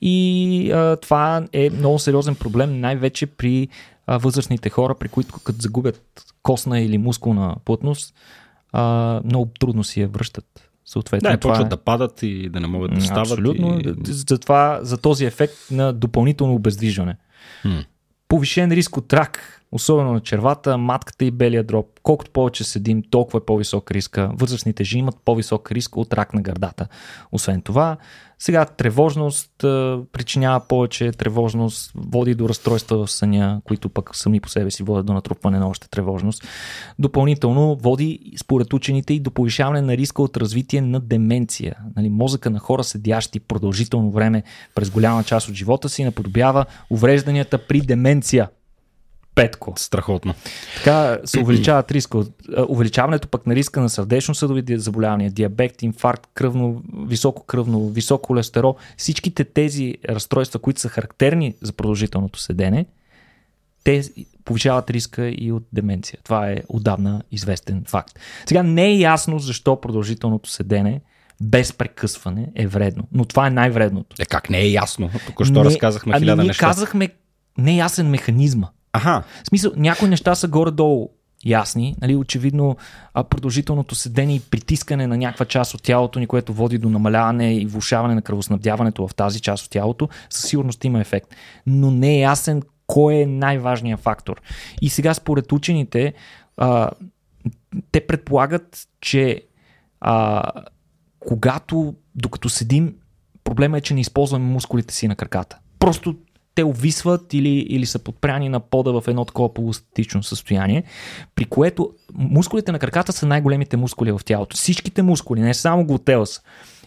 И 0.00 0.70
а, 0.72 0.96
това 0.96 1.46
е 1.52 1.70
много 1.70 1.98
сериозен 1.98 2.34
проблем, 2.34 2.80
най-вече 2.80 3.26
при 3.26 3.68
а, 4.06 4.18
възрастните 4.18 4.70
хора, 4.70 4.94
при 4.94 5.08
които 5.08 5.34
като 5.44 5.60
загубят 5.60 6.24
костна 6.42 6.80
или 6.80 6.98
мускулна 6.98 7.56
плътност, 7.64 8.14
а, 8.72 9.20
много 9.24 9.50
трудно 9.60 9.84
си 9.84 10.00
я 10.00 10.08
връщат. 10.08 10.68
Съответно, 10.84 11.30
да, 11.30 11.40
почват 11.40 11.66
е... 11.66 11.68
да 11.68 11.76
падат 11.76 12.22
и 12.22 12.48
да 12.48 12.60
не 12.60 12.66
могат 12.66 12.94
да 12.94 13.00
стават. 13.00 13.30
Абсолютно. 13.30 13.80
И... 13.80 13.94
За, 14.04 14.38
това, 14.38 14.80
за 14.82 14.98
този 14.98 15.24
ефект 15.24 15.54
на 15.70 15.92
допълнително 15.92 16.54
обездвижване. 16.54 17.16
Хм. 17.62 17.78
Повишен 18.28 18.72
риск 18.72 18.96
от 18.96 19.12
рак, 19.12 19.61
особено 19.72 20.12
на 20.12 20.20
червата, 20.20 20.78
матката 20.78 21.24
и 21.24 21.30
белия 21.30 21.64
дроб. 21.64 21.86
Колкото 22.02 22.30
повече 22.30 22.64
седим, 22.64 23.02
толкова 23.10 23.38
е 23.38 23.46
по-висок 23.46 23.90
риска. 23.90 24.30
Възрастните 24.34 24.84
жени 24.84 25.00
имат 25.00 25.16
по-висок 25.24 25.72
риск 25.72 25.96
от 25.96 26.14
рак 26.14 26.34
на 26.34 26.42
гърдата. 26.42 26.88
Освен 27.32 27.62
това, 27.62 27.96
сега 28.38 28.64
тревожност 28.64 29.50
причинява 30.12 30.60
повече 30.68 31.12
тревожност, 31.12 31.92
води 31.94 32.34
до 32.34 32.48
разстройства 32.48 33.06
в 33.06 33.10
съня, 33.10 33.60
които 33.64 33.88
пък 33.88 34.16
сами 34.16 34.40
по 34.40 34.48
себе 34.48 34.70
си 34.70 34.82
водят 34.82 35.06
до 35.06 35.12
натрупване 35.12 35.58
на 35.58 35.68
още 35.68 35.90
тревожност. 35.90 36.44
Допълнително 36.98 37.76
води, 37.76 38.32
според 38.40 38.72
учените, 38.72 39.14
и 39.14 39.20
до 39.20 39.30
повишаване 39.30 39.80
на 39.80 39.96
риска 39.96 40.22
от 40.22 40.36
развитие 40.36 40.80
на 40.80 41.00
деменция. 41.00 41.76
Нали, 41.96 42.10
мозъка 42.10 42.50
на 42.50 42.58
хора 42.58 42.84
седящи 42.84 43.40
продължително 43.40 44.10
време 44.10 44.42
през 44.74 44.90
голяма 44.90 45.24
част 45.24 45.48
от 45.48 45.54
живота 45.54 45.88
си 45.88 46.04
наподобява 46.04 46.64
уврежданията 46.90 47.66
при 47.66 47.80
деменция. 47.80 48.48
Петко. 49.34 49.74
Страхотно. 49.76 50.34
Така 50.76 51.18
се 51.24 51.40
увеличават 51.40 51.90
риска. 51.92 52.18
Увеличаването 52.68 53.28
пък 53.28 53.46
на 53.46 53.54
риска 53.54 53.80
на 53.80 53.88
сърдечно-съдови 53.88 54.64
заболявания, 54.78 55.30
диабет, 55.30 55.82
инфаркт, 55.82 56.30
кръвно, 56.34 56.82
високо 57.06 57.46
кръвно, 57.46 57.88
висок 57.88 58.26
холестерол, 58.26 58.76
всичките 58.96 59.44
тези 59.44 59.94
разстройства, 60.08 60.60
които 60.60 60.80
са 60.80 60.88
характерни 60.88 61.54
за 61.62 61.72
продължителното 61.72 62.38
седене, 62.38 62.86
те 63.84 64.02
повишават 64.44 64.90
риска 64.90 65.28
и 65.28 65.52
от 65.52 65.64
деменция. 65.72 66.18
Това 66.24 66.50
е 66.50 66.62
отдавна 66.68 67.22
известен 67.30 67.84
факт. 67.88 68.18
Сега 68.46 68.62
не 68.62 68.86
е 68.86 68.98
ясно 68.98 69.38
защо 69.38 69.80
продължителното 69.80 70.50
седене 70.50 71.00
без 71.42 71.72
прекъсване 71.72 72.48
е 72.54 72.66
вредно. 72.66 73.04
Но 73.12 73.24
това 73.24 73.46
е 73.46 73.50
най-вредното. 73.50 74.16
Е, 74.18 74.24
как 74.24 74.50
не 74.50 74.58
е 74.58 74.70
ясно? 74.70 75.10
Тук 75.26 75.44
що 75.44 75.64
разказахме 75.64 76.12
ами 76.14 76.20
хиляда 76.20 76.44
неща. 76.44 76.66
казахме 76.66 77.08
неясен 77.58 78.10
механизма. 78.10 78.68
Аха. 78.92 79.22
В 79.44 79.48
смисъл, 79.48 79.72
някои 79.76 80.08
неща 80.08 80.34
са 80.34 80.48
горе-долу 80.48 81.08
ясни. 81.44 81.96
Нали, 82.00 82.16
очевидно 82.16 82.76
продължителното 83.14 83.94
седение 83.94 84.36
и 84.36 84.40
притискане 84.40 85.06
на 85.06 85.16
някаква 85.16 85.46
част 85.46 85.74
от 85.74 85.82
тялото 85.82 86.18
ни, 86.18 86.26
което 86.26 86.52
води 86.52 86.78
до 86.78 86.90
намаляване 86.90 87.56
и 87.56 87.66
влушаване 87.66 88.14
на 88.14 88.22
кръвоснабдяването 88.22 89.08
в 89.08 89.14
тази 89.14 89.40
част 89.40 89.64
от 89.64 89.70
тялото, 89.70 90.08
със 90.30 90.48
сигурност 90.48 90.84
има 90.84 91.00
ефект. 91.00 91.34
Но 91.66 91.90
не 91.90 92.14
е 92.14 92.20
ясен 92.20 92.62
кой 92.86 93.14
е 93.14 93.26
най-важният 93.26 94.00
фактор. 94.00 94.40
И 94.82 94.88
сега 94.88 95.14
според 95.14 95.52
учените, 95.52 96.14
а, 96.56 96.90
те 97.92 98.06
предполагат, 98.06 98.88
че 99.00 99.42
а, 100.00 100.42
когато, 101.20 101.94
докато 102.14 102.48
седим, 102.48 102.94
проблема 103.44 103.78
е, 103.78 103.80
че 103.80 103.94
не 103.94 104.00
използваме 104.00 104.44
мускулите 104.44 104.94
си 104.94 105.08
на 105.08 105.16
краката. 105.16 105.58
Просто 105.78 106.16
те 106.54 106.64
увисват 106.64 107.34
или, 107.34 107.48
или 107.48 107.86
са 107.86 107.98
подпряни 107.98 108.48
на 108.48 108.60
пода 108.60 109.00
в 109.00 109.08
едно 109.08 109.24
такова 109.24 109.54
полустатично 109.54 110.22
състояние, 110.22 110.82
при 111.34 111.44
което 111.44 111.90
мускулите 112.14 112.72
на 112.72 112.78
краката 112.78 113.12
са 113.12 113.26
най-големите 113.26 113.76
мускули 113.76 114.12
в 114.12 114.20
тялото. 114.24 114.56
Всичките 114.56 115.02
мускули, 115.02 115.40
не 115.40 115.54
само 115.54 115.84
глутеус, 115.84 116.40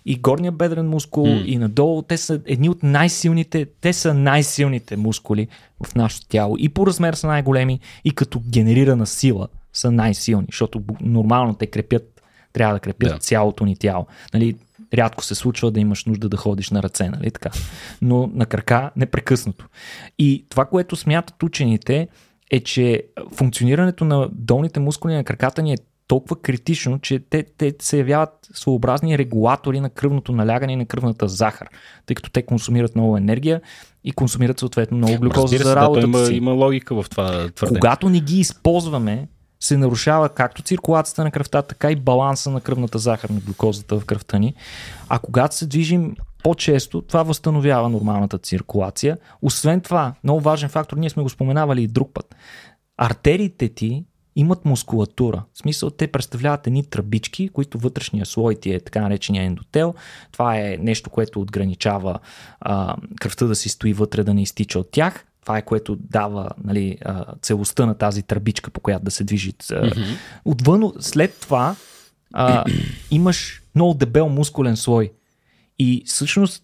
и 0.05 0.15
горния 0.15 0.51
бедрен 0.51 0.89
мускул, 0.89 1.25
mm. 1.25 1.45
и 1.45 1.57
надолу, 1.57 2.01
те 2.01 2.17
са 2.17 2.41
едни 2.45 2.69
от 2.69 2.83
най-силните, 2.83 3.65
те 3.81 3.93
са 3.93 4.13
най-силните 4.13 4.97
мускули 4.97 5.47
в 5.85 5.95
нашето 5.95 6.27
тяло. 6.27 6.55
И 6.59 6.69
по 6.69 6.87
размер 6.87 7.13
са 7.13 7.27
най-големи, 7.27 7.79
и 8.05 8.11
като 8.11 8.41
генерирана 8.49 9.05
сила 9.05 9.47
са 9.73 9.91
най-силни, 9.91 10.47
защото 10.51 10.81
нормално 11.01 11.53
те 11.53 11.67
крепят, 11.67 12.21
трябва 12.53 12.73
да 12.73 12.79
крепят 12.79 13.11
yeah. 13.11 13.19
цялото 13.19 13.65
ни 13.65 13.75
тяло. 13.75 14.05
Нали, 14.33 14.55
рядко 14.97 15.23
се 15.23 15.35
случва 15.35 15.71
да 15.71 15.79
имаш 15.79 16.05
нужда 16.05 16.29
да 16.29 16.37
ходиш 16.37 16.69
на 16.69 16.83
ръце, 16.83 17.09
нали 17.09 17.31
така? 17.31 17.49
Но 18.01 18.29
на 18.33 18.45
крака 18.45 18.91
непрекъснато. 18.95 19.65
И 20.19 20.45
това, 20.49 20.65
което 20.65 20.95
смятат 20.95 21.43
учените, 21.43 22.07
е, 22.51 22.59
че 22.59 23.03
функционирането 23.33 24.05
на 24.05 24.29
долните 24.31 24.79
мускули 24.79 25.13
на 25.13 25.23
краката 25.23 25.61
ни 25.61 25.73
е 25.73 25.77
толкова 26.07 26.41
критично, 26.41 26.99
че 26.99 27.19
те, 27.19 27.43
те 27.57 27.75
се 27.81 27.97
явяват 27.97 28.29
своеобразни 28.53 29.17
регулатори 29.17 29.79
на 29.79 29.89
кръвното 29.89 30.31
налягане 30.31 30.73
и 30.73 30.75
на 30.75 30.85
кръвната 30.85 31.27
захар, 31.27 31.67
тъй 32.05 32.15
като 32.15 32.29
те 32.29 32.41
консумират 32.41 32.95
много 32.95 33.17
енергия 33.17 33.61
и 34.03 34.11
консумират 34.11 34.59
съответно 34.59 34.97
много 34.97 35.19
глюкоза 35.19 35.57
за 35.57 35.75
работата 35.75 36.07
да, 36.07 36.17
има, 36.17 36.25
си. 36.25 36.33
Има 36.33 36.51
логика 36.51 37.03
в 37.03 37.09
това 37.09 37.49
твърдение. 37.55 37.79
Когато 37.79 38.09
не 38.09 38.19
ги 38.19 38.39
използваме, 38.39 39.27
се 39.65 39.77
нарушава 39.77 40.29
както 40.29 40.61
циркулацията 40.61 41.23
на 41.23 41.31
кръвта, 41.31 41.61
така 41.61 41.91
и 41.91 41.95
баланса 41.95 42.51
на 42.51 42.61
кръвната 42.61 42.99
захар 42.99 43.29
на 43.29 43.39
глюкозата 43.39 43.99
в 43.99 44.05
кръвта 44.05 44.39
ни. 44.39 44.53
А 45.09 45.19
когато 45.19 45.55
се 45.55 45.65
движим 45.65 46.15
по-често, 46.43 47.01
това 47.01 47.23
възстановява 47.23 47.89
нормалната 47.89 48.37
циркулация. 48.37 49.17
Освен 49.41 49.81
това, 49.81 50.13
много 50.23 50.41
важен 50.41 50.69
фактор, 50.69 50.97
ние 50.97 51.09
сме 51.09 51.23
го 51.23 51.29
споменавали 51.29 51.83
и 51.83 51.87
друг 51.87 52.13
път. 52.13 52.35
Артериите 52.97 53.69
ти 53.69 54.05
имат 54.35 54.65
мускулатура. 54.65 55.43
В 55.53 55.57
смисъл, 55.57 55.89
те 55.89 56.07
представляват 56.07 56.67
едни 56.67 56.85
тръбички, 56.85 57.49
които 57.49 57.77
вътрешния 57.77 58.25
слой 58.25 58.55
ти 58.55 58.73
е 58.73 58.79
така 58.79 59.01
наречения 59.01 59.43
ендотел. 59.43 59.93
Това 60.31 60.57
е 60.57 60.77
нещо, 60.79 61.09
което 61.09 61.41
отграничава 61.41 62.19
а, 62.59 62.95
кръвта 63.21 63.45
да 63.45 63.55
си 63.55 63.69
стои 63.69 63.93
вътре, 63.93 64.23
да 64.23 64.33
не 64.33 64.41
изтича 64.41 64.79
от 64.79 64.91
тях. 64.91 65.25
Това 65.45 65.57
е 65.57 65.61
което 65.61 65.95
дава 65.95 66.49
нали, 66.63 66.97
целостта 67.41 67.85
на 67.85 67.97
тази 67.97 68.23
тръбичка, 68.23 68.71
по 68.71 68.79
която 68.79 69.05
да 69.05 69.11
се 69.11 69.23
движи. 69.23 69.53
Mm-hmm. 69.53 70.17
Отвън, 70.45 70.93
след 70.99 71.39
това 71.39 71.75
а, 72.33 72.63
имаш 73.11 73.61
много 73.75 73.93
дебел 73.93 74.29
мускулен 74.29 74.77
слой. 74.77 75.11
И 75.79 76.03
всъщност 76.05 76.63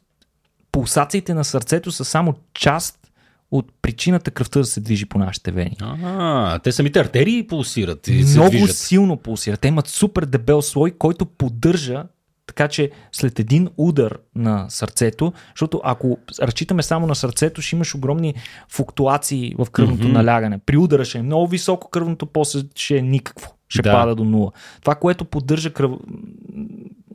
пулсациите 0.72 1.34
на 1.34 1.44
сърцето 1.44 1.92
са 1.92 2.06
само 2.06 2.34
част 2.54 2.98
от 3.52 3.72
причината 3.82 4.32
кръвта 4.32 4.60
да 4.60 4.66
се 4.66 4.82
движи 4.82 5.06
по 5.06 5.18
нашите 5.18 5.52
вени. 5.52 5.78
А, 5.82 6.60
те 6.60 6.72
самите 6.72 7.00
артерии 7.00 7.48
пулсират. 7.48 8.08
И 8.08 8.12
Много 8.12 8.52
се 8.52 8.58
движат. 8.58 8.78
силно 8.78 9.18
пулсират. 9.18 9.60
Те 9.60 9.68
имат 9.68 9.88
супер 9.88 10.26
дебел 10.26 10.62
слой, 10.62 10.92
който 10.92 11.26
поддържа 11.26 12.04
така 12.52 12.68
че 12.68 12.92
след 13.12 13.40
един 13.40 13.70
удар 13.78 14.18
на 14.36 14.66
сърцето, 14.70 15.34
защото 15.56 15.82
ако 15.84 16.18
разчитаме 16.42 16.84
само 16.84 17.08
на 17.08 17.16
сърцето, 17.16 17.62
ще 17.62 17.76
имаш 17.76 17.96
огромни 17.96 18.34
флуктуации 18.70 19.56
в 19.58 19.68
кръвното 19.72 20.04
mm-hmm. 20.04 20.12
налягане. 20.12 20.60
При 20.66 20.78
удара 20.78 21.06
ще 21.06 21.18
е 21.18 21.22
много 21.22 21.48
високо 21.48 21.90
кръвното, 21.90 22.26
после 22.26 22.60
ще 22.76 22.98
е 22.98 23.02
никакво. 23.02 23.56
Ще 23.70 23.82
да. 23.82 23.92
пада 23.92 24.16
до 24.16 24.24
нула. 24.24 24.52
Това, 24.82 24.96
което 24.96 25.26
поддържа 25.26 25.74
кръв... 25.74 25.92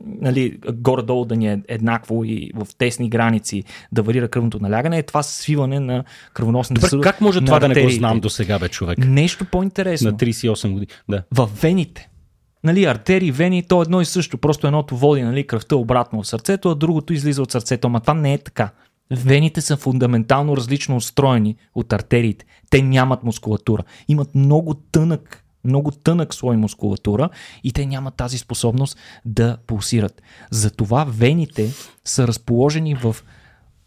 нали, 0.05 0.59
горе-долу 0.73 1.25
да 1.25 1.35
ни 1.35 1.47
е 1.47 1.61
еднакво 1.67 2.23
и 2.23 2.51
в 2.55 2.67
тесни 2.77 3.09
граници 3.09 3.63
да 3.91 4.03
варира 4.03 4.27
кръвното 4.27 4.59
налягане, 4.59 4.97
е 4.97 5.03
това 5.03 5.23
свиване 5.23 5.79
на 5.79 6.03
кръвоносните 6.33 6.81
съдове. 6.81 7.03
Как 7.03 7.21
може 7.21 7.41
това 7.41 7.59
да 7.59 7.67
не 7.67 7.83
го 7.83 7.89
знам 7.89 8.19
до 8.19 8.29
сега, 8.29 8.59
бе, 8.59 8.69
човек? 8.69 8.97
Нещо 8.97 9.45
по-интересно. 9.45 10.11
На 10.11 10.17
38 10.17 10.71
години. 10.71 10.87
Да. 11.09 11.23
В 11.31 11.49
вените 11.61 12.09
нали, 12.67 12.85
артерии, 12.85 13.31
вени, 13.31 13.63
то 13.63 13.81
едно 13.81 14.01
и 14.01 14.05
също. 14.05 14.37
Просто 14.37 14.67
едното 14.67 14.97
води 14.97 15.21
нали, 15.21 15.47
кръвта 15.47 15.75
обратно 15.75 16.23
в 16.23 16.27
сърцето, 16.27 16.69
а 16.69 16.75
другото 16.75 17.13
излиза 17.13 17.41
от 17.41 17.51
сърцето. 17.51 17.87
Ама 17.87 17.99
това 17.99 18.13
не 18.13 18.33
е 18.33 18.37
така. 18.37 18.69
Вените 19.11 19.61
са 19.61 19.77
фундаментално 19.77 20.57
различно 20.57 20.95
устроени 20.95 21.55
от 21.75 21.93
артериите. 21.93 22.45
Те 22.69 22.81
нямат 22.81 23.23
мускулатура. 23.23 23.83
Имат 24.07 24.35
много 24.35 24.73
тънък, 24.73 25.45
много 25.63 25.91
тънък 25.91 26.33
слой 26.33 26.57
мускулатура 26.57 27.29
и 27.63 27.71
те 27.71 27.85
нямат 27.85 28.15
тази 28.15 28.37
способност 28.37 28.97
да 29.25 29.57
пулсират. 29.67 30.21
Затова 30.51 31.05
вените 31.09 31.71
са 32.05 32.27
разположени 32.27 32.95
в 32.95 33.15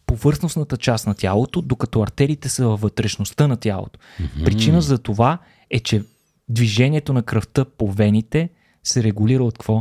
повърхностната 0.07 0.77
част 0.77 1.07
на 1.07 1.15
тялото, 1.15 1.63
докато 1.63 2.03
артериите 2.03 2.49
са 2.49 2.69
във 2.69 2.81
вътрешността 2.81 3.47
на 3.47 3.57
тялото. 3.57 3.99
Mm-hmm. 3.99 4.45
Причина 4.45 4.81
за 4.81 4.99
това 4.99 5.39
е, 5.71 5.81
че 5.81 6.03
движението 6.49 7.13
на 7.13 7.23
кръвта 7.23 7.65
по 7.65 7.93
вените 7.93 8.49
се 8.85 9.03
регулира 9.03 9.45
от 9.45 9.59
какво? 9.59 9.77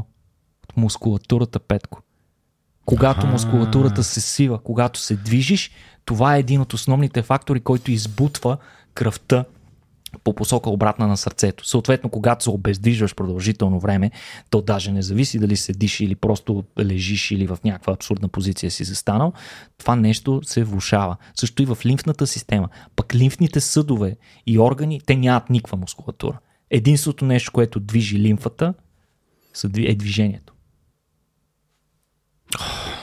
От 0.64 0.78
мускулатурата, 0.78 1.60
Петко. 1.60 2.02
Когато 2.86 3.20
А-а-а. 3.20 3.32
мускулатурата 3.32 4.04
се 4.04 4.22
свива, 4.22 4.64
когато 4.64 5.00
се 5.00 5.16
движиш, 5.16 5.72
това 6.06 6.36
е 6.36 6.40
един 6.40 6.62
от 6.62 6.74
основните 6.74 7.22
фактори, 7.22 7.60
който 7.60 7.92
избутва 7.92 8.58
кръвта 8.94 9.46
по 10.24 10.34
посока 10.34 10.70
обратна 10.70 11.08
на 11.08 11.18
сърцето. 11.18 11.68
Съответно, 11.68 12.10
когато 12.10 12.44
се 12.44 12.50
обездвижваш 12.50 13.16
продължително 13.16 13.80
време, 13.80 14.12
то 14.50 14.62
даже 14.62 14.92
не 14.92 15.02
зависи 15.02 15.40
дали 15.40 15.58
седиш 15.58 16.00
или 16.00 16.16
просто 16.16 16.64
лежиш 16.80 17.32
или 17.32 17.48
в 17.48 17.58
някаква 17.64 17.94
абсурдна 17.94 18.28
позиция 18.28 18.72
си 18.72 18.84
застанал, 18.84 19.34
това 19.78 19.96
нещо 19.96 20.42
се 20.44 20.64
влушава. 20.64 21.18
Също 21.36 21.64
и 21.64 21.66
в 21.66 21.78
лимфната 21.86 22.28
система. 22.28 22.70
Пък 22.96 23.16
лимфните 23.16 23.60
съдове 23.60 24.16
и 24.48 24.60
органи, 24.60 25.02
те 25.06 25.16
нямат 25.16 25.50
никаква 25.50 25.78
мускулатура. 25.78 26.40
Единството 26.70 27.26
нещо, 27.26 27.52
което 27.52 27.80
движи 27.80 28.20
лимфата, 28.20 28.74
е 29.78 29.96
движението. 29.96 30.54
Oh, 32.58 33.00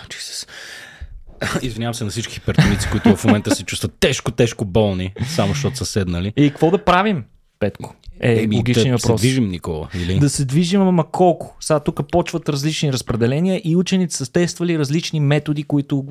Извинявам 1.62 1.94
се 1.94 2.04
на 2.04 2.10
всички 2.10 2.34
хипертоници, 2.34 2.88
които 2.90 3.16
в 3.16 3.24
момента 3.24 3.54
се 3.54 3.64
чувстват 3.64 3.94
тежко, 4.00 4.32
тежко 4.32 4.64
болни, 4.64 5.14
само 5.26 5.52
защото 5.52 5.76
са 5.76 5.86
седнали. 5.86 6.32
И 6.36 6.50
какво 6.50 6.70
да 6.70 6.84
правим, 6.84 7.24
Петко? 7.58 7.94
Е, 8.20 8.42
Еми, 8.42 8.56
логичен 8.56 8.84
да 8.84 8.90
въпрос. 8.90 9.20
се 9.20 9.26
движим, 9.26 9.48
Никола, 9.48 9.88
или? 9.94 10.18
Да 10.18 10.30
се 10.30 10.44
движим, 10.44 10.82
ама 10.82 11.10
колко? 11.10 11.56
Сега 11.60 11.80
тук 11.80 12.10
почват 12.10 12.48
различни 12.48 12.92
разпределения 12.92 13.60
и 13.64 13.76
учените 13.76 14.14
са 14.14 14.32
тествали 14.32 14.78
различни 14.78 15.20
методи, 15.20 15.62
които 15.62 16.04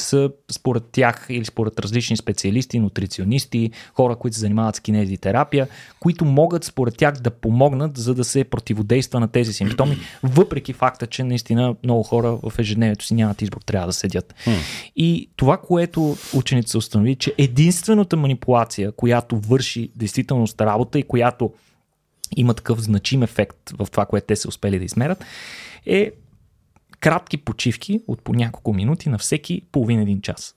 са 0.00 0.30
според 0.50 0.84
тях 0.92 1.26
или 1.28 1.44
според 1.44 1.80
различни 1.80 2.16
специалисти, 2.16 2.78
нутриционисти, 2.78 3.70
хора, 3.94 4.16
които 4.16 4.34
се 4.34 4.40
занимават 4.40 4.76
с 4.76 4.80
кинезитерапия, 4.80 5.68
които 6.00 6.24
могат 6.24 6.64
според 6.64 6.96
тях 6.96 7.14
да 7.14 7.30
помогнат, 7.30 7.96
за 7.96 8.14
да 8.14 8.24
се 8.24 8.44
противодейства 8.44 9.20
на 9.20 9.28
тези 9.28 9.52
симптоми, 9.52 9.96
въпреки 10.22 10.72
факта, 10.72 11.06
че 11.06 11.24
наистина 11.24 11.76
много 11.84 12.02
хора 12.02 12.38
в 12.42 12.52
ежедневието 12.58 13.04
си 13.04 13.14
нямат 13.14 13.42
избор, 13.42 13.60
трябва 13.66 13.86
да 13.86 13.92
седят. 13.92 14.34
И 14.96 15.30
това, 15.36 15.56
което 15.56 16.16
учените 16.34 16.70
са 16.70 16.78
установили, 16.78 17.16
че 17.16 17.34
единствената 17.38 18.16
манипулация, 18.16 18.92
която 18.92 19.38
върши 19.38 19.90
действително 19.96 20.46
работа 20.60 20.98
и 20.98 21.02
която 21.02 21.52
има 22.36 22.54
такъв 22.54 22.80
значим 22.80 23.22
ефект 23.22 23.56
в 23.78 23.88
това, 23.90 24.06
което 24.06 24.26
те 24.26 24.36
са 24.36 24.48
успели 24.48 24.78
да 24.78 24.84
измерят, 24.84 25.24
е 25.86 26.12
кратки 27.00 27.36
почивки 27.36 28.00
от 28.06 28.22
по 28.22 28.34
няколко 28.34 28.72
минути 28.72 29.08
на 29.08 29.18
всеки 29.18 29.62
половин 29.72 30.00
един 30.00 30.20
час. 30.20 30.54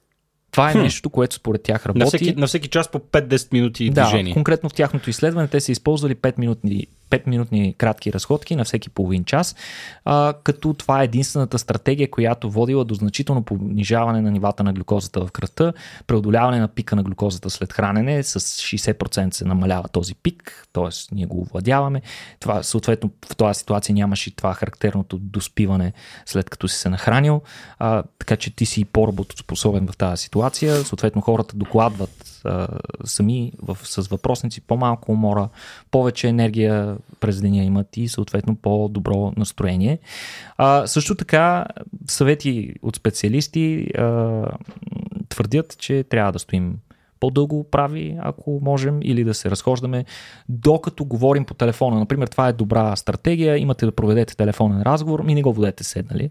Това 0.52 0.70
е 0.70 0.74
хм. 0.74 0.80
нещо, 0.80 1.10
което 1.10 1.36
според 1.36 1.64
тях 1.64 1.86
работи. 1.86 2.00
На 2.00 2.06
всеки, 2.06 2.36
на 2.36 2.48
всеки 2.48 2.68
час 2.68 2.92
по 2.92 3.00
5-10 3.00 3.54
минути 3.54 3.90
движение. 3.90 4.32
Да, 4.32 4.34
конкретно 4.34 4.70
в 4.70 4.74
тяхното 4.74 5.10
изследване 5.10 5.48
те 5.48 5.60
са 5.60 5.72
използвали 5.72 6.16
5 6.16 6.34
минутни 6.38 6.88
5-минутни 7.10 7.76
кратки 7.78 8.14
разходки 8.14 8.56
на 8.56 8.64
всеки 8.64 8.90
половин 8.90 9.24
час, 9.24 9.56
а, 10.06 10.34
като 10.44 10.74
това 10.74 11.02
е 11.02 11.06
единствената 11.06 11.60
стратегия, 11.60 12.12
която 12.12 12.52
водила 12.52 12.86
до 12.86 12.94
значително 12.94 13.44
понижаване 13.44 14.22
на 14.22 14.32
нивата 14.32 14.64
на 14.64 14.74
глюкозата 14.74 15.26
в 15.26 15.32
кръвта, 15.32 15.74
преодоляване 16.08 16.60
на 16.60 16.68
пика 16.68 16.96
на 16.96 17.04
глюкозата 17.04 17.50
след 17.50 17.74
хранене, 17.74 18.24
с 18.24 18.40
60% 18.40 19.34
се 19.34 19.46
намалява 19.46 19.88
този 19.88 20.16
пик, 20.16 20.68
т.е. 20.74 21.16
ние 21.16 21.26
го 21.26 21.42
овладяваме. 21.42 22.02
Това, 22.40 22.64
съответно, 22.64 23.12
в 23.32 23.36
тази 23.36 23.60
ситуация 23.60 23.96
нямаше 23.96 24.30
и 24.30 24.36
това 24.36 24.54
характерното 24.54 25.18
доспиване 25.18 25.94
след 26.26 26.50
като 26.50 26.68
си 26.68 26.78
се 26.78 26.90
нахранил, 26.90 27.42
а, 27.80 28.04
така 28.20 28.36
че 28.36 28.56
ти 28.56 28.66
си 28.66 28.86
по-работоспособен 28.86 29.88
в 29.88 29.98
тази 29.98 30.24
ситуация. 30.24 30.84
Съответно, 30.84 31.22
хората 31.22 31.56
докладват 31.58 32.42
а, 32.46 32.68
сами 33.06 33.52
в, 33.62 33.78
с 33.84 34.08
въпросници, 34.08 34.62
по-малко 34.62 35.12
умора, 35.12 35.50
повече 35.92 36.28
енергия 36.28 36.93
през 37.20 37.42
деня 37.42 37.64
имат 37.64 37.98
и 37.98 38.08
съответно 38.08 38.56
по-добро 38.56 39.34
настроение. 39.38 40.00
А, 40.58 40.88
също 40.88 41.16
така, 41.16 41.66
съвети 42.08 42.74
от 42.82 42.96
специалисти 42.96 43.88
а, 43.98 44.46
твърдят, 45.30 45.78
че 45.78 46.04
трябва 46.04 46.32
да 46.32 46.40
стоим 46.40 46.78
по-дълго 47.24 47.64
прави, 47.72 48.18
ако 48.22 48.60
можем, 48.62 49.00
или 49.04 49.24
да 49.24 49.34
се 49.34 49.52
разхождаме, 49.52 50.06
докато 50.50 51.06
говорим 51.06 51.46
по 51.46 51.54
телефона. 51.54 52.00
Например, 52.00 52.28
това 52.28 52.48
е 52.48 52.54
добра 52.54 52.96
стратегия, 52.96 53.58
имате 53.58 53.86
да 53.86 53.92
проведете 53.92 54.36
телефонен 54.36 54.82
разговор, 54.82 55.24
ми 55.24 55.36
не 55.36 55.42
го 55.42 55.54
водете 55.54 55.84
седнали. 55.84 56.30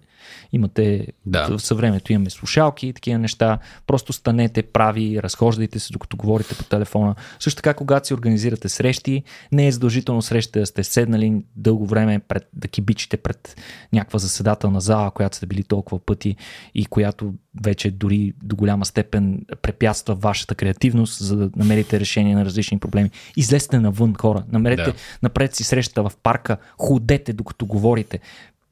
Имате, 0.52 1.06
да. 1.26 1.58
в 1.58 1.62
съвремето 1.62 2.12
имаме 2.12 2.30
слушалки 2.30 2.86
и 2.86 2.92
такива 2.92 3.18
неща, 3.18 3.58
просто 3.86 4.12
станете 4.12 4.62
прави, 4.62 5.22
разхождайте 5.22 5.78
се, 5.78 5.92
докато 5.92 6.16
говорите 6.16 6.54
по 6.54 6.64
телефона. 6.64 7.14
Също 7.40 7.56
така, 7.56 7.74
когато 7.74 8.06
си 8.06 8.14
организирате 8.14 8.68
срещи, 8.68 9.22
не 9.52 9.66
е 9.66 9.72
задължително 9.72 10.22
среща 10.22 10.60
да 10.60 10.66
сте 10.66 10.84
седнали 10.84 11.44
дълго 11.56 11.86
време 11.86 12.18
пред, 12.18 12.48
да 12.52 12.68
кибичите 12.68 13.16
пред 13.16 13.56
някаква 13.92 14.18
заседателна 14.18 14.80
зала, 14.80 15.10
която 15.10 15.36
сте 15.36 15.46
били 15.46 15.62
толкова 15.62 15.98
пъти 15.98 16.36
и 16.74 16.86
която 16.86 17.34
вече 17.62 17.90
дори 17.90 18.32
до 18.42 18.56
голяма 18.56 18.86
степен 18.86 19.46
препятства 19.62 20.14
вашата 20.14 20.54
креативност, 20.54 20.81
за 20.90 21.36
да 21.36 21.50
намерите 21.56 22.00
решение 22.00 22.34
на 22.34 22.44
различни 22.44 22.78
проблеми. 22.78 23.10
Излезте 23.36 23.78
навън, 23.78 24.14
хора. 24.14 24.44
Намерете, 24.52 24.84
да. 24.84 24.94
напред 25.22 25.54
си 25.54 25.64
срещата 25.64 26.02
в 26.02 26.12
парка, 26.22 26.56
ходете 26.78 27.32
докато 27.32 27.66
говорите. 27.66 28.20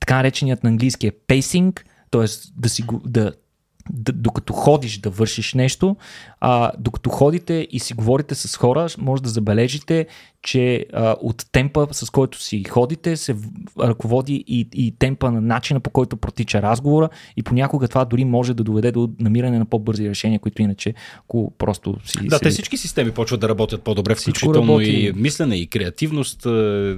Така 0.01 0.17
нареченият 0.17 0.65
на 0.65 0.71
английски 0.71 1.07
е 1.07 1.13
pacing, 1.29 1.81
т.е. 2.11 2.27
да, 2.57 2.69
си, 2.69 2.85
да 3.05 3.33
да, 3.93 4.13
докато 4.13 4.53
ходиш 4.53 4.99
да 4.99 5.11
вършиш 5.11 5.55
нещо, 5.55 5.97
а, 6.41 6.73
докато 6.79 7.11
ходите 7.11 7.69
и 7.71 7.81
си 7.81 7.95
говорите 7.95 8.35
с 8.35 8.57
хора, 8.57 8.87
може 8.99 9.23
да 9.23 9.29
забележите, 9.29 10.07
че 10.43 10.86
а, 10.93 11.16
от 11.20 11.45
темпа, 11.53 11.86
с 11.93 12.11
който 12.11 12.43
си 12.43 12.64
ходите, 12.64 13.16
се 13.16 13.36
ръководи 13.80 14.45
и, 14.47 14.68
и 14.74 14.95
темпа 14.99 15.30
на 15.30 15.41
начина 15.41 15.80
по 15.80 15.91
който 15.91 16.16
протича 16.16 16.62
разговора 16.62 17.09
и 17.36 17.43
понякога 17.43 17.88
това 17.88 18.05
дори 18.05 18.24
може 18.24 18.55
да 18.55 18.64
доведе 18.64 18.93
до 18.93 19.11
намиране 19.20 19.59
на 19.59 19.64
по-бързи 19.64 20.09
решения, 20.09 20.41
които 20.41 20.62
иначе 20.62 20.95
ако 21.18 21.53
просто 21.59 21.97
си... 22.05 22.18
Да, 22.22 22.36
се... 22.36 22.43
те 22.43 22.51
всички 22.51 22.76
системи 22.76 23.11
почват 23.11 23.41
да 23.41 23.49
работят 23.49 23.82
по-добре, 23.82 24.14
включително 24.14 24.72
работи... 24.72 24.91
и 24.91 25.12
мислене, 25.12 25.57
и 25.57 25.66
креативност 25.66 26.47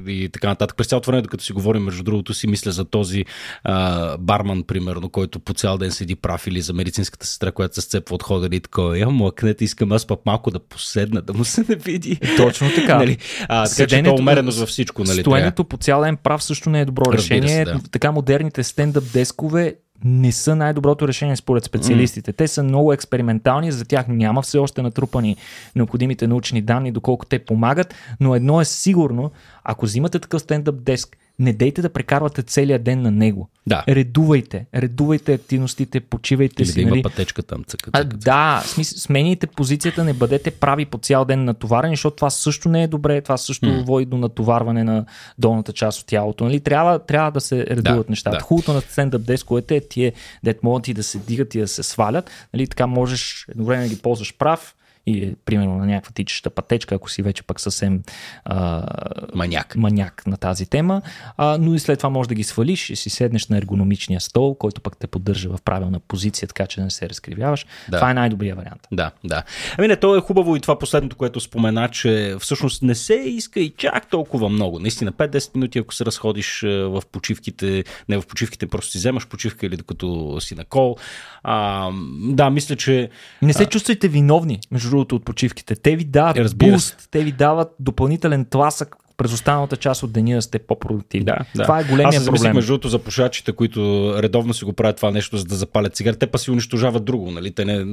и 0.06 0.28
така 0.32 0.48
нататък. 0.48 0.76
През 0.76 0.86
цялото 0.86 1.10
време, 1.10 1.22
докато 1.22 1.44
си 1.44 1.52
говорим, 1.52 1.82
между 1.82 2.02
другото, 2.02 2.34
си 2.34 2.46
мисля 2.46 2.72
за 2.72 2.84
този 2.84 3.24
а, 3.64 4.18
барман, 4.18 4.62
примерно, 4.62 5.08
който 5.08 5.40
по 5.40 5.54
цял 5.54 5.78
ден 5.78 5.90
седи 5.90 6.14
прав 6.14 6.46
или 6.46 6.60
за 6.60 6.72
медицинската 6.72 7.26
сестра, 7.26 7.52
която 7.52 7.74
се 7.74 7.80
сцепва 7.80 8.14
от 8.14 8.22
хода 8.22 8.56
и 8.56 8.60
такова. 8.60 8.98
Я 8.98 9.10
млъкнете, 9.10 9.64
искам 9.64 9.92
аз 9.92 10.06
пък 10.06 10.20
малко 10.26 10.50
да 10.50 10.58
поседна, 10.58 11.22
да 11.22 11.34
му 11.34 11.44
се 11.44 11.64
не 11.68 11.74
види. 11.74 12.18
Точно 12.36 12.68
така. 12.74 12.96
нали? 13.02 13.18
А, 13.48 13.68
така 13.68 13.86
че 13.86 14.02
то 14.02 14.14
умереност 14.14 14.58
във 14.58 14.68
всичко. 14.68 15.04
Нали, 15.04 15.20
стоенето 15.20 15.64
по 15.64 15.76
цял 15.76 16.00
ден 16.00 16.16
прав 16.16 16.42
също 16.42 16.70
не 16.70 16.80
е 16.80 16.84
добро 16.84 17.04
Разбира 17.04 17.18
решение. 17.18 17.66
Се, 17.66 17.72
да. 17.72 17.80
Така 17.92 18.12
модерните 18.12 18.62
стендъп 18.62 19.04
дескове 19.12 19.74
не 20.04 20.32
са 20.32 20.56
най-доброто 20.56 21.08
решение 21.08 21.36
според 21.36 21.64
специалистите. 21.64 22.32
Mm. 22.32 22.36
Те 22.36 22.48
са 22.48 22.62
много 22.62 22.92
експериментални, 22.92 23.72
за 23.72 23.84
тях 23.84 24.08
няма 24.08 24.42
все 24.42 24.58
още 24.58 24.82
натрупани 24.82 25.36
необходимите 25.76 26.26
научни 26.26 26.62
данни, 26.62 26.92
доколко 26.92 27.26
те 27.26 27.38
помагат, 27.38 27.94
но 28.20 28.34
едно 28.34 28.60
е 28.60 28.64
сигурно, 28.64 29.30
ако 29.64 29.86
взимате 29.86 30.18
такъв 30.18 30.42
стендъп 30.42 30.82
деск 30.82 31.16
не 31.42 31.52
дейте 31.52 31.82
да 31.82 31.88
прекарвате 31.88 32.42
целия 32.42 32.78
ден 32.78 33.02
на 33.02 33.10
него. 33.10 33.48
Да. 33.66 33.84
Редувайте, 33.88 34.66
редувайте 34.74 35.32
активностите, 35.34 36.00
почивайте 36.00 36.62
Или 36.62 36.68
си. 36.68 36.74
Да 36.74 36.80
има 36.80 36.90
нали? 36.90 37.02
пътечка 37.02 37.42
там. 37.42 37.64
Цъка, 37.64 37.90
цъка, 37.90 38.04
цъка. 38.04 38.16
Да, 38.16 38.62
смис... 38.64 38.88
сменяйте 38.88 39.46
позицията, 39.46 40.04
не 40.04 40.12
бъдете 40.12 40.50
прави 40.50 40.84
по 40.84 40.98
цял 40.98 41.24
ден 41.24 41.44
натоварени, 41.44 41.92
защото 41.96 42.16
това 42.16 42.30
също 42.30 42.68
не 42.68 42.82
е 42.82 42.88
добре, 42.88 43.20
това 43.20 43.36
също 43.36 43.66
mm. 43.66 43.84
води 43.84 44.06
до 44.06 44.16
натоварване 44.16 44.84
на 44.84 45.04
долната 45.38 45.72
част 45.72 46.00
от 46.00 46.06
тялото. 46.06 46.44
Нали? 46.44 46.60
Трябва, 46.60 46.98
трябва 46.98 47.30
да 47.30 47.40
се 47.40 47.66
редуват 47.66 48.06
да, 48.06 48.10
нещата. 48.10 48.36
Да. 48.36 48.42
Хубавото 48.42 48.72
на 48.72 48.80
стендъп 48.80 49.22
десковете 49.22 49.76
е 49.76 49.88
тие, 49.88 50.12
дет 50.44 50.62
могат 50.62 50.88
и 50.88 50.94
да 50.94 51.02
се 51.02 51.18
дигат 51.18 51.54
и 51.54 51.60
да 51.60 51.68
се 51.68 51.82
свалят. 51.82 52.30
Нали? 52.54 52.66
Така 52.66 52.86
можеш 52.86 53.46
едновременно 53.50 53.88
да 53.88 53.94
ги 53.94 54.02
ползваш 54.02 54.36
прав, 54.38 54.74
и 55.06 55.34
примерно 55.44 55.78
на 55.78 55.86
някаква 55.86 56.12
тичаща 56.12 56.50
пътечка, 56.50 56.94
ако 56.94 57.10
си 57.10 57.22
вече 57.22 57.42
пък 57.42 57.60
съвсем 57.60 58.02
а, 58.44 58.86
маняк. 59.34 59.76
маняк 59.76 60.26
на 60.26 60.36
тази 60.36 60.66
тема, 60.66 61.02
а, 61.36 61.58
но 61.60 61.74
и 61.74 61.78
след 61.78 61.98
това 61.98 62.10
можеш 62.10 62.28
да 62.28 62.34
ги 62.34 62.44
свалиш 62.44 62.90
и 62.90 62.96
си 62.96 63.10
седнеш 63.10 63.48
на 63.48 63.58
ергономичния 63.58 64.20
стол, 64.20 64.54
който 64.54 64.80
пък 64.80 64.96
те 64.96 65.06
поддържа 65.06 65.48
в 65.48 65.62
правилна 65.64 66.00
позиция, 66.00 66.48
така 66.48 66.66
че 66.66 66.80
да 66.80 66.84
не 66.84 66.90
се 66.90 67.08
разкривяваш. 67.08 67.66
Да. 67.88 67.96
Това 67.96 68.10
е 68.10 68.14
най-добрият 68.14 68.58
вариант. 68.58 68.88
Да, 68.92 69.10
да. 69.24 69.42
Ами 69.78 69.88
не, 69.88 69.96
то 69.96 70.16
е 70.16 70.20
хубаво 70.20 70.56
и 70.56 70.60
това 70.60 70.78
последното, 70.78 71.16
което 71.16 71.40
спомена, 71.40 71.88
че 71.88 72.36
всъщност 72.40 72.82
не 72.82 72.94
се 72.94 73.14
иска 73.14 73.60
и 73.60 73.70
чак 73.76 74.10
толкова 74.10 74.48
много. 74.48 74.78
Наистина 74.78 75.12
5-10 75.12 75.54
минути, 75.54 75.78
ако 75.78 75.94
се 75.94 76.04
разходиш 76.04 76.62
в 76.62 77.02
почивките, 77.12 77.84
не 78.08 78.18
в 78.18 78.26
почивките, 78.26 78.66
просто 78.66 78.90
си 78.90 78.98
вземаш 78.98 79.28
почивка 79.28 79.66
или 79.66 79.76
докато 79.76 80.36
си 80.40 80.54
на 80.54 80.64
кол. 80.64 80.96
А, 81.42 81.90
да, 82.20 82.50
мисля, 82.50 82.76
че... 82.76 83.10
Не 83.42 83.52
се 83.52 83.66
чувствайте 83.66 84.08
виновни. 84.08 84.60
Между 84.70 84.91
другото, 84.96 85.16
от 85.16 85.24
почивките. 85.24 85.74
Те 85.74 85.96
ви 85.96 86.04
дават 86.04 86.36
е, 86.36 86.44
буст, 86.54 87.08
те 87.10 87.24
ви 87.24 87.32
дават 87.32 87.68
допълнителен 87.80 88.44
тласък 88.44 88.96
през 89.16 89.32
останалата 89.32 89.76
част 89.76 90.02
от 90.02 90.12
деня 90.12 90.34
да 90.36 90.42
сте 90.42 90.58
по-продуктивни. 90.58 91.24
Да, 91.24 91.38
да. 91.56 91.62
Това 91.62 91.80
е 91.80 91.84
големия 91.84 92.18
Аз 92.18 92.24
проблем. 92.24 92.54
между 92.54 92.72
другото 92.72 92.88
за 92.88 92.98
пушачите, 92.98 93.52
които 93.52 94.12
редовно 94.22 94.54
си 94.54 94.64
го 94.64 94.72
правят 94.72 94.96
това 94.96 95.10
нещо, 95.10 95.36
за 95.36 95.44
да 95.44 95.54
запалят 95.54 95.94
цигари, 95.94 96.16
те 96.16 96.26
па 96.26 96.38
си 96.38 96.50
унищожават 96.50 97.04
друго, 97.04 97.30
нали? 97.30 97.50
Те 97.50 97.64
не... 97.64 97.84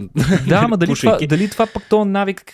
Да, 0.47 0.55
ама 0.55 0.77
дали 0.77 0.95
това, 0.99 1.17
дали 1.29 1.49
това 1.49 1.67
пък 1.73 1.83
то 1.89 2.05
навик 2.05 2.53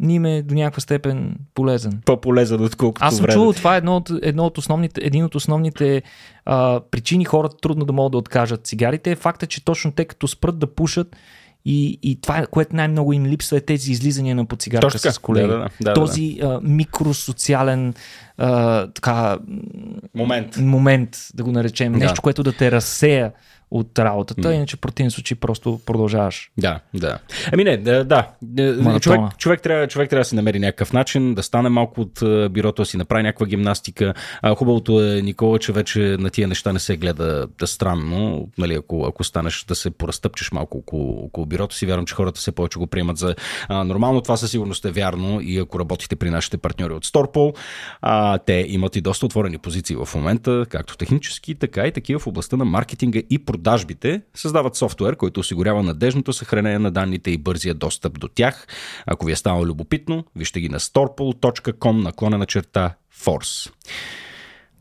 ни 0.00 0.36
е 0.36 0.42
до 0.42 0.54
някаква 0.54 0.80
степен 0.80 1.36
полезен. 1.54 2.02
По-полезен, 2.04 2.64
отколкото 2.64 3.04
Аз 3.04 3.16
съм 3.16 3.26
чувал, 3.26 3.52
това 3.52 3.74
е 3.74 3.78
едно 3.78 3.96
от, 3.96 4.10
едно 4.22 4.46
от 4.46 4.58
основните, 4.58 5.00
един 5.04 5.24
от 5.24 5.34
основните 5.34 6.02
а, 6.44 6.80
причини 6.90 7.24
хората 7.24 7.56
трудно 7.56 7.84
да 7.84 7.92
могат 7.92 8.12
да 8.12 8.18
откажат 8.18 8.66
цигарите 8.66 9.10
е 9.10 9.16
факта, 9.16 9.46
че 9.46 9.64
точно 9.64 9.92
те 9.92 10.04
като 10.04 10.28
спрат 10.28 10.58
да 10.58 10.74
пушат, 10.74 11.16
и, 11.64 11.98
и 12.02 12.20
това, 12.20 12.46
което 12.46 12.76
най-много 12.76 13.12
им 13.12 13.26
липсва 13.26 13.56
е 13.56 13.60
тези 13.60 13.92
излизания 13.92 14.36
на 14.36 14.44
подцигарка 14.44 14.98
с 14.98 15.18
колеги. 15.18 15.48
Да, 15.48 15.56
да, 15.56 15.68
да, 15.80 15.94
този 15.94 16.38
да, 16.40 16.60
микросоциален 16.62 17.94
а, 18.38 18.86
така, 18.86 19.38
момент. 20.14 20.56
момент, 20.56 21.16
да 21.34 21.44
го 21.44 21.52
наречем, 21.52 21.92
да. 21.92 21.98
нещо, 21.98 22.22
което 22.22 22.42
да 22.42 22.52
те 22.52 22.70
разсея 22.70 23.32
от 23.70 23.98
работата, 23.98 24.48
mm. 24.48 24.52
иначе 24.52 24.76
в 24.76 24.80
противен 24.80 25.10
случай 25.10 25.36
просто 25.38 25.80
продължаваш. 25.86 26.50
Да, 26.58 26.80
да. 26.94 27.18
Ами 27.52 27.64
не, 27.64 27.76
да, 27.76 28.04
да. 28.04 28.28
Човек, 29.00 29.20
човек, 29.38 29.62
трябва, 29.62 29.86
човек 29.86 30.10
трябва 30.10 30.20
да 30.20 30.24
си 30.24 30.34
намери 30.34 30.58
някакъв 30.58 30.92
начин, 30.92 31.34
да 31.34 31.42
стане 31.42 31.68
малко 31.68 32.00
от 32.00 32.20
бюрото, 32.52 32.82
да 32.82 32.86
си 32.86 32.96
направи 32.96 33.22
някаква 33.22 33.46
гимнастика. 33.46 34.14
А, 34.42 34.54
хубавото 34.54 35.02
е, 35.02 35.22
Никола, 35.22 35.58
че 35.58 35.72
вече 35.72 36.00
на 36.00 36.30
тия 36.30 36.48
неща 36.48 36.72
не 36.72 36.78
се 36.78 36.96
гледа 36.96 37.46
да 37.58 37.66
странно. 37.66 38.48
Нали, 38.58 38.74
ако, 38.74 39.06
ако 39.08 39.24
станеш 39.24 39.64
да 39.64 39.74
се 39.74 39.90
поразтъпчеш 39.90 40.52
малко 40.52 40.78
около, 40.78 41.24
около 41.24 41.46
бюрото 41.46 41.74
си, 41.74 41.86
вярвам, 41.86 42.06
че 42.06 42.14
хората 42.14 42.40
все 42.40 42.52
повече 42.52 42.78
го 42.78 42.86
приемат 42.86 43.16
за 43.16 43.34
а, 43.68 43.84
нормално. 43.84 44.20
Това 44.20 44.36
със 44.36 44.50
сигурност 44.50 44.84
е 44.84 44.90
вярно 44.90 45.40
и 45.40 45.58
ако 45.58 45.80
работите 45.80 46.16
при 46.16 46.30
нашите 46.30 46.58
партньори 46.58 46.94
от 46.94 47.06
Storpol, 47.06 47.56
а, 48.02 48.38
те 48.38 48.64
имат 48.68 48.96
и 48.96 49.00
доста 49.00 49.26
отворени 49.26 49.58
позиции 49.58 49.96
в 49.96 50.08
момента, 50.14 50.66
както 50.68 50.96
технически, 50.96 51.54
така 51.54 51.86
и 51.86 51.92
такива 51.92 52.20
в 52.20 52.26
областта 52.26 52.56
на 52.56 52.64
маркетинга 52.64 53.20
и 53.30 53.38
продажа 53.38 53.59
продажбите 53.60 54.22
създават 54.34 54.76
софтуер, 54.76 55.16
който 55.16 55.40
осигурява 55.40 55.82
надежното 55.82 56.32
съхранение 56.32 56.78
на 56.78 56.90
данните 56.90 57.30
и 57.30 57.38
бързия 57.38 57.74
достъп 57.74 58.20
до 58.20 58.28
тях. 58.28 58.66
Ако 59.06 59.26
ви 59.26 59.32
е 59.32 59.36
станало 59.36 59.66
любопитно, 59.66 60.24
вижте 60.36 60.60
ги 60.60 60.68
на 60.68 60.80
storpool.com 60.80 62.02
наклонена 62.02 62.46
черта 62.46 62.94
Force. 63.24 63.72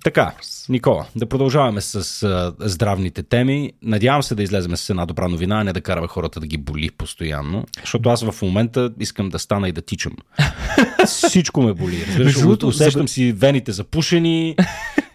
Така, 0.04 0.32
Никола, 0.70 1.06
да 1.16 1.26
продължаваме 1.26 1.82
с 1.82 2.24
а, 2.24 2.54
здравните 2.60 3.24
теми. 3.24 3.74
Надявам 3.84 4.24
се 4.24 4.36
да 4.36 4.44
излезем 4.44 4.78
с 4.78 4.90
една 4.90 5.06
добра 5.06 5.28
новина, 5.28 5.60
а 5.60 5.64
не 5.64 5.74
да 5.74 5.82
караме 5.82 6.08
хората 6.08 6.40
да 6.40 6.48
ги 6.48 6.58
боли 6.58 6.92
постоянно. 6.92 7.66
Защото 7.82 8.10
аз 8.10 8.24
в 8.24 8.42
момента 8.42 8.92
искам 9.00 9.30
да 9.30 9.40
стана 9.40 9.70
и 9.70 9.72
да 9.72 9.82
тичам. 9.82 10.14
Всичко 11.06 11.62
ме 11.62 11.74
боли. 11.74 12.06
Разбираш, 12.18 12.64
усещам 12.64 13.08
си 13.08 13.32
вените 13.32 13.72
запушени, 13.72 14.56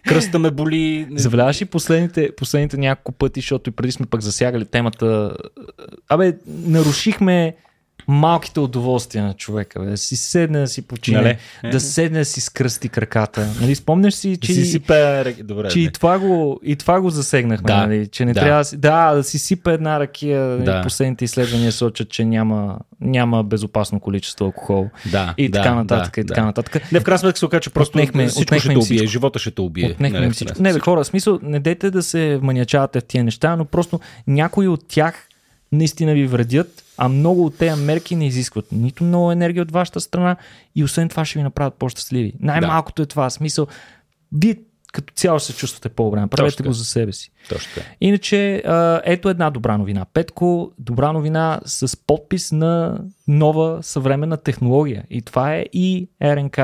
кръста 0.07 0.39
ме 0.39 0.51
боли. 0.51 1.07
Забеляваш 1.15 1.61
ли 1.61 1.65
последните, 1.65 2.29
последните 2.37 2.77
няколко 2.77 3.11
пъти, 3.11 3.39
защото 3.39 3.69
и 3.69 3.73
преди 3.73 3.91
сме 3.91 4.05
пък 4.05 4.21
засягали 4.21 4.65
темата. 4.65 5.37
Абе, 6.09 6.37
нарушихме 6.47 7.55
малките 8.07 8.59
удоволствия 8.59 9.23
на 9.23 9.33
човека. 9.33 9.79
Бе. 9.79 9.85
Да 9.85 9.97
си 9.97 10.15
седне 10.17 10.59
да 10.59 10.67
си 10.67 10.81
почине, 10.81 11.21
нали? 11.21 11.71
да 11.71 11.79
седне 11.79 12.19
да 12.19 12.25
си 12.25 12.41
скръсти 12.41 12.89
краката. 12.89 13.47
Нали, 13.61 13.75
спомняш 13.75 14.13
си, 14.13 14.37
че, 14.41 14.53
си 14.53 14.65
сипе... 14.65 15.35
Добре, 15.43 15.69
че 15.69 15.79
и, 15.79 15.91
това 15.91 16.19
го, 16.19 16.59
и 16.63 16.75
това 16.75 17.01
го 17.01 17.09
засегнахме. 17.09 17.67
Да, 17.67 17.87
нали, 17.87 18.07
че 18.07 18.25
не 18.25 18.33
да. 18.33 18.39
трябва 18.39 18.59
да, 18.59 18.65
си, 18.65 18.77
да, 18.77 19.13
да 19.13 19.23
си 19.23 19.39
сипе 19.39 19.73
една 19.73 19.99
ракия. 19.99 20.41
Нали, 20.41 20.63
да. 20.63 20.81
Последните 20.81 21.25
изследвания 21.25 21.71
сочат, 21.71 22.09
че 22.09 22.25
няма, 22.25 22.79
няма 23.01 23.43
безопасно 23.43 23.99
количество 23.99 24.45
алкохол. 24.45 24.89
Да, 25.11 25.33
и 25.37 25.49
да, 25.49 25.61
така 25.61 25.75
нататък. 25.75 26.15
Да, 26.15 26.21
и 26.21 26.25
така 26.25 26.41
да. 26.41 26.45
нататък. 26.45 26.91
Не, 26.91 26.99
в 26.99 27.03
крайна 27.03 27.19
сметка 27.19 27.39
се 27.39 27.45
окаже, 27.45 27.61
че 27.61 27.69
просто 27.69 27.97
отнехме, 27.97 28.27
всичко 28.27 28.59
ще 28.59 28.69
те 28.69 28.75
убие, 28.75 28.83
всичко. 28.83 29.07
живота 29.07 29.39
ще 29.39 29.51
те 29.51 29.61
убие. 29.61 29.91
Отнехме 29.91 30.19
не, 30.19 30.29
всичко. 30.29 30.61
Не, 30.61 30.73
бе, 30.73 30.79
хора, 30.79 31.03
в 31.03 31.07
смисъл, 31.07 31.39
не 31.43 31.59
дейте 31.59 31.91
да 31.91 32.03
се 32.03 32.37
вманячавате 32.37 32.99
в 32.99 33.03
тия 33.03 33.23
неща, 33.23 33.55
но 33.55 33.65
просто 33.65 33.99
някои 34.27 34.67
от 34.67 34.87
тях 34.87 35.27
наистина 35.71 36.13
ви 36.13 36.27
вредят, 36.27 36.84
а 36.97 37.09
много 37.09 37.45
от 37.45 37.57
тези 37.57 37.81
мерки 37.81 38.15
не 38.15 38.27
изискват 38.27 38.71
нито 38.71 39.03
много 39.03 39.31
енергия 39.31 39.61
от 39.61 39.71
вашата 39.71 40.01
страна 40.01 40.35
и 40.75 40.83
освен 40.83 41.09
това 41.09 41.25
ще 41.25 41.39
ви 41.39 41.43
направят 41.43 41.73
по-щастливи. 41.73 42.33
Най-малкото 42.39 43.01
е 43.01 43.05
това. 43.05 43.29
Смисъл, 43.29 43.67
вие 44.33 44.55
като 44.93 45.13
цяло 45.13 45.39
се 45.39 45.55
чувствате 45.55 45.89
по-добре. 45.89 46.19
Направете 46.19 46.63
го 46.63 46.73
за 46.73 46.85
себе 46.85 47.13
си. 47.13 47.31
Точно. 47.49 47.83
Иначе, 48.01 48.63
ето 49.03 49.29
една 49.29 49.49
добра 49.49 49.77
новина. 49.77 50.05
Петко, 50.13 50.71
добра 50.79 51.11
новина 51.11 51.59
с 51.65 51.97
подпис 51.97 52.51
на 52.51 52.99
нова 53.27 53.79
съвременна 53.81 54.37
технология. 54.37 55.03
И 55.09 55.21
това 55.21 55.55
е 55.55 55.65
и 55.73 56.09
РНК 56.23 56.59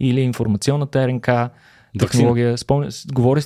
или 0.00 0.20
информационната 0.20 1.08
РНК 1.08 1.28
технология. 1.98 2.58
Спомня, 2.58 2.88
говори, 3.12 3.40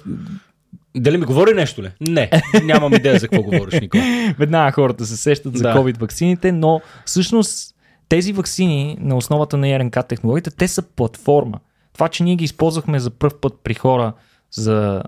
дали 0.96 1.18
ми 1.18 1.24
говори 1.24 1.54
нещо 1.54 1.82
ли? 1.82 1.90
Не, 2.00 2.30
нямам 2.64 2.94
идея 2.94 3.18
за 3.18 3.28
какво 3.28 3.42
говориш, 3.42 3.80
Никола. 3.80 4.02
Веднага 4.38 4.72
хората 4.72 5.06
се 5.06 5.16
сещат 5.16 5.56
за 5.56 5.62
да. 5.62 5.74
COVID 5.74 5.98
ваксините, 5.98 6.52
но 6.52 6.80
всъщност 7.04 7.74
тези 8.08 8.32
ваксини 8.32 8.96
на 9.00 9.16
основата 9.16 9.56
на 9.56 9.78
РНК 9.78 10.08
технологията, 10.08 10.50
те 10.50 10.68
са 10.68 10.82
платформа. 10.82 11.58
Това, 11.94 12.08
че 12.08 12.22
ние 12.22 12.36
ги 12.36 12.44
използвахме 12.44 12.98
за 12.98 13.10
първ 13.10 13.40
път 13.40 13.54
при 13.64 13.74
хора 13.74 14.12
за 14.52 15.02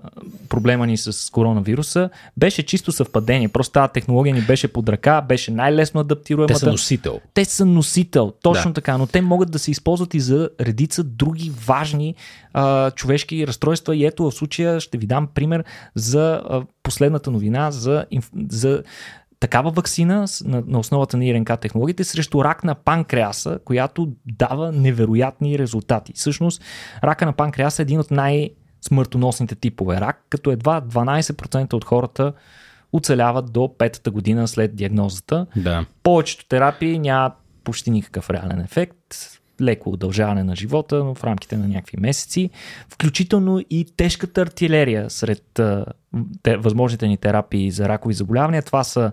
проблема 0.49 0.87
ни 0.87 0.97
с 0.97 1.31
коронавируса, 1.31 2.09
беше 2.37 2.63
чисто 2.63 2.91
съвпадение. 2.91 3.49
Просто 3.49 3.73
тази 3.73 3.93
технология 3.93 4.35
ни 4.35 4.41
беше 4.41 4.67
под 4.67 4.89
ръка, 4.89 5.21
беше 5.21 5.51
най-лесно 5.51 6.01
адаптируемата. 6.01 6.53
Те 6.53 6.59
са 6.59 6.71
носител. 6.71 7.19
Те 7.33 7.45
са 7.45 7.65
носител, 7.65 8.33
точно 8.41 8.71
да. 8.71 8.73
така, 8.73 8.97
но 8.97 9.07
те 9.07 9.21
могат 9.21 9.51
да 9.51 9.59
се 9.59 9.71
използват 9.71 10.13
и 10.13 10.19
за 10.19 10.49
редица 10.61 11.03
други 11.03 11.51
важни 11.67 12.15
а, 12.53 12.91
човешки 12.91 13.47
разстройства. 13.47 13.95
И 13.95 14.05
ето 14.05 14.23
в 14.23 14.31
случая 14.31 14.79
ще 14.79 14.97
ви 14.97 15.05
дам 15.05 15.27
пример 15.27 15.63
за 15.95 16.41
а, 16.49 16.61
последната 16.83 17.31
новина 17.31 17.71
за, 17.71 18.05
за 18.49 18.83
такава 19.39 19.71
вакцина 19.71 20.25
на, 20.45 20.63
на 20.67 20.79
основата 20.79 21.17
на 21.17 21.33
РНК 21.33 21.59
технологиите 21.59 22.03
срещу 22.03 22.43
рак 22.43 22.63
на 22.63 22.75
панкреаса, 22.75 23.59
която 23.65 24.11
дава 24.25 24.71
невероятни 24.71 25.59
резултати. 25.59 26.13
Всъщност, 26.15 26.61
рака 27.03 27.25
на 27.25 27.33
панкреаса 27.33 27.81
е 27.81 27.83
един 27.83 27.99
от 27.99 28.11
най- 28.11 28.49
смъртоносните 28.87 29.55
типове 29.55 30.01
рак, 30.01 30.25
като 30.29 30.51
едва 30.51 30.81
12% 30.81 31.73
от 31.73 31.85
хората 31.85 32.33
оцеляват 32.93 33.51
до 33.51 33.77
петата 33.77 34.11
година 34.11 34.47
след 34.47 34.75
диагнозата. 34.75 35.45
Да. 35.55 35.85
Повечето 36.03 36.45
терапии 36.45 36.99
нямат 36.99 37.33
почти 37.63 37.91
никакъв 37.91 38.29
реален 38.29 38.59
ефект, 38.59 39.39
леко 39.61 39.89
удължаване 39.89 40.43
на 40.43 40.55
живота, 40.55 41.03
но 41.03 41.15
в 41.15 41.23
рамките 41.23 41.57
на 41.57 41.67
някакви 41.67 41.97
месеци, 41.99 42.49
включително 42.89 43.61
и 43.69 43.85
тежката 43.97 44.41
артилерия 44.41 45.09
сред 45.09 45.61
те, 46.43 46.57
възможните 46.57 47.07
ни 47.07 47.17
терапии 47.17 47.71
за 47.71 47.89
ракови 47.89 48.13
заболявания. 48.13 48.63
Това 48.63 48.83
са 48.83 49.11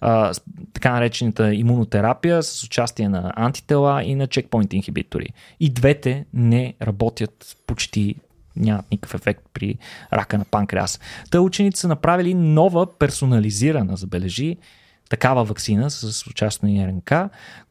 а, 0.00 0.32
така 0.72 0.92
наречената 0.92 1.54
имунотерапия 1.54 2.42
с 2.42 2.64
участие 2.64 3.08
на 3.08 3.32
антитела 3.36 4.02
и 4.04 4.14
на 4.14 4.26
чекпоинт 4.26 4.72
инхибитори. 4.72 5.28
И 5.60 5.70
двете 5.70 6.24
не 6.34 6.74
работят 6.82 7.56
почти 7.66 8.16
нямат 8.56 8.90
никакъв 8.90 9.14
ефект 9.14 9.42
при 9.52 9.78
рака 10.12 10.38
на 10.38 10.44
панкреас. 10.44 11.00
Та 11.30 11.40
ученици 11.40 11.80
са 11.80 11.88
направили 11.88 12.34
нова 12.34 12.98
персонализирана, 12.98 13.96
забележи, 13.96 14.56
такава 15.12 15.44
вакцина 15.44 15.90
с 15.90 16.26
участие 16.26 16.86
РНК, 16.86 17.12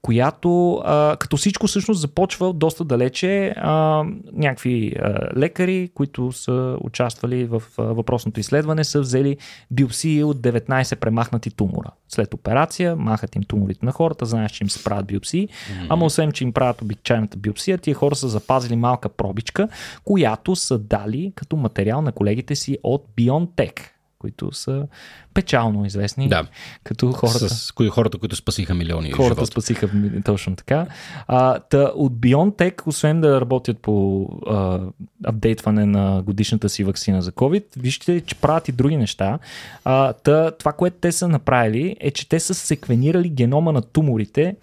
която 0.02 0.74
а, 0.86 1.16
като 1.20 1.38
всичко 1.38 1.68
всъщност 1.68 2.02
започва 2.02 2.54
доста 2.54 2.86
далече. 2.86 3.54
А, 3.58 4.04
някакви 4.34 4.94
а, 5.00 5.30
лекари, 5.38 5.90
които 5.94 6.32
са 6.32 6.78
участвали 6.82 7.46
в 7.46 7.64
а, 7.78 7.84
въпросното 7.84 8.40
изследване, 8.40 8.84
са 8.84 9.02
взели 9.02 9.38
биопсии 9.72 10.24
от 10.24 10.38
19 10.38 10.96
премахнати 10.96 11.52
тумора. 11.52 11.92
След 12.10 12.34
операция 12.34 12.96
махат 12.96 13.36
им 13.36 13.44
туморите 13.44 13.86
на 13.86 13.92
хората, 13.92 14.26
знаеш, 14.26 14.52
че 14.52 14.64
им 14.64 14.70
се 14.70 14.84
правят 14.84 15.06
биопсии, 15.06 15.48
mm-hmm. 15.48 15.88
ама 15.90 16.06
освен, 16.06 16.32
че 16.32 16.44
им 16.44 16.54
правят 16.54 16.82
обичайната 16.82 17.38
биопсия, 17.38 17.78
тия 17.78 17.96
хора 17.96 18.16
са 18.16 18.28
запазили 18.28 18.76
малка 18.76 19.10
пробичка, 19.10 19.68
която 20.04 20.56
са 20.56 20.80
дали 20.80 21.34
като 21.36 21.56
материал 21.56 22.02
на 22.02 22.12
колегите 22.12 22.56
си 22.56 22.78
от 22.84 23.06
BioNTech 23.18 23.80
които 24.22 24.54
са 24.54 24.88
печално 25.34 25.86
известни. 25.86 26.28
Да. 26.28 26.48
Като 26.84 27.12
хората. 27.12 27.50
С 27.50 27.72
кои 27.72 27.90
хората, 27.90 28.18
които 28.18 28.36
спасиха 28.36 28.74
милиони. 28.74 29.12
Хората 29.12 29.40
живот. 29.40 29.48
спасиха 29.48 29.90
точно 30.26 30.56
така. 30.56 30.88
А, 31.28 31.60
та, 31.60 31.92
от 31.96 32.14
BioNTech, 32.14 32.88
освен 32.88 33.22
да 33.22 33.42
работят 33.42 33.80
по 33.80 34.28
а, 34.48 34.80
апдейтване 35.24 35.86
на 35.86 36.22
годишната 36.22 36.70
си 36.70 36.84
вакцина 36.84 37.22
за 37.22 37.32
COVID, 37.32 37.64
вижте, 37.78 38.22
че 38.22 38.36
правят 38.36 38.68
и 38.68 38.72
други 38.72 38.98
неща. 38.98 39.40
А, 39.86 40.14
та, 40.14 40.52
това, 40.52 40.74
което 40.74 40.98
те 41.02 41.12
са 41.12 41.28
направили, 41.28 41.96
е, 42.00 42.12
че 42.12 42.30
те 42.30 42.40
са 42.40 42.54
секвенирали 42.54 43.30
генома 43.30 43.72
на 43.72 43.82
туморите 43.82 44.56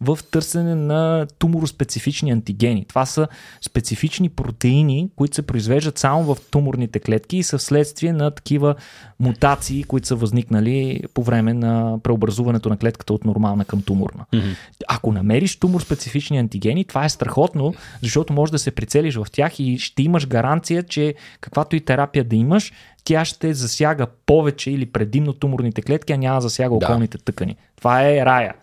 в 0.00 0.18
търсене 0.30 0.74
на 0.74 1.26
тумороспецифични 1.38 2.30
антигени. 2.30 2.84
Това 2.88 3.06
са 3.06 3.28
специфични 3.66 4.28
протеини, 4.28 5.10
които 5.16 5.34
се 5.34 5.42
произвеждат 5.42 5.98
само 5.98 6.34
в 6.34 6.38
туморните 6.50 6.98
клетки 6.98 7.36
и 7.36 7.42
са 7.42 7.58
вследствие 7.58 8.12
на 8.12 8.30
такива 8.30 8.74
мутации, 9.20 9.84
които 9.84 10.06
са 10.06 10.16
възникнали 10.16 11.00
по 11.14 11.22
време 11.22 11.54
на 11.54 11.98
преобразуването 12.02 12.68
на 12.68 12.76
клетката 12.76 13.14
от 13.14 13.24
нормална 13.24 13.64
към 13.64 13.82
туморна. 13.82 14.24
Mm-hmm. 14.32 14.56
Ако 14.88 15.12
намериш 15.12 15.58
тумор-специфични 15.58 16.38
антигени, 16.38 16.84
това 16.84 17.04
е 17.04 17.08
страхотно, 17.08 17.74
защото 18.02 18.32
можеш 18.32 18.50
да 18.50 18.58
се 18.58 18.70
прицелиш 18.70 19.16
в 19.16 19.26
тях 19.32 19.60
и 19.60 19.78
ще 19.78 20.02
имаш 20.02 20.26
гаранция, 20.26 20.82
че 20.82 21.14
каквато 21.40 21.76
и 21.76 21.80
терапия 21.80 22.24
да 22.24 22.36
имаш, 22.36 22.72
тя 23.06 23.24
ще 23.24 23.54
засяга 23.54 24.06
повече 24.26 24.70
или 24.70 24.86
предимно 24.86 25.32
туморните 25.32 25.82
клетки, 25.82 26.12
а 26.12 26.16
няма 26.16 26.40
засяга 26.40 26.74
околните 26.74 27.18
да. 27.18 27.24
тъкани. 27.24 27.56
Това 27.76 28.08
е 28.08 28.24
рая. 28.26 28.54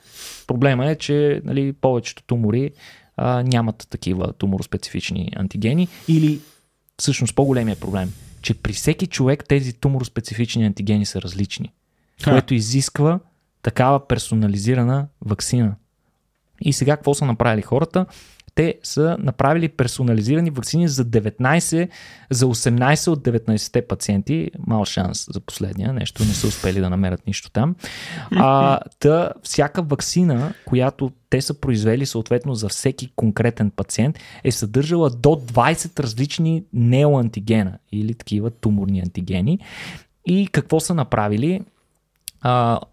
Проблема 0.47 0.89
е, 0.91 0.95
че 0.95 1.41
нали, 1.43 1.73
повечето 1.73 2.23
тумори 2.23 2.71
а, 3.17 3.43
нямат 3.43 3.87
такива 3.89 4.33
тумороспецифични 4.33 5.31
антигени 5.35 5.87
или 6.07 6.39
всъщност 6.99 7.35
по-големия 7.35 7.75
проблем, 7.75 8.13
че 8.41 8.53
при 8.53 8.73
всеки 8.73 9.07
човек 9.07 9.45
тези 9.49 9.73
тумороспецифични 9.73 10.65
антигени 10.65 11.05
са 11.05 11.21
различни, 11.21 11.71
Ха. 12.23 12.31
което 12.31 12.53
изисква 12.53 13.19
такава 13.61 14.07
персонализирана 14.07 15.07
вакцина. 15.21 15.75
И 16.61 16.73
сега 16.73 16.95
какво 16.95 17.13
са 17.13 17.25
направили 17.25 17.61
хората? 17.61 18.05
Те 18.55 18.75
са 18.83 19.17
направили 19.19 19.69
персонализирани 19.69 20.49
вакцини 20.49 20.87
за 20.87 21.05
19, 21.05 21.89
за 22.29 22.45
18 22.45 23.07
от 23.07 23.19
19-те 23.19 23.87
пациенти. 23.87 24.51
Мал 24.67 24.85
шанс 24.85 25.25
за 25.29 25.39
последния, 25.39 25.93
нещо 25.93 26.23
не 26.23 26.33
са 26.33 26.47
успели 26.47 26.79
да 26.79 26.89
намерят 26.89 27.27
нищо 27.27 27.51
там. 27.51 27.75
А, 28.35 28.79
та, 28.99 29.31
всяка 29.43 29.81
вакцина, 29.81 30.53
която 30.65 31.11
те 31.29 31.41
са 31.41 31.53
произвели 31.53 32.05
съответно 32.05 32.55
за 32.55 32.69
всеки 32.69 33.11
конкретен 33.15 33.71
пациент, 33.71 34.19
е 34.43 34.51
съдържала 34.51 35.09
до 35.09 35.29
20 35.29 35.99
различни 35.99 36.63
неоантигена 36.73 37.77
или 37.91 38.13
такива 38.13 38.51
туморни 38.51 38.99
антигени. 38.99 39.59
И 40.25 40.47
какво 40.51 40.79
са 40.79 40.93
направили? 40.93 41.61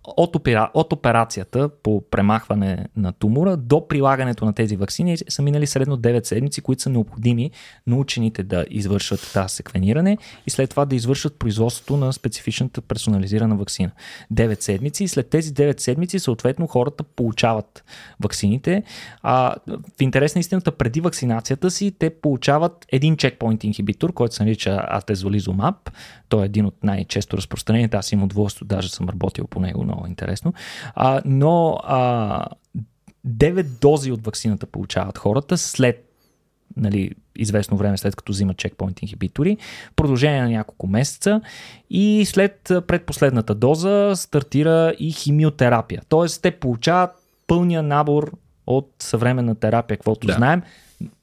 От, 0.04 0.36
опера, 0.36 0.70
от 0.74 0.92
операцията 0.92 1.68
по 1.82 2.02
премахване 2.10 2.86
на 2.96 3.12
тумора 3.12 3.56
до 3.56 3.88
прилагането 3.88 4.44
на 4.44 4.52
тези 4.52 4.76
вакцини 4.76 5.16
са 5.28 5.42
минали 5.42 5.66
средно 5.66 5.96
9 5.98 6.24
седмици, 6.24 6.60
които 6.60 6.82
са 6.82 6.90
необходими 6.90 7.50
на 7.86 7.96
учените 7.96 8.42
да 8.42 8.64
извършат 8.70 9.20
това 9.20 9.48
секвениране 9.48 10.18
и 10.46 10.50
след 10.50 10.70
това 10.70 10.84
да 10.84 10.96
извършат 10.96 11.38
производството 11.38 11.96
на 11.96 12.12
специфичната 12.12 12.80
персонализирана 12.80 13.56
вакцина. 13.56 13.90
9 14.32 14.60
седмици 14.60 15.04
и 15.04 15.08
след 15.08 15.28
тези 15.28 15.54
9 15.54 15.80
седмици 15.80 16.18
съответно 16.18 16.66
хората 16.66 17.04
получават 17.04 17.84
вакцините. 18.20 18.82
А, 19.22 19.54
в 19.98 20.00
интерес 20.00 20.34
на 20.34 20.38
истината, 20.38 20.72
преди 20.72 21.00
вакцинацията 21.00 21.70
си 21.70 21.92
те 21.98 22.10
получават 22.10 22.86
един 22.92 23.16
чекпоинт 23.16 23.64
инхибитор, 23.64 24.12
който 24.12 24.34
се 24.34 24.44
нарича 24.44 24.84
атезолизумаб. 24.88 25.90
Той 26.28 26.42
е 26.42 26.46
един 26.46 26.66
от 26.66 26.74
най-често 26.82 27.36
разпространените. 27.36 27.96
Аз 27.96 28.12
имам 28.12 28.24
удоволствие, 28.24 28.66
даже 28.68 28.88
съм 28.88 29.08
работил 29.08 29.39
по 29.46 29.60
него, 29.60 29.84
много 29.84 30.06
интересно. 30.06 30.52
А, 30.94 31.22
но 31.24 31.80
а, 31.84 32.46
9 33.26 33.62
дози 33.80 34.12
от 34.12 34.24
вакцината 34.24 34.66
получават 34.66 35.18
хората 35.18 35.58
след 35.58 36.06
нали, 36.76 37.10
известно 37.36 37.76
време 37.76 37.98
след 37.98 38.16
като 38.16 38.32
взимат 38.32 38.56
чекпоинт 38.56 39.02
инхибитори, 39.02 39.56
продължение 39.96 40.42
на 40.42 40.50
няколко 40.50 40.86
месеца 40.86 41.40
и 41.90 42.24
след 42.26 42.60
предпоследната 42.86 43.54
доза 43.54 44.12
стартира 44.16 44.94
и 44.98 45.12
химиотерапия. 45.12 46.02
Тоест 46.08 46.42
те 46.42 46.50
получават 46.50 47.10
пълния 47.46 47.82
набор 47.82 48.32
от 48.66 48.90
съвременна 48.98 49.54
терапия, 49.54 49.96
каквото 49.96 50.26
да. 50.26 50.32
знаем, 50.32 50.62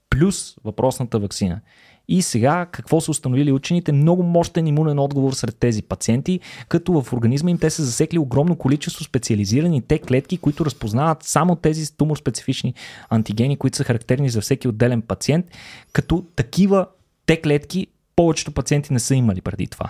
плюс 0.10 0.56
въпросната 0.64 1.20
вакцина. 1.20 1.60
И 2.08 2.22
сега 2.22 2.66
какво 2.66 3.02
са 3.02 3.12
установили 3.12 3.52
учените? 3.52 3.92
Много 3.92 4.24
мощен 4.24 4.68
имунен 4.68 5.00
отговор 5.00 5.34
сред 5.34 5.58
тези 5.58 5.84
пациенти, 5.84 6.40
като 6.68 7.02
в 7.02 7.14
организма 7.14 7.52
им 7.52 7.58
те 7.58 7.70
са 7.70 7.84
засекли 7.84 8.18
огромно 8.18 8.56
количество 8.56 9.04
специализирани 9.04 9.82
те 9.82 10.00
клетки, 10.00 10.38
които 10.38 10.66
разпознават 10.66 11.24
само 11.24 11.56
тези 11.56 11.86
тумор-специфични 11.86 12.74
антигени, 13.10 13.58
които 13.58 13.78
са 13.78 13.84
характерни 13.84 14.30
за 14.30 14.42
всеки 14.42 14.68
отделен 14.68 15.02
пациент, 15.02 15.46
като 15.94 16.26
такива 16.36 16.88
те 17.26 17.42
клетки 17.42 17.88
повечето 18.16 18.52
пациенти 18.52 18.94
не 18.94 19.00
са 19.00 19.16
имали 19.16 19.42
преди 19.42 19.68
това. 19.68 19.90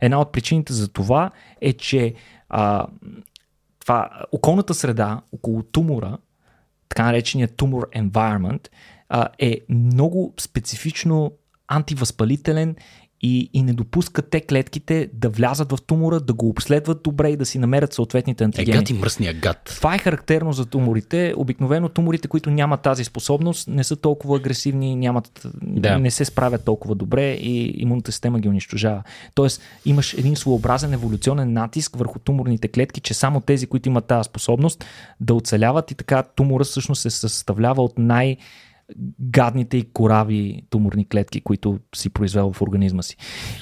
Една 0.00 0.20
от 0.20 0.32
причините 0.32 0.72
за 0.72 0.88
това 0.88 1.30
е, 1.60 1.72
че 1.72 2.14
а, 2.48 2.86
това, 3.80 4.10
околната 4.32 4.74
среда 4.74 5.20
около 5.32 5.62
тумора, 5.62 6.18
така 6.88 7.04
наречения 7.04 7.48
тумор 7.48 7.88
environment, 7.96 8.68
а, 9.08 9.28
е 9.38 9.60
много 9.68 10.34
специфично 10.40 11.32
антивъзпалителен 11.68 12.76
и, 13.20 13.50
и 13.52 13.62
не 13.62 13.72
допускат 13.72 14.30
те 14.30 14.40
клетките 14.40 15.08
да 15.12 15.28
влязат 15.28 15.72
в 15.72 15.78
тумора, 15.86 16.20
да 16.20 16.32
го 16.32 16.48
обследват 16.48 17.02
добре 17.02 17.30
и 17.30 17.36
да 17.36 17.46
си 17.46 17.58
намерят 17.58 17.92
съответните 17.92 18.44
антигени. 18.44 18.76
Е, 18.76 18.80
гад 18.80 18.90
и 18.90 18.92
мръсния 18.92 19.34
гад. 19.34 19.62
Това 19.64 19.94
е 19.94 19.98
характерно 19.98 20.52
за 20.52 20.66
туморите. 20.66 21.34
Обикновено 21.36 21.88
туморите, 21.88 22.28
които 22.28 22.50
нямат 22.50 22.80
тази 22.80 23.04
способност, 23.04 23.68
не 23.68 23.84
са 23.84 23.96
толкова 23.96 24.36
агресивни, 24.36 24.96
нямат, 24.96 25.46
да. 25.62 25.98
не 25.98 26.10
се 26.10 26.24
справят 26.24 26.64
толкова 26.64 26.94
добре 26.94 27.32
и 27.32 27.82
имунната 27.82 28.12
система 28.12 28.40
ги 28.40 28.48
унищожава. 28.48 29.02
Тоест, 29.34 29.62
имаш 29.84 30.14
един 30.14 30.36
своеобразен 30.36 30.92
еволюционен 30.92 31.52
натиск 31.52 31.96
върху 31.96 32.18
туморните 32.18 32.68
клетки, 32.68 33.00
че 33.00 33.14
само 33.14 33.40
тези, 33.40 33.66
които 33.66 33.88
имат 33.88 34.06
тази 34.06 34.26
способност 34.26 34.84
да 35.20 35.34
оцеляват 35.34 35.90
и 35.90 35.94
така 35.94 36.22
тумора 36.22 36.64
всъщност 36.64 37.02
се 37.02 37.10
съставлява 37.10 37.82
от 37.82 37.98
най- 37.98 38.36
гадните 39.20 39.76
и 39.76 39.92
корави 39.92 40.62
туморни 40.70 41.08
клетки, 41.08 41.40
които 41.40 41.78
си 41.94 42.10
произвел 42.10 42.52
в 42.52 42.62
организма 42.62 43.02
си. 43.02 43.16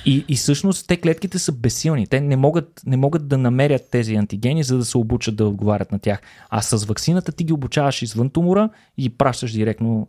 И, 0.07 0.25
и 0.29 0.37
всъщност 0.37 0.89
те 0.89 0.97
клетките 0.97 1.39
са 1.39 1.53
безсилни. 1.53 2.07
Те 2.07 2.21
не 2.21 2.37
могат, 2.37 2.83
не 2.87 2.97
могат 2.97 3.29
да 3.29 3.39
намерят 3.39 3.91
тези 3.91 4.15
антигени, 4.15 4.63
за 4.63 4.79
да 4.79 4.85
се 4.85 4.99
обучат 4.99 5.37
да 5.37 5.49
отговарят 5.49 5.93
на 5.93 5.99
тях. 5.99 6.21
А 6.51 6.63
с 6.63 6.85
вакцината 6.85 7.33
ти 7.33 7.45
ги 7.45 7.53
обучаваш 7.53 8.03
извън 8.03 8.31
тумора 8.31 8.71
и 8.99 9.11
пращаш 9.11 9.53
директно 9.53 10.09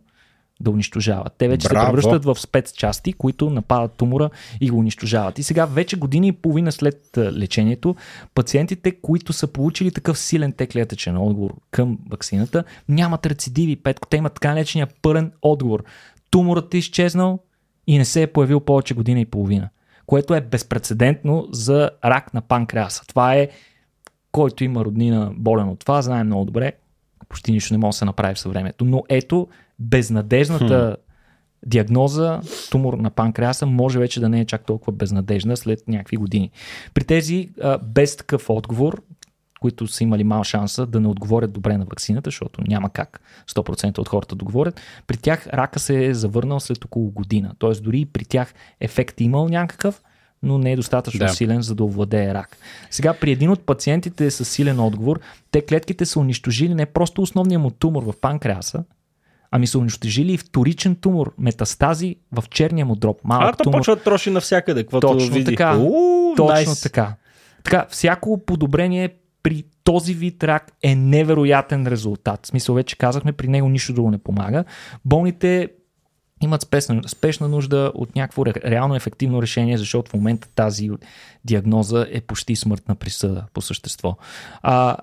да 0.60 0.70
унищожават. 0.70 1.32
Те 1.38 1.48
вече 1.48 1.68
Браво. 1.68 1.86
се 1.86 1.86
превръщат 1.86 2.24
в 2.24 2.40
спецчасти, 2.40 3.12
които 3.12 3.50
нападат 3.50 3.92
тумора 3.92 4.30
и 4.60 4.70
го 4.70 4.78
унищожават. 4.78 5.38
И 5.38 5.42
сега 5.42 5.66
вече 5.66 5.96
години 5.96 6.28
и 6.28 6.32
половина 6.32 6.72
след 6.72 7.00
лечението, 7.18 7.96
пациентите, 8.34 9.00
които 9.00 9.32
са 9.32 9.46
получили 9.46 9.90
такъв 9.90 10.18
силен 10.18 10.52
теклетъчен 10.52 11.16
отговор 11.16 11.54
към 11.70 11.98
вакцината, 12.10 12.64
нямат 12.88 13.26
рецидиви. 13.26 13.76
Петко, 13.76 14.08
те 14.08 14.16
имат 14.16 14.34
така 14.34 14.54
наречения 14.54 14.88
пълен 15.02 15.32
отговор. 15.42 15.84
Туморът 16.30 16.74
е 16.74 16.78
изчезнал 16.78 17.38
и 17.86 17.98
не 17.98 18.04
се 18.04 18.22
е 18.22 18.26
появил 18.26 18.60
повече 18.60 18.94
година 18.94 19.20
и 19.20 19.24
половина, 19.24 19.68
което 20.06 20.34
е 20.34 20.40
безпредседентно 20.40 21.48
за 21.52 21.90
рак 22.04 22.34
на 22.34 22.40
панкреаса. 22.40 23.06
Това 23.06 23.34
е 23.34 23.48
който 24.32 24.64
има 24.64 24.84
роднина 24.84 25.32
болен 25.36 25.68
от 25.68 25.80
това, 25.80 26.02
знае 26.02 26.24
много 26.24 26.44
добре, 26.44 26.72
почти 27.28 27.52
нищо 27.52 27.74
не 27.74 27.78
може 27.78 27.94
да 27.94 27.98
се 27.98 28.04
направи 28.04 28.34
в 28.34 28.38
съвремето. 28.38 28.84
Но 28.84 29.02
ето, 29.08 29.48
безнадежната 29.78 30.96
хм. 30.96 31.68
диагноза, 31.70 32.40
тумор 32.70 32.94
на 32.94 33.10
панкреаса, 33.10 33.66
може 33.66 33.98
вече 33.98 34.20
да 34.20 34.28
не 34.28 34.40
е 34.40 34.44
чак 34.44 34.66
толкова 34.66 34.92
безнадежна 34.92 35.56
след 35.56 35.88
някакви 35.88 36.16
години. 36.16 36.50
При 36.94 37.04
тези 37.04 37.50
а, 37.62 37.78
без 37.78 38.16
такъв 38.16 38.50
отговор, 38.50 39.02
които 39.60 39.86
са 39.86 40.04
имали 40.04 40.24
мал 40.24 40.44
шанса 40.44 40.86
да 40.86 41.00
не 41.00 41.08
отговорят 41.08 41.52
добре 41.52 41.76
на 41.76 41.84
вакцината, 41.84 42.28
защото 42.28 42.62
няма 42.68 42.90
как 42.90 43.20
100% 43.50 43.98
от 43.98 44.08
хората 44.08 44.36
да 44.36 44.44
отговорят, 44.44 44.80
при 45.06 45.16
тях 45.16 45.46
рака 45.46 45.78
се 45.78 46.06
е 46.06 46.14
завърнал 46.14 46.60
след 46.60 46.84
около 46.84 47.10
година. 47.10 47.54
Тоест 47.58 47.82
дори 47.82 48.04
при 48.04 48.24
тях 48.24 48.54
ефект 48.80 49.20
е 49.20 49.24
имал 49.24 49.48
някакъв, 49.48 50.02
но 50.42 50.58
не 50.58 50.72
е 50.72 50.76
достатъчно 50.76 51.18
да. 51.18 51.28
силен, 51.28 51.62
за 51.62 51.74
да 51.74 51.84
овладее 51.84 52.34
рак. 52.34 52.56
Сега 52.90 53.14
при 53.14 53.30
един 53.30 53.50
от 53.50 53.66
пациентите 53.66 54.30
с 54.30 54.44
силен 54.44 54.80
отговор, 54.80 55.20
те 55.50 55.66
клетките 55.66 56.06
са 56.06 56.20
унищожили 56.20 56.74
не 56.74 56.86
просто 56.86 57.22
основния 57.22 57.58
му 57.58 57.70
тумор 57.70 58.02
в 58.02 58.20
панкреаса, 58.20 58.84
ами 59.50 59.66
са 59.66 59.78
унищожили 59.78 60.32
и 60.32 60.38
вторичен 60.38 60.96
тумор, 60.96 61.34
метастази 61.38 62.16
в 62.32 62.44
черния 62.50 62.86
му 62.86 62.96
дроб. 62.96 63.20
Малък 63.24 63.54
а, 63.54 63.56
то 63.56 63.64
тумор. 63.64 63.78
почва 63.78 63.96
да 63.96 64.02
троши 64.02 64.30
навсякъде, 64.30 64.82
каквото 64.82 65.06
Точно 65.12 65.34
види. 65.34 65.44
така. 65.44 65.76
Уу, 65.76 66.34
Точно 66.36 66.72
nice. 66.72 66.82
така. 66.82 67.14
Така, 67.64 67.86
всяко 67.90 68.44
подобрение 68.44 69.14
при 69.42 69.64
този 69.84 70.14
вид 70.14 70.44
рак 70.44 70.72
е 70.82 70.94
невероятен 70.94 71.86
резултат. 71.86 72.40
В 72.42 72.46
смисъл 72.46 72.74
вече 72.74 72.96
казахме, 72.96 73.32
при 73.32 73.48
него 73.48 73.68
нищо 73.68 73.92
друго 73.92 74.10
не 74.10 74.18
помага. 74.18 74.64
Болните 75.04 75.68
имат 76.40 76.62
спешна, 76.62 77.02
спешна 77.08 77.48
нужда 77.48 77.92
от 77.94 78.16
някакво 78.16 78.46
реално 78.46 78.96
ефективно 78.96 79.42
решение, 79.42 79.78
защото 79.78 80.10
в 80.10 80.14
момента 80.14 80.48
тази 80.54 80.90
диагноза 81.44 82.06
е 82.10 82.20
почти 82.20 82.56
смъртна 82.56 82.94
присъда 82.94 83.44
по 83.54 83.60
същество. 83.60 84.16
А, 84.62 84.96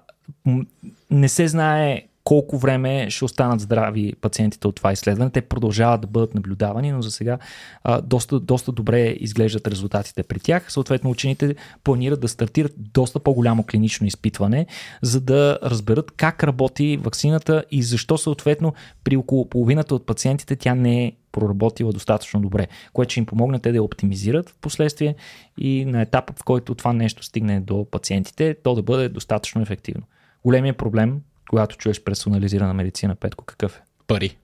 не 1.11 1.29
се 1.29 1.47
знае 1.47 2.01
колко 2.25 2.57
време 2.57 3.09
ще 3.09 3.25
останат 3.25 3.59
здрави 3.59 4.13
пациентите 4.21 4.67
от 4.67 4.75
това 4.75 4.91
изследване. 4.91 5.31
Те 5.31 5.41
продължават 5.41 6.01
да 6.01 6.07
бъдат 6.07 6.35
наблюдавани, 6.35 6.91
но 6.91 7.01
за 7.01 7.11
сега 7.11 7.37
а, 7.83 8.01
доста, 8.01 8.39
доста 8.39 8.71
добре 8.71 9.15
изглеждат 9.19 9.67
резултатите 9.67 10.23
при 10.23 10.39
тях. 10.39 10.71
Съответно, 10.71 11.09
учените 11.09 11.55
планират 11.83 12.21
да 12.21 12.27
стартират 12.27 12.73
доста 12.77 13.19
по-голямо 13.19 13.63
клинично 13.63 14.07
изпитване, 14.07 14.65
за 15.01 15.21
да 15.21 15.59
разберат 15.63 16.11
как 16.11 16.43
работи 16.43 16.97
вакцината 16.97 17.63
и 17.71 17.83
защо 17.83 18.17
съответно 18.17 18.73
при 19.03 19.17
около 19.17 19.49
половината 19.49 19.95
от 19.95 20.05
пациентите 20.05 20.55
тя 20.55 20.75
не 20.75 21.05
е 21.05 21.11
проработила 21.31 21.93
достатъчно 21.93 22.41
добре, 22.41 22.67
което 22.93 23.11
ще 23.11 23.19
им 23.19 23.25
помогне 23.25 23.59
те 23.59 23.71
да 23.71 23.75
я 23.75 23.83
оптимизират 23.83 24.49
в 24.49 24.55
последствие 24.61 25.15
и 25.57 25.85
на 25.85 26.01
етапа, 26.01 26.33
в 26.37 26.43
който 26.43 26.75
това 26.75 26.93
нещо 26.93 27.23
стигне 27.23 27.59
до 27.59 27.87
пациентите, 27.91 28.55
то 28.63 28.75
да 28.75 28.81
бъде 28.81 29.09
достатъчно 29.09 29.61
ефективно. 29.61 30.03
Големия 30.43 30.73
проблем 30.73 31.21
когато 31.49 31.77
чуеш 31.77 32.03
персонализирана 32.03 32.73
медицина, 32.73 33.15
Петко, 33.15 33.45
какъв 33.45 33.77
е? 33.77 33.81
Пари. 34.07 34.37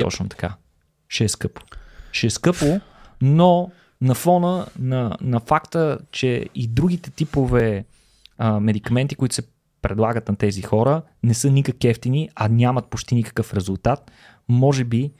Точно 0.00 0.28
така. 0.28 0.54
Ще 1.08 1.24
е 1.24 1.28
скъпо. 1.28 1.62
Ще 2.12 2.26
е 2.26 2.30
скъпо, 2.30 2.80
но 3.22 3.70
на 4.00 4.14
фона 4.14 4.66
на, 4.78 5.16
на 5.20 5.40
факта, 5.40 5.98
че 6.12 6.46
и 6.54 6.68
другите 6.68 7.10
типове 7.10 7.84
а, 8.38 8.60
медикаменти, 8.60 9.14
които 9.14 9.34
се 9.34 9.42
предлагат 9.82 10.28
на 10.28 10.36
тези 10.36 10.62
хора, 10.62 11.02
не 11.22 11.34
са 11.34 11.50
никак 11.50 11.84
ефтини, 11.84 12.30
а 12.34 12.48
нямат 12.48 12.86
почти 12.90 13.14
никакъв 13.14 13.54
резултат, 13.54 14.10
може 14.48 14.84
би 14.84 15.12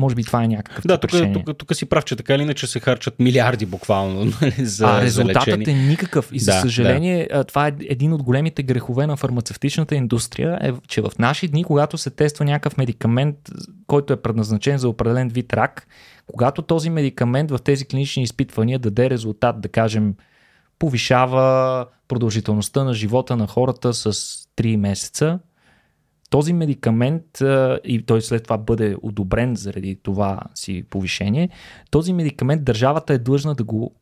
може 0.00 0.14
би 0.14 0.24
това 0.24 0.44
е 0.44 0.48
някакъв 0.48 0.86
Да, 0.86 0.98
тук, 0.98 1.10
тук, 1.34 1.58
тук 1.58 1.74
си 1.74 1.86
прав, 1.86 2.04
че 2.04 2.16
така 2.16 2.34
или 2.34 2.42
иначе 2.42 2.66
се 2.66 2.80
харчат 2.80 3.20
милиарди 3.20 3.66
буквално 3.66 4.24
нали, 4.42 4.64
за 4.64 4.86
А 4.86 5.02
резултатът 5.02 5.64
за 5.64 5.70
е 5.70 5.74
никакъв. 5.74 6.30
И 6.32 6.40
за 6.40 6.52
да, 6.52 6.60
съжаление, 6.60 7.28
да. 7.32 7.44
това 7.44 7.68
е 7.68 7.72
един 7.80 8.12
от 8.12 8.22
големите 8.22 8.62
грехове 8.62 9.06
на 9.06 9.16
фармацевтичната 9.16 9.94
индустрия, 9.94 10.58
е, 10.62 10.72
че 10.88 11.00
в 11.00 11.10
наши 11.18 11.48
дни, 11.48 11.64
когато 11.64 11.98
се 11.98 12.10
тества 12.10 12.44
някакъв 12.44 12.76
медикамент, 12.76 13.36
който 13.86 14.12
е 14.12 14.22
предназначен 14.22 14.78
за 14.78 14.88
определен 14.88 15.28
вид 15.28 15.52
рак, 15.52 15.86
когато 16.26 16.62
този 16.62 16.90
медикамент 16.90 17.50
в 17.50 17.58
тези 17.64 17.84
клинични 17.84 18.22
изпитвания 18.22 18.78
даде 18.78 19.10
резултат, 19.10 19.60
да 19.60 19.68
кажем, 19.68 20.14
повишава 20.78 21.86
продължителността 22.08 22.84
на 22.84 22.94
живота 22.94 23.36
на 23.36 23.46
хората 23.46 23.94
с 23.94 24.12
3 24.56 24.76
месеца, 24.76 25.38
този 26.30 26.52
медикамент 26.52 27.24
и 27.84 28.04
той 28.06 28.22
след 28.22 28.42
това 28.42 28.58
бъде 28.58 28.96
одобрен 29.02 29.56
заради 29.56 29.98
това 30.02 30.40
си 30.54 30.84
повишение, 30.90 31.48
този 31.90 32.12
медикамент 32.12 32.64
държавата 32.64 33.12
е 33.12 33.18
длъжна 33.18 33.54
да 33.54 33.64
го, 33.64 33.94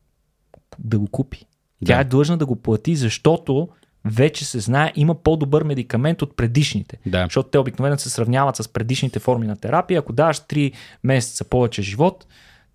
да 0.79 0.99
го 0.99 1.07
купи. 1.07 1.45
Тя 1.85 1.95
да. 1.95 2.01
е 2.01 2.03
длъжна 2.03 2.37
да 2.37 2.45
го 2.45 2.55
плати, 2.55 2.95
защото 2.95 3.69
вече 4.05 4.45
се 4.45 4.59
знае, 4.59 4.93
има 4.95 5.15
по-добър 5.15 5.63
медикамент 5.63 6.21
от 6.21 6.35
предишните. 6.35 6.97
Да. 7.05 7.23
Защото 7.23 7.49
те 7.49 7.57
обикновено 7.57 7.97
се 7.97 8.09
сравняват 8.09 8.55
с 8.55 8.67
предишните 8.67 9.19
форми 9.19 9.47
на 9.47 9.55
терапия. 9.55 9.99
Ако 9.99 10.13
даваш 10.13 10.37
3 10.37 10.73
месеца 11.03 11.45
повече 11.45 11.81
живот, 11.81 12.27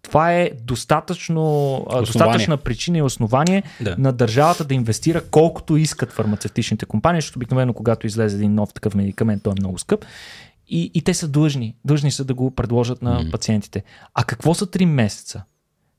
това 0.05 0.33
е 0.33 0.51
достатъчно, 0.63 1.75
основание. 1.77 2.07
достатъчна 2.07 2.57
причина 2.57 2.99
и 2.99 3.03
основание 3.03 3.63
да. 3.81 3.97
на 3.99 4.13
държавата 4.13 4.65
да 4.65 4.75
инвестира 4.75 5.23
колкото 5.31 5.77
искат 5.77 6.13
фармацевтичните 6.13 6.87
компании, 6.87 7.21
защото 7.21 7.39
обикновено 7.39 7.73
когато 7.73 8.07
излезе 8.07 8.37
един 8.37 8.55
нов 8.55 8.75
такъв 8.75 8.95
медикамент, 8.95 9.43
той 9.43 9.53
е 9.53 9.61
много 9.61 9.79
скъп. 9.79 10.05
И, 10.69 10.91
и 10.95 11.03
те 11.03 11.15
са 11.15 11.29
длъжни. 11.29 11.77
Длъжни 11.85 12.11
са 12.11 12.25
да 12.25 12.35
го 12.35 12.51
предложат 12.51 13.03
на 13.03 13.23
mm. 13.23 13.31
пациентите. 13.31 13.83
А 14.15 14.25
какво 14.25 14.55
са 14.55 14.67
3 14.67 14.85
месеца? 14.85 15.43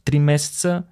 3 0.06 0.20
месеца 0.20 0.84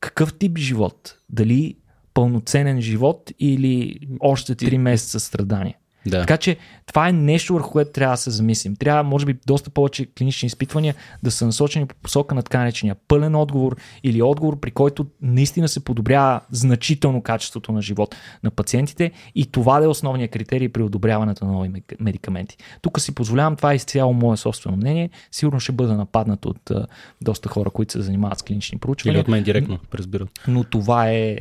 какъв 0.00 0.34
тип 0.34 0.58
живот? 0.58 1.14
Дали 1.30 1.76
пълноценен 2.14 2.80
живот 2.80 3.32
или 3.38 4.00
още 4.20 4.54
3 4.54 4.76
месеца 4.76 5.20
страдания? 5.20 5.74
Да. 6.06 6.20
Така 6.20 6.36
че 6.36 6.56
това 6.86 7.08
е 7.08 7.12
нещо, 7.12 7.54
върху 7.54 7.70
което 7.70 7.92
трябва 7.92 8.12
да 8.12 8.16
се 8.16 8.30
замислим. 8.30 8.76
Трябва, 8.76 9.02
може 9.02 9.26
би, 9.26 9.36
доста 9.46 9.70
повече 9.70 10.06
клинични 10.18 10.46
изпитвания 10.46 10.94
да 11.22 11.30
са 11.30 11.46
насочени 11.46 11.86
по 11.86 11.94
посока 11.94 12.34
на 12.34 12.42
така 12.42 12.58
наречения 12.58 12.96
пълен 13.08 13.34
отговор 13.34 13.76
или 14.02 14.22
отговор, 14.22 14.60
при 14.60 14.70
който 14.70 15.06
наистина 15.22 15.68
се 15.68 15.84
подобрява 15.84 16.40
значително 16.50 17.22
качеството 17.22 17.72
на 17.72 17.82
живот 17.82 18.16
на 18.42 18.50
пациентите 18.50 19.12
и 19.34 19.46
това 19.46 19.78
да 19.78 19.84
е 19.84 19.88
основният 19.88 20.30
критерий 20.30 20.68
при 20.68 20.82
одобряването 20.82 21.44
на 21.44 21.52
нови 21.52 21.82
медикаменти. 22.00 22.56
Тук 22.82 23.00
си 23.00 23.14
позволявам, 23.14 23.56
това 23.56 23.72
е 23.72 23.76
изцяло 23.76 24.12
мое 24.12 24.36
собствено 24.36 24.76
мнение. 24.76 25.10
Сигурно 25.30 25.60
ще 25.60 25.72
бъда 25.72 25.94
нападнат 25.94 26.46
от 26.46 26.70
а, 26.70 26.86
доста 27.22 27.48
хора, 27.48 27.70
които 27.70 27.92
се 27.92 28.02
занимават 28.02 28.38
с 28.38 28.42
клинични 28.42 28.78
проучвания. 28.78 29.14
Или 29.14 29.20
от 29.20 29.28
мен 29.28 29.42
директно, 29.42 29.78
разбирам. 29.94 30.28
Но 30.48 30.64
това 30.64 31.10
е 31.10 31.36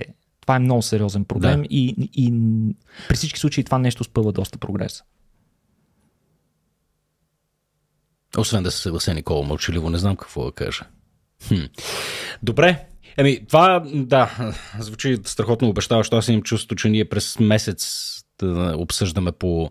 това 0.45 0.55
е 0.55 0.59
много 0.59 0.81
сериозен 0.81 1.25
проблем 1.25 1.61
да. 1.61 1.67
и, 1.69 2.09
и 2.13 2.33
при 3.07 3.15
всички 3.15 3.39
случаи 3.39 3.63
това 3.63 3.77
нещо 3.77 4.03
спъва 4.03 4.31
доста 4.31 4.57
прогрес. 4.57 5.03
Освен 8.37 8.63
да 8.63 8.71
се 8.71 8.81
съглася 8.81 9.13
Никола 9.13 9.47
мълчаливо, 9.47 9.89
не 9.89 9.97
знам 9.97 10.15
какво 10.15 10.45
да 10.45 10.51
кажа. 10.51 10.85
Хм. 11.47 11.63
Добре, 12.43 12.85
Еми, 13.17 13.45
това, 13.47 13.83
да, 13.93 14.53
звучи 14.79 15.17
страхотно 15.23 15.69
обещаващо. 15.69 16.15
Аз 16.15 16.27
имам 16.27 16.41
чувство, 16.41 16.75
че 16.75 16.89
ние 16.89 17.05
през 17.05 17.39
месец 17.39 18.11
да 18.39 18.75
обсъждаме 18.77 19.31
по, 19.31 19.69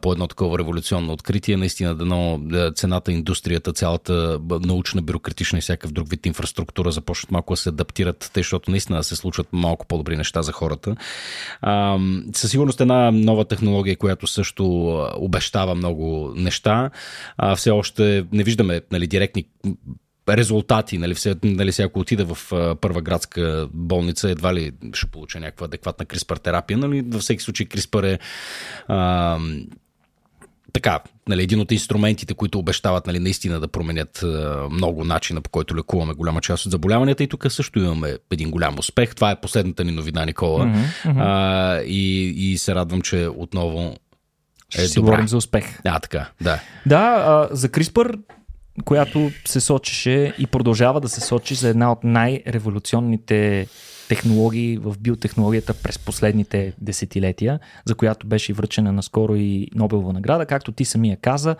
по 0.00 0.12
едно 0.12 0.26
такова 0.26 0.58
революционно 0.58 1.12
откритие. 1.12 1.56
Наистина, 1.56 1.94
дано 1.94 2.38
да 2.42 2.72
цената, 2.72 3.12
индустрията, 3.12 3.72
цялата 3.72 4.40
научна, 4.50 5.02
бюрократична 5.02 5.58
и 5.58 5.62
всякакъв 5.62 5.92
друг 5.92 6.10
вид 6.10 6.26
инфраструктура 6.26 6.92
започнат 6.92 7.30
малко 7.30 7.52
да 7.52 7.56
се 7.56 7.68
адаптират, 7.68 8.30
тъй, 8.32 8.42
защото 8.42 8.70
наистина 8.70 8.98
да 8.98 9.04
се 9.04 9.16
случват 9.16 9.48
малко 9.52 9.86
по-добри 9.86 10.16
неща 10.16 10.42
за 10.42 10.52
хората. 10.52 10.96
Със 12.34 12.50
сигурност 12.50 12.80
една 12.80 13.10
нова 13.10 13.44
технология, 13.44 13.96
която 13.96 14.26
също 14.26 14.64
обещава 15.16 15.74
много 15.74 16.32
неща. 16.36 16.90
А, 17.36 17.56
все 17.56 17.70
още 17.70 18.26
не 18.32 18.42
виждаме 18.42 18.80
нали, 18.92 19.06
директни 19.06 19.44
резултати, 20.28 20.98
нали, 20.98 21.14
все, 21.14 21.36
нали, 21.44 21.72
сега 21.72 21.86
ако 21.86 22.00
отида 22.00 22.34
в 22.34 22.52
а, 22.52 22.74
първа 22.74 23.02
градска 23.02 23.68
болница, 23.72 24.30
едва 24.30 24.54
ли 24.54 24.72
ще 24.92 25.06
получа 25.06 25.40
някаква 25.40 25.64
адекватна 25.64 26.06
CRISPR 26.06 26.42
терапия, 26.42 26.78
нали, 26.78 27.02
във 27.08 27.22
всеки 27.22 27.42
случай 27.42 27.66
CRISPR 27.66 28.04
е 28.04 28.18
а, 28.88 29.38
така, 30.72 31.00
нали, 31.28 31.42
един 31.42 31.60
от 31.60 31.72
инструментите, 31.72 32.34
които 32.34 32.58
обещават 32.58 33.06
нали, 33.06 33.18
наистина 33.18 33.60
да 33.60 33.68
променят 33.68 34.22
а, 34.22 34.66
много 34.70 35.04
начина 35.04 35.40
по 35.40 35.50
който 35.50 35.76
лекуваме 35.76 36.14
голяма 36.14 36.40
част 36.40 36.66
от 36.66 36.72
заболяванията 36.72 37.24
и 37.24 37.28
тук 37.28 37.46
също 37.48 37.78
имаме 37.78 38.18
един 38.30 38.50
голям 38.50 38.78
успех. 38.78 39.14
Това 39.14 39.30
е 39.30 39.40
последната 39.40 39.84
ни 39.84 39.92
новина, 39.92 40.24
Никола. 40.24 40.64
Mm-hmm. 40.64 41.14
А, 41.18 41.80
и, 41.82 42.32
и 42.52 42.58
се 42.58 42.74
радвам, 42.74 43.02
че 43.02 43.28
отново 43.36 43.96
е 44.74 44.78
Ще 44.78 44.88
си 44.88 45.00
говорим 45.00 45.28
за 45.28 45.36
успех. 45.36 45.80
А, 45.84 46.00
така, 46.00 46.30
да. 46.40 46.60
Да, 46.86 47.24
а, 47.26 47.56
за 47.56 47.68
CRISPR 47.68 48.18
която 48.84 49.30
се 49.44 49.60
сочеше 49.60 50.34
и 50.38 50.46
продължава 50.46 51.00
да 51.00 51.08
се 51.08 51.20
сочи 51.20 51.54
за 51.54 51.68
една 51.68 51.92
от 51.92 52.04
най-революционните 52.04 53.66
технологии 54.08 54.78
в 54.78 54.98
биотехнологията 54.98 55.74
през 55.74 55.98
последните 55.98 56.72
десетилетия, 56.80 57.60
за 57.84 57.94
която 57.94 58.26
беше 58.26 58.52
връчена 58.52 58.92
наскоро 58.92 59.36
и 59.36 59.68
Нобелова 59.74 60.12
награда. 60.12 60.46
Както 60.46 60.72
ти 60.72 60.84
самия 60.84 61.16
каза, 61.16 61.56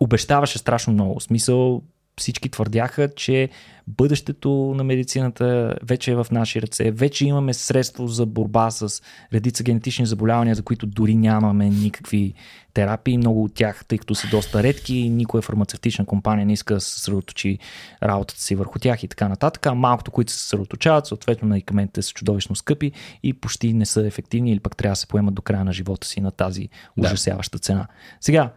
обещаваше 0.00 0.58
страшно 0.58 0.92
много. 0.92 1.20
Смисъл, 1.20 1.82
всички 2.20 2.48
твърдяха, 2.48 3.14
че 3.14 3.48
бъдещето 3.86 4.74
на 4.76 4.84
медицината 4.84 5.76
вече 5.82 6.12
е 6.12 6.14
в 6.14 6.26
наши 6.30 6.62
ръце. 6.62 6.90
Вече 6.90 7.26
имаме 7.26 7.54
средство 7.54 8.06
за 8.06 8.26
борба 8.26 8.70
с 8.70 9.02
редица 9.32 9.62
генетични 9.62 10.06
заболявания, 10.06 10.54
за 10.54 10.62
които 10.62 10.86
дори 10.86 11.14
нямаме 11.14 11.70
никакви 11.70 12.34
терапии. 12.74 13.18
Много 13.18 13.44
от 13.44 13.54
тях, 13.54 13.84
тъй 13.84 13.98
като 13.98 14.14
са 14.14 14.28
доста 14.30 14.62
редки, 14.62 15.08
никоя 15.08 15.42
фармацевтична 15.42 16.06
компания 16.06 16.46
не 16.46 16.52
иска 16.52 16.74
да 16.74 16.80
се 16.80 16.92
съсредоточи 16.92 17.58
работата 18.02 18.40
си 18.40 18.54
върху 18.54 18.78
тях 18.78 19.02
и 19.02 19.08
така 19.08 19.28
нататък. 19.28 19.66
А 19.66 19.74
малкото, 19.74 20.10
които 20.10 20.32
се 20.32 20.38
съсредоточават, 20.38 21.06
съответно 21.06 21.48
медикаментите 21.48 22.02
са 22.02 22.12
чудовищно 22.12 22.56
скъпи 22.56 22.92
и 23.22 23.32
почти 23.32 23.72
не 23.72 23.86
са 23.86 24.06
ефективни 24.06 24.52
или 24.52 24.60
пък 24.60 24.76
трябва 24.76 24.92
да 24.92 24.96
се 24.96 25.06
поемат 25.06 25.34
до 25.34 25.42
края 25.42 25.64
на 25.64 25.72
живота 25.72 26.06
си 26.06 26.20
на 26.20 26.30
тази 26.30 26.68
ужасяваща 26.96 27.58
цена. 27.58 27.86
Сега, 28.20 28.52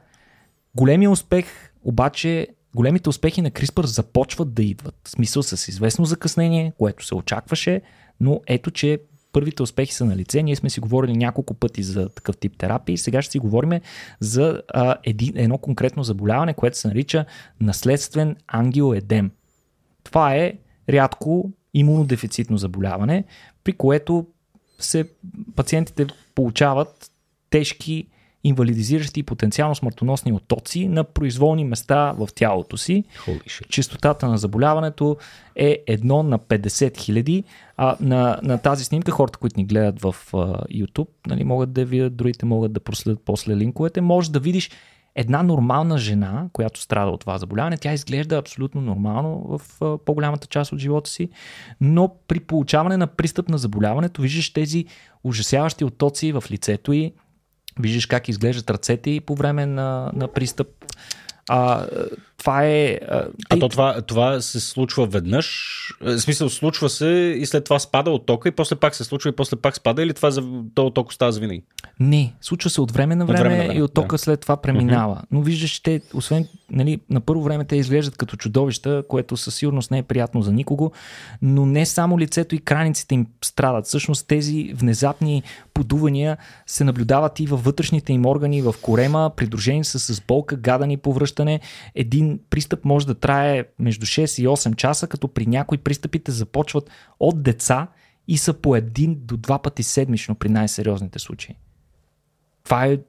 големия 0.75 1.11
успех 1.11 1.45
обаче 1.83 2.47
големите 2.75 3.09
успехи 3.09 3.41
на 3.41 3.51
CRISPR 3.51 3.85
започват 3.85 4.53
да 4.53 4.63
идват. 4.63 4.95
В 5.03 5.09
смисъл 5.09 5.43
с 5.43 5.67
известно 5.67 6.05
закъснение, 6.05 6.73
което 6.77 7.05
се 7.05 7.15
очакваше, 7.15 7.81
но 8.19 8.41
ето, 8.47 8.71
че 8.71 8.99
първите 9.31 9.63
успехи 9.63 9.93
са 9.93 10.05
на 10.05 10.15
лице. 10.15 10.43
Ние 10.43 10.55
сме 10.55 10.69
си 10.69 10.79
говорили 10.79 11.13
няколко 11.13 11.53
пъти 11.53 11.83
за 11.83 12.09
такъв 12.09 12.37
тип 12.37 12.57
терапии. 12.57 12.97
Сега 12.97 13.21
ще 13.21 13.31
си 13.31 13.39
говорим 13.39 13.79
за 14.19 14.61
а, 14.73 14.95
един, 15.03 15.33
едно 15.35 15.57
конкретно 15.57 16.03
заболяване, 16.03 16.53
което 16.53 16.77
се 16.77 16.87
нарича 16.87 17.25
наследствен 17.61 18.35
ангиоедем. 18.47 19.31
Това 20.03 20.35
е 20.35 20.53
рядко 20.89 21.51
имунодефицитно 21.73 22.57
заболяване, 22.57 23.23
при 23.63 23.73
което 23.73 24.27
се, 24.79 25.09
пациентите 25.55 26.07
получават 26.35 27.11
тежки 27.49 28.07
инвалидизиращи 28.43 29.19
и 29.19 29.23
потенциално 29.23 29.75
смъртоносни 29.75 30.33
отоци 30.33 30.87
на 30.87 31.03
произволни 31.03 31.65
места 31.65 32.13
в 32.17 32.29
тялото 32.35 32.77
си. 32.77 33.03
Чистотата 33.69 34.27
на 34.27 34.37
заболяването 34.37 35.17
е 35.55 35.83
едно 35.87 36.23
на 36.23 36.39
50 36.39 36.97
хиляди. 36.97 37.43
А 37.77 37.95
на, 38.01 38.39
на 38.43 38.57
тази 38.57 38.85
снимка 38.85 39.11
хората, 39.11 39.39
които 39.39 39.59
ни 39.59 39.65
гледат 39.65 40.01
в 40.01 40.15
uh, 40.31 40.83
YouTube, 40.83 41.09
нали, 41.27 41.43
могат 41.43 41.73
да 41.73 41.85
видят, 41.85 42.15
другите 42.15 42.45
могат 42.45 42.73
да 42.73 42.79
проследят 42.79 43.21
после 43.25 43.55
линковете. 43.55 44.01
Може 44.01 44.31
да 44.31 44.39
видиш 44.39 44.69
една 45.15 45.43
нормална 45.43 45.97
жена, 45.97 46.47
която 46.53 46.81
страда 46.81 47.11
от 47.11 47.21
това 47.21 47.37
заболяване, 47.37 47.77
тя 47.77 47.93
изглежда 47.93 48.37
абсолютно 48.37 48.81
нормално 48.81 49.57
в 49.57 49.79
по-голямата 50.05 50.47
част 50.47 50.71
от 50.71 50.79
живота 50.79 51.09
си, 51.09 51.29
но 51.81 52.15
при 52.27 52.39
получаване 52.39 52.97
на 52.97 53.07
пристъп 53.07 53.49
на 53.49 53.57
заболяването 53.57 54.21
виждаш 54.21 54.53
тези 54.53 54.85
ужасяващи 55.23 55.85
оттоци 55.85 56.31
в 56.31 56.43
лицето 56.51 56.93
и 56.93 57.13
Виждаш 57.79 58.05
как 58.05 58.29
изглеждат 58.29 58.69
ръцете 58.69 59.09
и 59.09 59.19
по 59.19 59.35
време 59.35 59.65
на, 59.65 60.11
на 60.13 60.27
пристъп. 60.27 60.67
А, 61.51 61.85
това 62.37 62.65
е. 62.65 62.99
А, 63.09 63.27
а 63.49 63.59
то 63.59 63.69
това, 63.69 64.01
това 64.01 64.41
се 64.41 64.59
случва 64.59 65.05
веднъж. 65.05 65.77
Е, 66.05 66.11
в 66.11 66.19
смисъл, 66.19 66.49
случва 66.49 66.89
се 66.89 67.07
и 67.37 67.45
след 67.45 67.63
това 67.63 67.79
спада 67.79 68.11
от 68.11 68.25
тока 68.25 68.49
и 68.49 68.51
после 68.51 68.75
пак 68.75 68.95
се 68.95 69.03
случва 69.03 69.29
и 69.29 69.35
после 69.35 69.57
пак 69.57 69.75
спада 69.75 70.03
или 70.03 70.13
това 70.13 70.31
то 70.75 70.85
от 70.85 70.93
тока 70.93 71.13
става 71.13 71.31
за 71.31 71.39
винаги? 71.39 71.63
Не, 71.99 72.33
случва 72.41 72.69
се 72.69 72.81
от 72.81 72.91
време 72.91 73.15
на 73.15 73.25
време, 73.25 73.39
от 73.39 73.43
време, 73.43 73.57
на 73.57 73.63
време 73.63 73.79
и 73.79 73.81
от 73.81 73.93
тока 73.93 74.13
да. 74.13 74.17
след 74.17 74.41
това 74.41 74.57
преминава. 74.57 75.15
Mm-hmm. 75.15 75.27
Но 75.31 75.41
виждаш, 75.41 75.79
те, 75.79 76.01
освен 76.13 76.47
нали, 76.71 76.99
на 77.09 77.21
първо 77.21 77.43
време 77.43 77.65
те 77.65 77.75
изглеждат 77.75 78.17
като 78.17 78.37
чудовища, 78.37 79.03
което 79.09 79.37
със 79.37 79.55
сигурност 79.55 79.91
не 79.91 79.97
е 79.97 80.03
приятно 80.03 80.41
за 80.41 80.51
никого, 80.51 80.91
но 81.41 81.65
не 81.65 81.85
само 81.85 82.19
лицето 82.19 82.55
и 82.55 82.59
краниците 82.59 83.15
им 83.15 83.27
страдат. 83.45 83.85
Всъщност 83.85 84.27
тези 84.27 84.73
внезапни 84.75 85.43
подувания 85.73 86.37
се 86.67 86.83
наблюдават 86.83 87.39
и 87.39 87.47
във 87.47 87.63
вътрешните 87.63 88.13
им 88.13 88.25
органи, 88.25 88.61
в 88.61 88.75
корема, 88.81 89.31
придружени 89.35 89.83
са 89.83 89.99
с 89.99 90.21
болка, 90.21 90.55
гадани 90.55 90.97
повръщане. 90.97 91.59
Един 91.95 92.39
пристъп 92.49 92.85
може 92.85 93.07
да 93.07 93.15
трае 93.15 93.63
между 93.79 94.05
6 94.05 94.41
и 94.41 94.47
8 94.47 94.75
часа, 94.75 95.07
като 95.07 95.27
при 95.27 95.45
някои 95.45 95.77
пристъпите 95.77 96.31
започват 96.31 96.89
от 97.19 97.43
деца 97.43 97.87
и 98.27 98.37
са 98.37 98.53
по 98.53 98.75
един 98.75 99.17
до 99.21 99.37
два 99.37 99.59
пъти 99.59 99.83
седмично 99.83 100.35
при 100.35 100.49
най-сериозните 100.49 101.19
случаи. 101.19 101.55
Това 102.63 102.85
е 102.85 102.99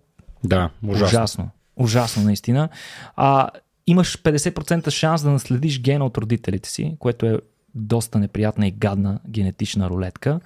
да, 0.45 0.71
ужасно. 0.83 1.07
ужасно. 1.07 1.51
Ужасно, 1.81 2.23
наистина. 2.23 2.69
А, 3.17 3.49
имаш 3.87 4.23
50% 4.23 4.91
шанс 4.91 5.23
да 5.23 5.31
наследиш 5.31 5.81
гена 5.81 6.05
от 6.05 6.19
родителите 6.19 6.71
си, 6.71 6.97
което 6.99 7.27
е 7.27 7.39
доста 7.75 8.19
неприятна 8.19 8.67
и 8.67 8.71
гадна 8.71 9.21
генетична 9.29 9.91
рулетка. 9.91 10.41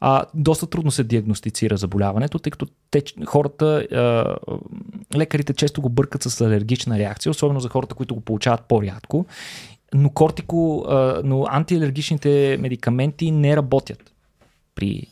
А, 0.00 0.24
доста 0.34 0.66
трудно 0.66 0.90
се 0.90 1.04
диагностицира 1.04 1.76
заболяването, 1.76 2.38
тъй 2.38 2.50
като 2.50 2.66
те, 2.90 3.02
хората, 3.26 3.66
а, 3.92 4.36
лекарите 5.16 5.54
често 5.54 5.82
го 5.82 5.88
бъркат 5.88 6.22
с 6.22 6.40
алергична 6.40 6.98
реакция, 6.98 7.30
особено 7.30 7.60
за 7.60 7.68
хората, 7.68 7.94
които 7.94 8.14
го 8.14 8.20
получават 8.20 8.64
по-рядко. 8.68 9.26
Но 9.94 10.10
кортико, 10.10 10.84
а, 10.88 11.20
но 11.24 11.46
антиалергичните 11.48 12.58
медикаменти 12.60 13.30
не 13.30 13.56
работят 13.56 14.12
при 14.74 15.06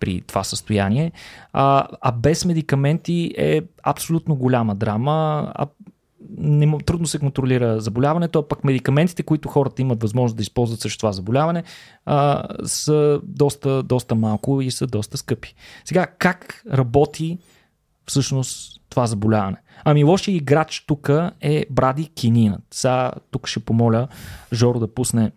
при 0.00 0.20
това 0.20 0.44
състояние. 0.44 1.12
А, 1.52 1.88
а 2.00 2.12
без 2.12 2.44
медикаменти 2.44 3.34
е 3.36 3.62
абсолютно 3.82 4.36
голяма 4.36 4.74
драма. 4.74 5.52
А 5.54 5.66
не, 6.38 6.78
трудно 6.86 7.06
се 7.06 7.18
контролира 7.18 7.80
заболяването, 7.80 8.38
а 8.38 8.48
пък 8.48 8.64
медикаментите, 8.64 9.22
които 9.22 9.48
хората 9.48 9.82
имат 9.82 10.02
възможност 10.02 10.36
да 10.36 10.42
използват 10.42 10.80
срещу 10.80 10.98
това 10.98 11.12
заболяване, 11.12 11.62
а, 12.04 12.48
са 12.64 13.20
доста, 13.22 13.82
доста 13.82 14.14
малко 14.14 14.60
и 14.60 14.70
са 14.70 14.86
доста 14.86 15.16
скъпи. 15.16 15.54
Сега, 15.84 16.06
как 16.06 16.64
работи 16.72 17.38
всъщност 18.06 18.80
това 18.88 19.06
заболяване? 19.06 19.56
Ами 19.84 20.04
лошия 20.04 20.36
играч 20.36 20.84
тук 20.86 21.10
е 21.40 21.64
Бради 21.70 22.06
Кининът. 22.06 22.62
Сега 22.70 23.12
тук 23.30 23.46
ще 23.46 23.60
помоля 23.60 24.08
Жоро 24.52 24.78
да 24.78 24.94
пусне 24.94 25.32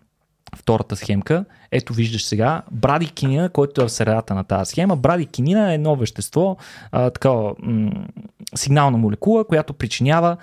втората 0.56 0.96
схемка. 0.96 1.46
Ето 1.72 1.94
виждаш 1.94 2.26
сега 2.26 2.62
брадикинина, 2.72 3.50
който 3.50 3.82
е 3.82 3.86
в 3.86 3.90
средата 3.90 4.36
на 4.36 4.44
тази 4.44 4.70
схема. 4.70 4.96
Брадикинина 4.96 5.72
е 5.72 5.76
едно 5.76 5.96
вещество, 5.96 6.58
а, 6.92 7.10
такава 7.10 7.56
м- 7.60 7.92
сигнална 8.56 8.98
молекула, 8.98 9.48
която 9.48 9.74
причинява 9.74 10.38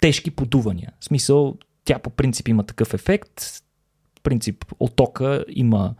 тежки 0.00 0.30
подувания. 0.30 0.92
В 1.00 1.04
смисъл, 1.04 1.54
тя 1.84 1.98
по 1.98 2.10
принцип 2.10 2.48
има 2.48 2.62
такъв 2.66 2.94
ефект. 2.94 3.40
В 4.18 4.22
принцип, 4.22 4.64
отока 4.80 5.44
има 5.48 5.94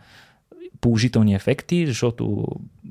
положителни 0.83 1.35
ефекти, 1.35 1.87
защото 1.87 2.47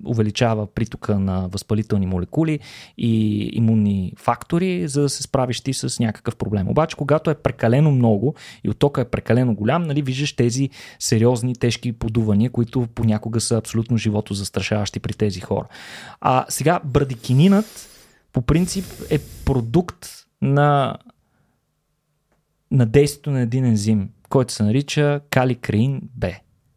увеличава 0.06 0.68
притока 0.68 1.20
на 1.20 1.48
възпалителни 1.48 2.06
молекули 2.06 2.60
и 2.98 3.38
имунни 3.54 4.14
фактори, 4.18 4.88
за 4.88 5.02
да 5.02 5.10
се 5.10 5.24
справиш 5.24 5.62
ти 5.62 5.74
с 5.74 6.00
някакъв 6.00 6.36
проблем. 6.36 6.70
Обаче, 6.70 6.96
когато 6.96 7.30
е 7.30 7.36
прекалено 7.36 7.92
много 7.92 8.36
и 8.64 8.70
оттока 8.70 9.02
е 9.02 9.06
прекалено 9.06 9.56
голям, 9.56 9.84
нали, 9.84 10.02
виждаш 10.02 10.34
тези 10.34 10.70
сериозни, 11.00 11.56
тежки 11.56 11.92
подувания, 11.92 12.50
които 12.50 12.88
понякога 12.96 13.42
са 13.42 13.58
абсолютно 13.58 13.98
живото 13.98 14.34
застрашаващи 14.34 15.00
при 15.00 15.14
тези 15.14 15.40
хора. 15.40 15.66
А 16.22 16.46
сега 16.50 16.80
брадикининът 16.86 17.90
по 18.34 18.42
принцип 18.42 18.86
е 19.10 19.20
продукт 19.46 20.08
на, 20.42 20.98
на 22.72 22.86
действието 22.86 23.32
на 23.32 23.42
един 23.42 23.66
ензим, 23.66 24.10
който 24.30 24.54
се 24.54 24.64
нарича 24.64 25.22
каликреин 25.30 26.02
Б. 26.16 26.28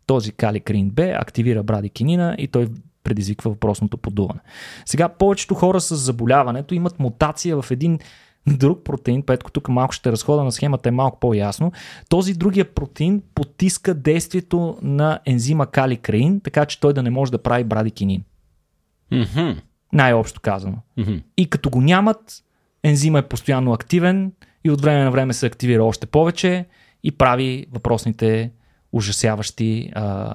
Този 0.07 0.33
каликреин 0.33 0.91
Б 0.91 1.03
активира 1.03 1.63
брадикинина 1.63 2.35
и 2.39 2.49
той 2.49 2.69
предизвиква 3.05 3.51
въпросното 3.51 3.99
подуване. 3.99 4.41
Сега 4.87 5.09
повечето 5.09 5.55
хора 5.55 5.81
с 5.81 5.97
заболяването 5.97 6.75
имат 6.75 7.01
мутация 7.01 7.63
в 7.63 7.71
един 7.71 7.99
друг 8.47 8.85
протеин, 8.85 9.23
петко 9.23 9.51
тук 9.51 9.69
малко 9.69 9.93
ще 9.95 10.13
разхода 10.13 10.45
на 10.45 10.53
схемата 10.53 10.89
е 10.89 10.93
малко 10.93 11.21
по-ясно. 11.21 11.73
Този 12.09 12.35
другия 12.35 12.75
протеин 12.75 13.23
потиска 13.35 13.95
действието 13.95 14.79
на 14.83 15.19
ензима 15.27 15.67
каликреин, 15.67 16.41
така 16.41 16.67
че 16.67 16.81
той 16.81 16.93
да 16.93 17.03
не 17.03 17.11
може 17.11 17.33
да 17.33 17.43
прави 17.43 17.65
брадикинин. 17.65 18.25
Mm-hmm. 19.13 19.61
Най-общо 19.93 20.41
казано. 20.41 20.77
Mm-hmm. 20.99 21.23
И 21.37 21.51
като 21.51 21.71
го 21.71 21.81
нямат, 21.81 22.43
ензима 22.83 23.19
е 23.19 23.29
постоянно 23.29 23.73
активен 23.73 24.33
и 24.65 24.71
от 24.71 24.81
време 24.81 25.05
на 25.05 25.11
време 25.11 25.33
се 25.33 25.47
активира 25.47 25.85
още 25.85 26.07
повече 26.07 26.67
и 27.03 27.13
прави 27.13 27.67
въпросните 27.73 28.51
ужасяващи 28.95 29.91
а, 29.95 30.35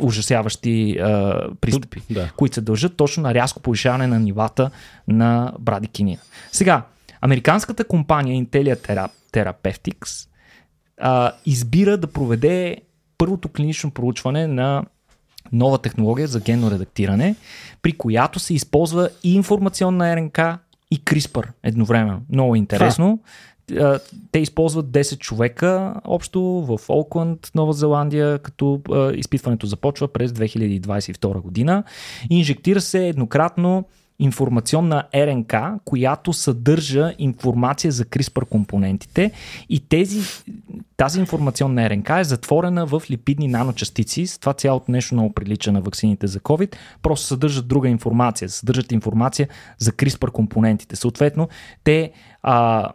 ужасяващи 0.00 0.98
а, 0.98 1.40
пристъпи, 1.60 2.02
да. 2.10 2.30
които 2.36 2.54
се 2.54 2.60
дължат 2.60 2.96
точно 2.96 3.22
на 3.22 3.34
рязко 3.34 3.60
повишаване 3.60 4.06
на 4.06 4.20
нивата 4.20 4.70
на 5.08 5.52
брадикинина. 5.58 6.20
Сега, 6.52 6.82
американската 7.20 7.84
компания 7.84 8.44
Intellia 8.44 9.06
Therapeutics 9.32 10.28
а, 11.00 11.32
избира 11.46 11.96
да 11.96 12.06
проведе 12.06 12.76
първото 13.18 13.48
клинично 13.48 13.90
проучване 13.90 14.46
на 14.46 14.84
нова 15.52 15.78
технология 15.78 16.28
за 16.28 16.40
генно 16.40 16.70
редактиране, 16.70 17.36
при 17.82 17.92
която 17.92 18.38
се 18.38 18.54
използва 18.54 19.08
и 19.24 19.34
информационна 19.34 20.16
РНК, 20.16 20.38
и 20.92 21.00
CRISPR 21.00 21.46
едновременно. 21.62 22.22
Много 22.30 22.56
интересно. 22.56 23.20
Те 24.32 24.38
използват 24.38 24.86
10 24.86 25.18
човека 25.18 25.94
общо 26.04 26.42
в 26.42 26.78
Олкланд, 26.88 27.50
Нова 27.54 27.72
Зеландия, 27.72 28.38
като 28.38 28.80
изпитването 29.14 29.66
започва 29.66 30.08
през 30.08 30.32
2022 30.32 31.40
година. 31.40 31.84
Инжектира 32.30 32.80
се 32.80 33.08
еднократно 33.08 33.84
информационна 34.18 35.04
РНК, 35.14 35.54
която 35.84 36.32
съдържа 36.32 37.14
информация 37.18 37.92
за 37.92 38.04
CRISPR 38.04 38.44
компонентите 38.44 39.32
и 39.68 39.80
тези, 39.80 40.20
тази 40.96 41.20
информационна 41.20 41.90
РНК 41.90 42.10
е 42.10 42.24
затворена 42.24 42.86
в 42.86 43.02
липидни 43.10 43.48
наночастици. 43.48 44.26
С 44.26 44.38
това 44.38 44.52
цялото 44.52 44.92
нещо 44.92 45.14
много 45.14 45.32
прилича 45.32 45.72
на 45.72 45.80
ваксините 45.80 46.26
за 46.26 46.40
COVID. 46.40 46.76
Просто 47.02 47.26
съдържат 47.26 47.68
друга 47.68 47.88
информация. 47.88 48.48
Съдържат 48.48 48.92
информация 48.92 49.48
за 49.78 49.92
CRISPR 49.92 50.30
компонентите. 50.30 50.96
Съответно, 50.96 51.48
те 51.84 52.12
а, 52.42 52.88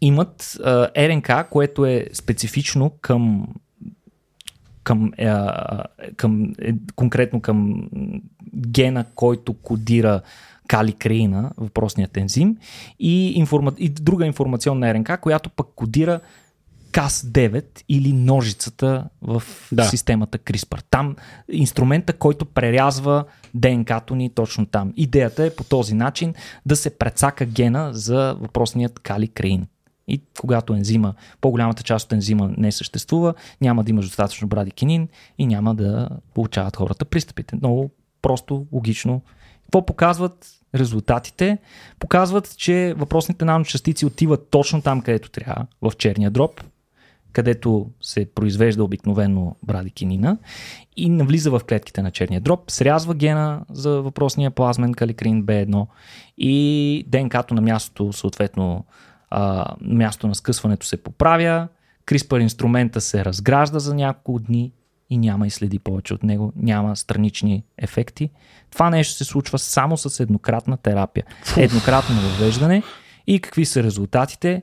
имат 0.00 0.58
а, 0.64 0.88
РНК, 0.98 1.48
което 1.50 1.86
е 1.86 2.06
специфично 2.12 2.90
към 3.00 3.48
към, 4.82 5.12
е, 5.18 5.30
към, 6.16 6.52
е, 6.58 6.72
конкретно 6.94 7.40
към 7.40 7.88
гена, 8.54 9.04
който 9.14 9.54
кодира 9.54 10.20
каликреина, 10.68 11.50
въпросният 11.56 12.16
ензим, 12.16 12.56
и, 12.98 13.32
информа... 13.32 13.72
и 13.78 13.88
друга 13.88 14.26
информационна 14.26 14.94
РНК, 14.94 15.20
която 15.20 15.50
пък 15.50 15.66
кодира 15.76 16.20
Cas9 16.92 17.64
или 17.88 18.12
ножицата 18.12 19.04
в 19.22 19.42
да. 19.72 19.84
системата 19.84 20.38
CRISPR. 20.38 20.82
Там 20.90 21.16
инструмента, 21.52 22.12
който 22.12 22.44
прерязва 22.44 23.24
ДНК-то 23.54 24.14
ни 24.14 24.30
точно 24.30 24.66
там. 24.66 24.92
Идеята 24.96 25.44
е 25.44 25.54
по 25.54 25.64
този 25.64 25.94
начин 25.94 26.34
да 26.66 26.76
се 26.76 26.98
прецака 26.98 27.44
гена 27.46 27.90
за 27.92 28.36
въпросният 28.40 28.98
каликреин. 28.98 29.66
И 30.10 30.22
когато 30.40 30.74
ензима, 30.74 31.14
по-голямата 31.40 31.82
част 31.82 32.06
от 32.06 32.12
ензима 32.12 32.50
не 32.56 32.72
съществува, 32.72 33.34
няма 33.60 33.84
да 33.84 33.90
имаш 33.90 34.06
достатъчно 34.06 34.48
брадикинин 34.48 35.08
и 35.38 35.46
няма 35.46 35.74
да 35.74 36.08
получават 36.34 36.76
хората 36.76 37.04
пристъпите. 37.04 37.56
Много 37.56 37.90
просто, 38.22 38.66
логично. 38.72 39.22
Какво 39.62 39.86
показват 39.86 40.46
резултатите? 40.74 41.58
Показват, 41.98 42.56
че 42.56 42.94
въпросните 42.96 43.44
наночастици 43.44 44.06
отиват 44.06 44.48
точно 44.50 44.82
там, 44.82 45.02
където 45.02 45.30
трябва, 45.30 45.66
в 45.82 45.92
черния 45.98 46.30
дроб, 46.30 46.60
където 47.32 47.90
се 48.00 48.26
произвежда 48.34 48.84
обикновено 48.84 49.56
брадикинина 49.62 50.36
и 50.96 51.08
навлиза 51.08 51.50
в 51.50 51.60
клетките 51.68 52.02
на 52.02 52.10
черния 52.10 52.40
дроб, 52.40 52.70
срязва 52.70 53.14
гена 53.14 53.60
за 53.70 53.90
въпросния 54.02 54.50
плазмен 54.50 54.92
каликрин 54.92 55.44
B1 55.44 55.86
и 56.38 57.04
ДНК-то 57.08 57.54
на 57.54 57.60
мястото 57.60 58.12
съответно 58.12 58.84
а, 59.30 59.74
място 59.80 60.28
на 60.28 60.34
скъсването 60.34 60.86
се 60.86 61.02
поправя, 61.02 61.68
CRISPR 62.06 62.42
инструмента 62.42 63.00
се 63.00 63.24
разгражда 63.24 63.78
за 63.78 63.94
няколко 63.94 64.38
дни 64.38 64.72
и 65.10 65.18
няма 65.18 65.46
и 65.46 65.50
следи 65.50 65.78
повече 65.78 66.14
от 66.14 66.22
него, 66.22 66.52
няма 66.56 66.96
странични 66.96 67.64
ефекти. 67.78 68.30
Това 68.70 68.90
нещо 68.90 69.14
се 69.14 69.24
случва 69.24 69.58
само 69.58 69.96
с 69.96 70.20
еднократна 70.20 70.76
терапия. 70.76 71.24
Еднократно 71.56 72.16
въвеждане 72.16 72.82
и 73.26 73.40
какви 73.40 73.64
са 73.64 73.82
резултатите? 73.82 74.62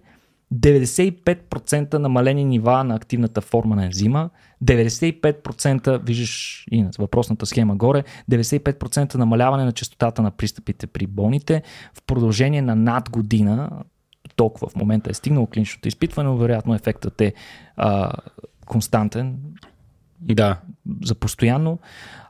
95% 0.54 1.94
намалени 1.94 2.46
нива 2.46 2.84
на 2.84 2.96
активната 2.96 3.42
форма 3.42 3.76
на 3.76 3.86
ензима, 3.86 4.30
95%, 4.64 6.06
виждаш 6.06 6.66
и 6.72 6.82
на 6.82 6.90
въпросната 7.00 7.46
схема 7.46 7.76
горе, 7.76 8.04
95% 8.32 9.16
намаляване 9.16 9.66
на 9.66 9.72
частотата 9.72 10.22
на 10.22 10.32
пристъпите 10.32 10.88
при 10.88 11.08
болните 11.08 11.64
в 11.94 12.02
продължение 12.08 12.62
на 12.62 12.76
над 12.76 13.10
година, 13.10 13.70
толкова 14.38 14.70
в 14.70 14.76
момента 14.76 15.10
е 15.10 15.14
стигнало 15.14 15.48
клиничното 15.48 15.88
изпитване, 15.88 16.30
но 16.30 16.38
вероятно 16.38 16.76
ефектът 16.76 17.22
е 17.22 17.34
а, 17.76 18.12
константен. 18.66 19.38
Да. 20.22 20.60
За 21.04 21.16
постоянно. 21.16 21.80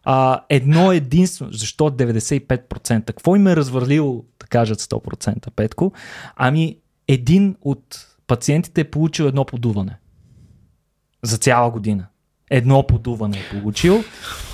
А, 0.03 0.41
едно 0.49 0.91
единствено, 0.91 1.51
защо 1.51 1.89
95%? 1.89 3.05
Какво 3.05 3.35
им 3.35 3.47
е 3.47 3.55
развърлило, 3.55 4.25
да 4.39 4.47
кажат 4.47 4.81
100% 4.81 5.49
Петко? 5.49 5.91
Ами 6.35 6.77
един 7.07 7.55
от 7.61 8.07
пациентите 8.27 8.81
е 8.81 8.91
получил 8.91 9.23
едно 9.23 9.45
подуване. 9.45 9.97
За 11.23 11.37
цяла 11.37 11.71
година. 11.71 12.07
Едно 12.49 12.87
подуване 12.87 13.37
е 13.37 13.59
получил 13.59 14.03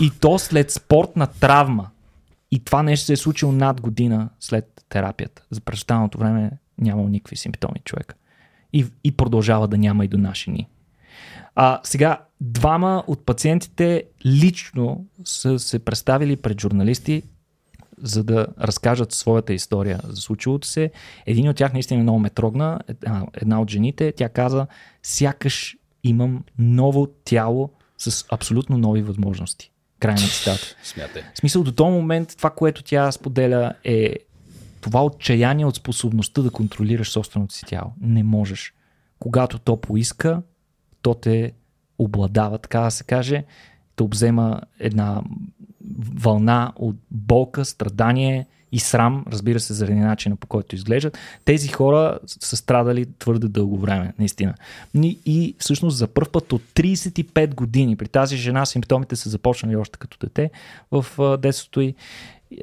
и 0.02 0.12
то 0.20 0.40
след 0.40 0.72
спортна 0.72 1.28
травма. 1.28 1.90
И 2.52 2.60
това 2.60 2.84
нещо 2.84 3.06
се 3.06 3.14
е 3.14 3.18
случило 3.18 3.52
над 3.52 3.82
година 3.82 4.30
след 4.40 4.86
терапията. 4.90 5.44
За 5.52 5.62
през 5.62 5.86
време 6.18 6.52
нямал 6.78 7.08
никакви 7.08 7.36
симптоми 7.36 7.80
човек. 7.86 8.16
И, 8.74 8.86
и 9.04 9.12
продължава 9.12 9.68
да 9.68 9.78
няма 9.78 10.06
и 10.06 10.08
до 10.08 10.18
наши 10.18 10.52
ни. 10.52 10.68
А, 11.56 11.80
сега, 11.84 12.22
двама 12.42 13.04
от 13.08 13.26
пациентите 13.26 14.04
лично 14.26 15.06
са 15.26 15.60
се 15.60 15.80
представили 15.80 16.36
пред 16.36 16.62
журналисти, 16.62 17.24
за 17.98 18.24
да 18.24 18.48
разкажат 18.62 19.12
своята 19.12 19.54
история 19.54 20.00
за 20.04 20.22
случилото 20.22 20.68
се. 20.68 20.92
Един 21.26 21.50
от 21.50 21.56
тях 21.56 21.74
наистина 21.74 22.04
много 22.04 22.20
ме 22.20 22.30
трогна. 22.30 22.80
Една, 22.88 23.28
една 23.34 23.62
от 23.62 23.70
жените, 23.70 24.12
тя 24.12 24.30
каза, 24.30 24.68
сякаш 25.04 25.78
имам 26.04 26.44
ново 26.58 27.08
тяло 27.08 27.70
с 27.98 28.26
абсолютно 28.32 28.78
нови 28.78 29.02
възможности. 29.02 29.72
Край 30.00 30.14
на 30.14 30.20
цитата. 30.20 30.76
Смятай. 30.84 31.22
В 31.34 31.38
смисъл 31.38 31.64
до 31.64 31.72
този 31.72 31.92
момент 31.92 32.34
това, 32.38 32.50
което 32.50 32.84
тя 32.84 33.12
споделя 33.12 33.74
е 33.84 34.16
това 34.84 35.06
отчаяние 35.06 35.66
от 35.66 35.76
способността 35.76 36.42
да 36.42 36.50
контролираш 36.50 37.10
собственото 37.10 37.54
си 37.54 37.66
тяло. 37.66 37.92
Не 38.02 38.24
можеш. 38.24 38.74
Когато 39.20 39.60
то 39.60 39.82
поиска, 39.82 40.42
то 41.02 41.14
те 41.14 41.52
обладава, 42.00 42.58
така 42.58 42.80
да 42.80 42.92
се 42.92 43.04
каже, 43.04 43.44
те 43.96 44.04
обзема 44.04 44.62
една 44.80 45.22
вълна 46.20 46.74
от 46.76 46.96
болка, 47.12 47.66
страдание 47.66 48.46
и 48.72 48.80
срам, 48.80 49.26
разбира 49.32 49.60
се, 49.60 49.74
заради 49.74 50.00
начина 50.00 50.36
по 50.36 50.48
който 50.48 50.76
изглеждат. 50.76 51.18
Тези 51.46 51.68
хора 51.68 52.20
са 52.26 52.58
страдали 52.58 53.06
твърде 53.20 53.48
дълго 53.48 53.78
време, 53.78 54.14
наистина. 54.20 54.54
И 55.26 55.56
всъщност 55.60 55.98
за 55.98 56.08
първ 56.08 56.32
път 56.32 56.54
от 56.54 56.62
35 56.62 57.54
години 57.54 57.96
при 57.96 58.08
тази 58.08 58.38
жена 58.38 58.66
симптомите 58.66 59.16
са 59.16 59.30
започнали 59.30 59.76
още 59.76 60.00
като 60.00 60.18
дете 60.22 60.52
в 60.92 61.06
детството 61.38 61.82
и 61.82 61.96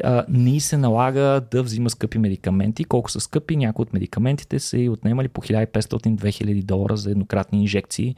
а, 0.05 0.25
не 0.29 0.61
се 0.61 0.77
налага 0.77 1.43
да 1.51 1.63
взима 1.63 1.91
скъпи 1.91 2.19
медикаменти. 2.19 2.85
Колко 2.85 3.11
са 3.11 3.21
скъпи? 3.21 3.57
Някои 3.57 3.83
от 3.83 3.93
медикаментите 3.93 4.59
са 4.59 4.79
и 4.79 4.89
отнемали 4.89 5.29
по 5.29 5.41
1500-2000 5.41 6.63
долара 6.65 6.97
за 6.97 7.11
еднократни 7.11 7.61
инжекции, 7.61 8.17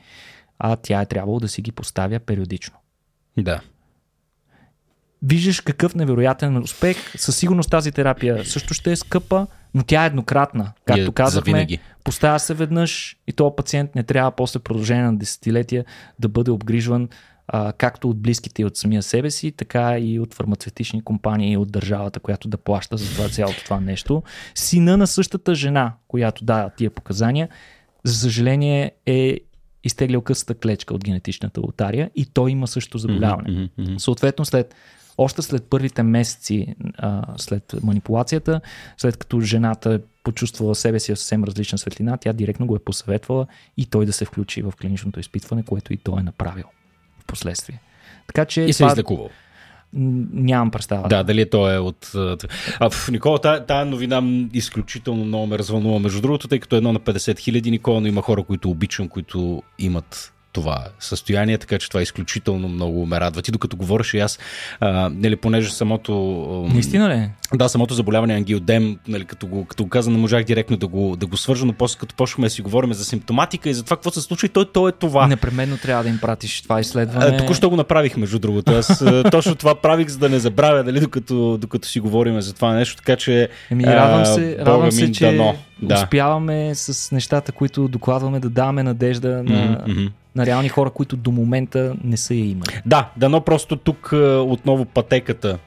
а 0.58 0.76
тя 0.76 1.00
е 1.00 1.06
трябвало 1.06 1.40
да 1.40 1.48
си 1.48 1.62
ги 1.62 1.72
поставя 1.72 2.18
периодично. 2.18 2.74
Да. 3.38 3.60
Виждаш 5.22 5.60
какъв 5.60 5.94
невероятен 5.94 6.56
успех. 6.56 6.96
Със 7.16 7.36
сигурност 7.36 7.70
тази 7.70 7.92
терапия 7.92 8.44
също 8.44 8.74
ще 8.74 8.92
е 8.92 8.96
скъпа, 8.96 9.46
но 9.74 9.82
тя 9.82 10.04
е 10.04 10.06
еднократна. 10.06 10.72
Както 10.84 11.10
е, 11.10 11.12
казахме, 11.14 11.66
поставя 12.04 12.38
се 12.38 12.54
веднъж 12.54 13.16
и 13.26 13.32
този 13.32 13.54
пациент 13.56 13.94
не 13.94 14.02
трябва 14.02 14.30
после 14.30 14.58
продължение 14.58 15.04
на 15.04 15.16
десетилетия 15.16 15.84
да 16.18 16.28
бъде 16.28 16.50
обгрижван 16.50 17.08
а, 17.54 17.72
както 17.72 18.10
от 18.10 18.20
близките 18.20 18.62
и 18.62 18.64
от 18.64 18.76
самия 18.76 19.02
себе 19.02 19.30
си, 19.30 19.52
така 19.52 19.98
и 19.98 20.20
от 20.20 20.34
фармацевтични 20.34 21.02
компании 21.02 21.52
и 21.52 21.56
от 21.56 21.72
държавата, 21.72 22.20
която 22.20 22.48
да 22.48 22.56
плаща 22.56 22.96
за 22.96 23.14
това 23.14 23.28
цялото 23.28 23.64
това 23.64 23.80
нещо. 23.80 24.22
Сина 24.54 24.96
на 24.96 25.06
същата 25.06 25.54
жена, 25.54 25.94
която 26.08 26.44
дава 26.44 26.70
тия 26.70 26.90
показания, 26.90 27.48
за 28.04 28.14
съжаление 28.14 28.92
е 29.06 29.38
изтеглял 29.84 30.20
късата 30.20 30.54
клечка 30.54 30.94
от 30.94 31.04
генетичната 31.04 31.60
лотария 31.60 32.10
и 32.16 32.26
той 32.26 32.50
има 32.50 32.66
също 32.66 32.98
заболяване. 32.98 33.48
Mm-hmm, 33.48 33.70
mm-hmm. 33.78 33.98
Съответно, 33.98 34.44
след 34.44 34.74
още 35.18 35.42
след 35.42 35.64
първите 35.64 36.02
месеци 36.02 36.74
а, 36.98 37.22
след 37.36 37.74
манипулацията, 37.82 38.60
след 38.96 39.16
като 39.16 39.40
жената 39.40 39.94
е 39.94 39.98
почувствала 40.22 40.74
себе 40.74 41.00
си 41.00 41.14
в 41.14 41.18
съвсем 41.18 41.44
различна 41.44 41.78
светлина, 41.78 42.16
тя 42.16 42.32
директно 42.32 42.66
го 42.66 42.76
е 42.76 42.78
посъветвала 42.78 43.46
и 43.76 43.86
той 43.86 44.06
да 44.06 44.12
се 44.12 44.24
включи 44.24 44.62
в 44.62 44.72
клиничното 44.80 45.20
изпитване, 45.20 45.62
което 45.62 45.92
и 45.92 45.96
той 45.96 46.20
е 46.20 46.22
направил 46.22 46.64
последствие. 47.32 47.80
Така 48.26 48.44
че. 48.44 48.62
И 48.62 48.72
се 48.72 48.82
това... 48.82 48.92
излекувал. 48.92 49.30
Нямам 49.94 50.70
представа. 50.70 51.08
Да, 51.08 51.22
дали 51.22 51.50
то 51.50 51.72
е 51.72 51.78
от... 51.78 52.12
А, 52.80 52.90
в 52.90 53.08
Никола, 53.10 53.38
тая, 53.38 53.66
тая 53.66 53.84
новина 53.84 54.46
изключително 54.52 55.24
много 55.24 55.46
ме 55.46 55.58
развълнува. 55.58 55.98
Между 55.98 56.20
другото, 56.20 56.48
тъй 56.48 56.58
като 56.58 56.76
е 56.76 56.78
едно 56.78 56.92
на 56.92 57.00
50 57.00 57.38
хиляди, 57.38 57.70
Никола, 57.70 58.00
но 58.00 58.06
има 58.06 58.22
хора, 58.22 58.42
които 58.42 58.70
обичам, 58.70 59.08
които 59.08 59.62
имат 59.78 60.31
това 60.52 60.84
състояние, 61.00 61.58
така 61.58 61.78
че 61.78 61.88
това 61.88 62.02
изключително 62.02 62.68
много 62.68 63.06
ме 63.06 63.20
радва. 63.20 63.42
Ти 63.42 63.50
докато 63.50 63.76
говориш 63.76 64.14
и 64.14 64.18
аз, 64.18 64.38
а, 64.80 65.10
нали, 65.14 65.36
понеже 65.36 65.70
самото... 65.70 66.12
Наистина 66.72 67.08
ли? 67.08 67.30
Да, 67.54 67.68
самото 67.68 67.94
заболяване 67.94 68.34
ангиодем, 68.34 68.98
нали, 69.08 69.24
като, 69.24 69.46
го, 69.46 69.64
като 69.64 69.84
го 69.84 69.90
каза, 69.90 70.10
не 70.10 70.18
можах 70.18 70.44
директно 70.44 70.76
да 70.76 70.86
го, 70.86 71.16
да 71.16 71.26
го 71.26 71.36
свържа, 71.36 71.66
но 71.66 71.72
после 71.72 71.98
като 71.98 72.14
почнахме 72.14 72.46
да 72.46 72.50
си 72.50 72.62
говорим 72.62 72.92
за 72.92 73.04
симптоматика 73.04 73.70
и 73.70 73.74
за 73.74 73.82
това 73.82 73.96
какво 73.96 74.10
се 74.10 74.20
случва, 74.20 74.46
и 74.46 74.48
то, 74.48 74.64
то 74.64 74.88
е 74.88 74.92
това. 74.92 75.26
Непременно 75.26 75.76
трябва 75.76 76.02
да 76.02 76.08
им 76.08 76.18
пратиш 76.20 76.62
това 76.62 76.80
изследване. 76.80 77.36
Току-що 77.36 77.70
го 77.70 77.76
направих, 77.76 78.16
между 78.16 78.38
другото. 78.38 78.72
Аз 78.72 79.04
точно 79.30 79.54
това 79.54 79.74
правих, 79.74 80.08
за 80.08 80.18
да 80.18 80.28
не 80.28 80.38
забравя, 80.38 80.84
нали, 80.84 81.00
докато, 81.00 81.58
докато 81.58 81.88
си 81.88 82.00
говорим 82.00 82.40
за 82.40 82.54
това 82.54 82.74
нещо, 82.74 82.96
така 82.96 83.16
че... 83.16 83.48
Еми, 83.70 83.84
радвам 83.84 84.26
се, 84.26 84.58
радвам 84.58 84.92
се, 84.92 85.12
че 85.12 85.26
дано. 85.26 85.54
Да. 85.82 85.94
успяваме 85.94 86.74
с 86.74 87.12
нещата, 87.12 87.52
които 87.52 87.88
докладваме, 87.88 88.40
да 88.40 88.48
даваме 88.48 88.82
надежда 88.82 89.28
на, 89.28 89.84
mm-hmm 89.88 90.10
на 90.36 90.46
реални 90.46 90.68
хора, 90.68 90.90
които 90.90 91.16
до 91.16 91.30
момента 91.30 91.94
не 92.04 92.16
са 92.16 92.34
я 92.34 92.50
имали. 92.50 92.82
Да, 92.86 93.10
дано 93.16 93.40
просто 93.40 93.76
тук 93.76 94.10
е, 94.12 94.16
отново 94.26 94.84
пътеката 94.84 95.58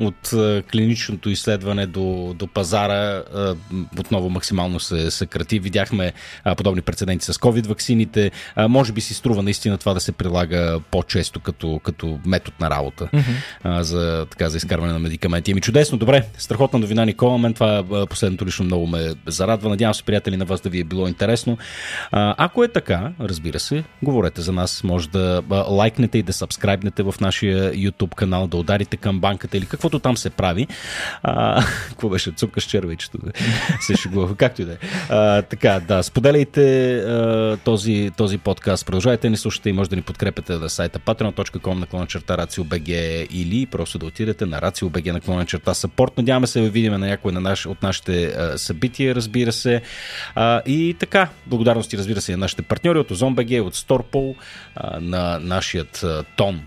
от 0.00 0.32
а, 0.32 0.62
клиничното 0.72 1.30
изследване 1.30 1.86
до, 1.86 2.34
до 2.38 2.46
пазара 2.46 3.22
а, 3.34 3.54
отново 3.98 4.30
максимално 4.30 4.80
се 4.80 5.10
съкрати. 5.10 5.58
Видяхме 5.58 6.12
а, 6.44 6.54
подобни 6.54 6.82
прецеденти 6.82 7.24
с 7.24 7.32
COVID 7.32 7.66
ваксините. 7.66 8.30
Може 8.68 8.92
би 8.92 9.00
си 9.00 9.14
струва 9.14 9.42
наистина 9.42 9.78
това 9.78 9.94
да 9.94 10.00
се 10.00 10.12
прилага 10.12 10.80
по-често 10.90 11.40
като, 11.40 11.80
като 11.84 12.18
метод 12.26 12.56
на 12.60 12.70
работа 12.70 13.08
mm-hmm. 13.12 13.80
за, 13.80 14.26
така, 14.30 14.48
за 14.48 14.56
изкарване 14.56 14.92
на 14.92 14.98
медикаменти. 14.98 15.50
Еми 15.50 15.60
чудесно, 15.60 15.98
добре. 15.98 16.26
Страхотна 16.38 16.78
новина, 16.78 17.04
Никола. 17.04 17.38
Мен 17.38 17.54
това 17.54 18.06
последното 18.10 18.46
лично 18.46 18.64
много 18.64 18.86
ме 18.86 19.14
зарадва. 19.26 19.68
Надявам 19.68 19.94
се, 19.94 20.02
приятели, 20.02 20.36
на 20.36 20.44
вас 20.44 20.60
да 20.60 20.68
ви 20.68 20.80
е 20.80 20.84
било 20.84 21.08
интересно. 21.08 21.58
Ако 22.12 22.64
е 22.64 22.68
така, 22.68 23.12
разбира 23.20 23.60
се, 23.60 23.84
говорете 24.02 24.40
за 24.40 24.52
нас. 24.52 24.84
Може 24.84 25.08
да 25.08 25.42
лайкнете 25.68 26.18
и 26.18 26.22
да 26.22 26.32
сабскрайбнете 26.32 27.02
в 27.02 27.14
нашия 27.20 27.72
YouTube 27.72 28.14
канал, 28.14 28.46
да 28.46 28.56
ударите 28.56 28.96
към 28.96 29.20
банката 29.20 29.56
или 29.56 29.66
каквото 29.84 30.02
там 30.02 30.16
се 30.16 30.30
прави. 30.30 30.66
А, 31.22 31.64
какво 31.88 32.08
беше? 32.08 32.30
Цука 32.30 32.60
с 32.60 32.64
червичето. 32.64 33.18
се 33.80 33.96
шегува. 33.96 34.36
Както 34.36 34.62
и 34.62 34.64
да 34.64 34.72
е. 34.72 35.42
Така, 35.42 35.80
да. 35.88 36.02
Споделяйте 36.02 36.96
а, 36.96 37.56
този, 37.64 38.10
този 38.16 38.38
подкаст. 38.38 38.86
Продължайте 38.86 39.30
ни 39.30 39.36
слушате 39.36 39.70
и 39.70 39.72
може 39.72 39.90
да 39.90 39.96
ни 39.96 40.02
подкрепите 40.02 40.52
на 40.52 40.68
сайта 40.68 40.98
patreon.com 40.98 41.74
наклона 41.74 42.06
черта 42.06 42.36
RACIO.BG 42.36 42.90
или 43.30 43.66
просто 43.66 43.98
да 43.98 44.06
отидете 44.06 44.46
на 44.46 44.60
RACIO.BG 44.60 45.12
наклона 45.12 45.46
черта 45.46 45.74
support. 45.74 46.18
Надяваме 46.18 46.46
се 46.46 46.60
да 46.60 46.70
видим 46.70 46.92
на 46.92 46.98
някой 47.06 47.32
на 47.32 47.40
наш, 47.40 47.66
от 47.66 47.82
нашите 47.82 48.24
а, 48.24 48.58
събития, 48.58 49.14
разбира 49.14 49.52
се. 49.52 49.82
А, 50.34 50.62
и 50.66 50.96
така, 50.98 51.28
благодарности, 51.46 51.98
разбира 51.98 52.20
се, 52.20 52.32
на 52.32 52.38
нашите 52.38 52.62
партньори 52.62 52.98
от 52.98 53.10
OzonBG, 53.10 53.60
от 53.60 53.74
Storpol, 53.74 54.34
а, 54.76 55.00
на 55.00 55.38
нашият 55.38 56.02
а, 56.02 56.24
тон 56.36 56.60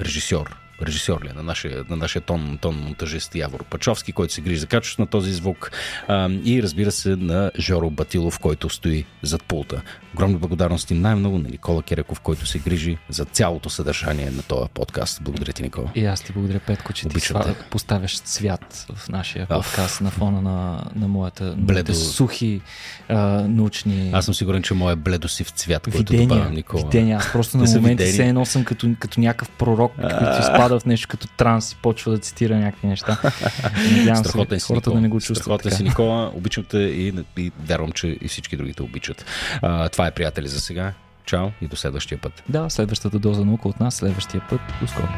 режисьор 0.00 0.63
режисьор 0.82 1.24
ли, 1.24 1.28
е, 1.28 1.32
на 1.32 1.42
нашия, 1.42 1.84
на 1.90 1.96
нашия 1.96 2.22
тон, 2.22 2.58
тон 2.60 2.76
монтажист 2.76 3.34
Явор 3.34 3.64
Пачовски, 3.64 4.12
който 4.12 4.32
се 4.32 4.40
грижи 4.40 4.58
за 4.58 4.66
качеството 4.66 5.02
на 5.02 5.06
този 5.06 5.32
звук 5.32 5.70
а, 6.08 6.30
и 6.44 6.62
разбира 6.62 6.90
се 6.92 7.16
на 7.16 7.50
Жоро 7.58 7.90
Батилов, 7.90 8.38
който 8.38 8.68
стои 8.68 9.04
зад 9.22 9.44
пулта. 9.44 9.82
Огромни 10.14 10.36
благодарности 10.36 10.94
най-много 10.94 11.38
на 11.38 11.48
Никола 11.48 11.82
Кереков, 11.82 12.20
който 12.20 12.46
се 12.46 12.58
грижи 12.58 12.98
за 13.08 13.24
цялото 13.24 13.70
съдържание 13.70 14.30
на 14.30 14.42
този 14.42 14.68
подкаст. 14.74 15.22
Благодаря 15.22 15.52
ти, 15.52 15.62
Никола. 15.62 15.90
И 15.94 16.06
аз 16.06 16.20
ти 16.20 16.32
благодаря, 16.32 16.60
Петко, 16.60 16.92
че 16.92 17.06
Обичам 17.06 17.42
ти 17.42 17.48
те. 17.48 17.54
поставяш 17.70 18.20
цвят 18.20 18.86
в 18.94 19.08
нашия 19.08 19.46
подкаст 19.46 19.94
Оф. 19.94 20.00
на 20.00 20.10
фона 20.10 20.40
на, 20.42 20.84
на 20.96 21.08
моята, 21.08 21.54
Бледо... 21.58 21.94
сухи 21.94 22.60
а, 23.08 23.18
научни... 23.48 24.10
Аз 24.14 24.24
съм 24.24 24.34
сигурен, 24.34 24.62
че 24.62 24.74
моят 24.74 24.98
бледосив 25.00 25.50
цвят, 25.50 25.82
който 25.82 25.98
видения, 25.98 26.28
добавям, 26.28 26.54
Никола. 26.54 26.82
Видения. 26.82 27.16
Аз 27.16 27.32
просто 27.32 27.58
на 27.58 27.70
моменти 27.70 28.06
се 28.06 28.26
едно 28.26 28.46
съм 28.46 28.64
като, 28.64 28.94
като 28.98 29.20
някакъв 29.20 29.50
пророк, 29.50 29.92
който 29.96 30.42
изпада 30.64 30.80
в 30.80 30.86
нещо 30.86 31.08
като 31.08 31.28
транс 31.28 31.72
и 31.72 31.76
почва 31.76 32.12
да 32.12 32.18
цитира 32.18 32.56
някакви 32.56 32.86
неща. 32.86 33.20
Надявам 33.96 34.24
се 34.24 34.60
хората 34.66 34.90
да 34.90 35.00
не 35.00 35.08
го 35.08 35.20
чувстват. 35.20 35.38
Страхотен 35.38 35.72
си, 35.72 35.82
Никола. 35.82 36.30
Обичам 36.34 36.64
те 36.64 36.78
и, 36.78 37.14
и 37.36 37.52
вярвам, 37.66 37.92
че 37.92 38.18
и 38.20 38.28
всички 38.28 38.56
другите 38.56 38.82
обичат. 38.82 39.24
А, 39.62 39.88
това 39.88 40.06
е, 40.06 40.10
приятели, 40.10 40.48
за 40.48 40.60
сега. 40.60 40.92
Чао 41.26 41.48
и 41.60 41.68
до 41.68 41.76
следващия 41.76 42.18
път. 42.18 42.42
Да, 42.48 42.70
следващата 42.70 43.18
доза 43.18 43.44
наука 43.44 43.68
от 43.68 43.80
нас, 43.80 43.94
следващия 43.94 44.42
път. 44.50 44.60
До 44.80 44.86
скоро. 44.86 45.08